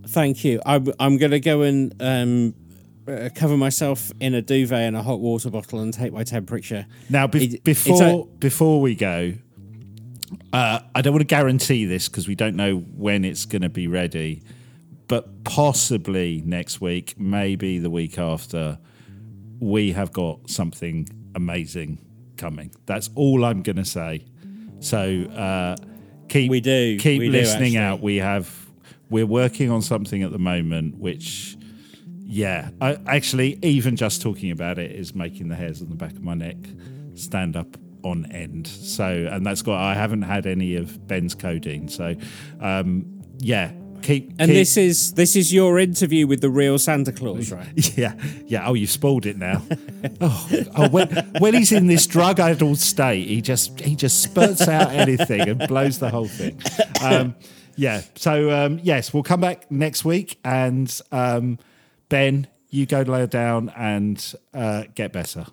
Thank 0.08 0.44
you. 0.44 0.62
I'm, 0.66 0.88
I'm 1.00 1.18
going 1.18 1.32
to 1.32 1.40
go 1.40 1.62
and 1.62 1.94
um, 2.00 2.54
uh, 3.08 3.30
cover 3.36 3.58
myself 3.58 4.12
in 4.20 4.34
a 4.34 4.42
duvet 4.42 4.80
and 4.82 4.96
a 4.96 5.04
hot 5.04 5.20
water 5.20 5.50
bottle 5.50 5.80
and 5.82 5.94
take 5.94 6.14
my 6.14 6.24
temperature. 6.24 6.86
Now, 7.10 7.28
be- 7.28 7.56
It- 7.56 7.64
before 7.64 8.04
a- 8.04 8.38
before 8.38 8.82
we 8.82 8.96
go, 8.96 9.34
uh, 10.54 10.80
I 10.96 11.02
don't 11.02 11.14
want 11.14 11.22
to 11.22 11.26
guarantee 11.36 11.86
this 11.86 12.10
because 12.10 12.28
we 12.28 12.36
don't 12.36 12.56
know 12.56 12.78
when 12.78 13.24
it's 13.26 13.46
going 13.46 13.62
to 13.64 13.70
be 13.70 13.88
ready. 13.88 14.42
but 15.08 15.44
possibly 15.44 16.44
next 16.46 16.80
week, 16.82 17.16
maybe 17.20 17.80
the 17.80 17.90
week 17.90 18.20
after, 18.20 18.78
we 19.60 19.92
have 19.92 20.12
got 20.14 20.48
something 20.50 21.08
amazing 21.36 22.00
coming. 22.38 22.72
That's 22.86 23.10
all 23.16 23.46
I'm 23.46 23.62
going 23.62 23.76
to 23.76 23.86
say. 23.86 24.26
So 24.80 25.24
uh, 25.26 25.76
keep 26.30 26.50
We 26.50 26.62
do. 26.62 26.98
keep 27.00 27.20
We 27.20 27.30
listening 27.30 27.76
actually. 27.76 27.78
out. 27.78 28.02
We 28.02 28.18
have 28.18 28.68
we're 29.10 29.26
working 29.26 29.72
on 29.72 29.82
something 29.82 30.24
at 30.24 30.32
the 30.32 30.40
moment, 30.40 30.98
which 30.98 31.58
yeah, 32.22 32.70
I, 32.80 32.98
actually 33.08 33.58
even 33.64 33.96
just 33.96 34.22
talking 34.22 34.52
about 34.52 34.78
it 34.78 34.92
is 34.92 35.16
making 35.16 35.50
the 35.50 35.56
hairs 35.56 35.82
on 35.82 35.90
the 35.90 35.96
back 35.96 36.12
of 36.12 36.24
my 36.24 36.36
neck 36.36 36.58
stand 37.16 37.56
up 37.56 37.76
on 38.04 38.26
end. 38.32 38.68
So 38.68 39.28
and 39.32 39.46
that's 39.46 39.62
got 39.62 39.80
I 39.82 39.96
haven't 39.96 40.22
had 40.22 40.46
any 40.46 40.76
of 40.76 41.08
Ben's 41.08 41.36
codeine. 41.36 41.90
So 41.90 42.16
um, 42.62 43.06
yeah, 43.40 43.72
keep 44.10 44.30
And 44.40 44.50
keep- 44.50 44.56
this 44.56 44.78
is 44.78 45.14
this 45.14 45.36
is 45.36 45.54
your 45.54 45.80
interview 45.80 46.28
with 46.28 46.42
the 46.42 46.50
real 46.50 46.78
Santa 46.80 47.12
Claus, 47.12 47.52
right? 47.60 47.98
Yeah, 47.98 48.14
yeah. 48.46 48.68
Oh, 48.68 48.74
you've 48.74 48.90
spoiled 48.90 49.26
it 49.26 49.38
now. 49.38 49.62
oh, 50.22 50.50
oh 50.76 50.90
when, 50.90 51.08
when 51.40 51.54
he's 51.54 51.72
in 51.72 51.88
this 51.88 52.08
drug-addled 52.08 52.80
state, 52.80 53.28
he 53.28 53.42
just 53.42 53.80
he 53.80 53.96
just 53.96 54.22
spurts 54.22 54.68
out 54.68 54.92
anything 54.92 55.42
and 55.42 55.68
blows 55.68 56.00
the 56.00 56.10
whole 56.10 56.28
thing. 56.28 56.62
Um, 57.04 57.36
yeah. 57.76 58.02
So 58.16 58.52
um, 58.52 58.80
yes, 58.84 59.14
we'll 59.14 59.24
come 59.24 59.42
back 59.42 59.70
next 59.72 60.04
week, 60.04 60.40
and 60.44 60.90
um, 61.12 61.60
Ben, 62.10 62.48
you 62.70 62.86
go 62.86 63.02
lay 63.02 63.26
down 63.28 63.70
and 63.76 64.34
uh, 64.54 64.84
get 64.96 65.14
better. 65.14 65.46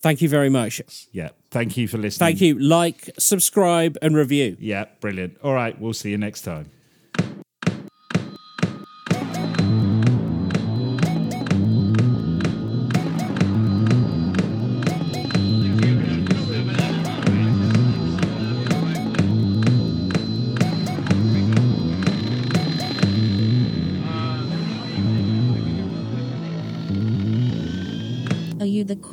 Thank 0.00 0.20
you 0.20 0.28
very 0.28 0.50
much. 0.50 0.82
Yeah. 1.12 1.30
Thank 1.50 1.78
you 1.78 1.88
for 1.88 1.96
listening. 1.96 2.26
Thank 2.26 2.40
you. 2.42 2.58
Like, 2.58 3.10
subscribe, 3.18 3.96
and 4.02 4.14
review. 4.14 4.56
Yeah, 4.60 4.84
brilliant. 5.00 5.38
All 5.42 5.54
right, 5.54 5.80
we'll 5.80 5.94
see 5.94 6.10
you 6.10 6.18
next 6.18 6.42
time. 6.42 6.70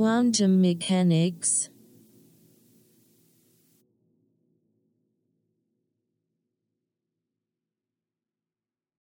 Quantum 0.01 0.59
mechanics? 0.59 1.69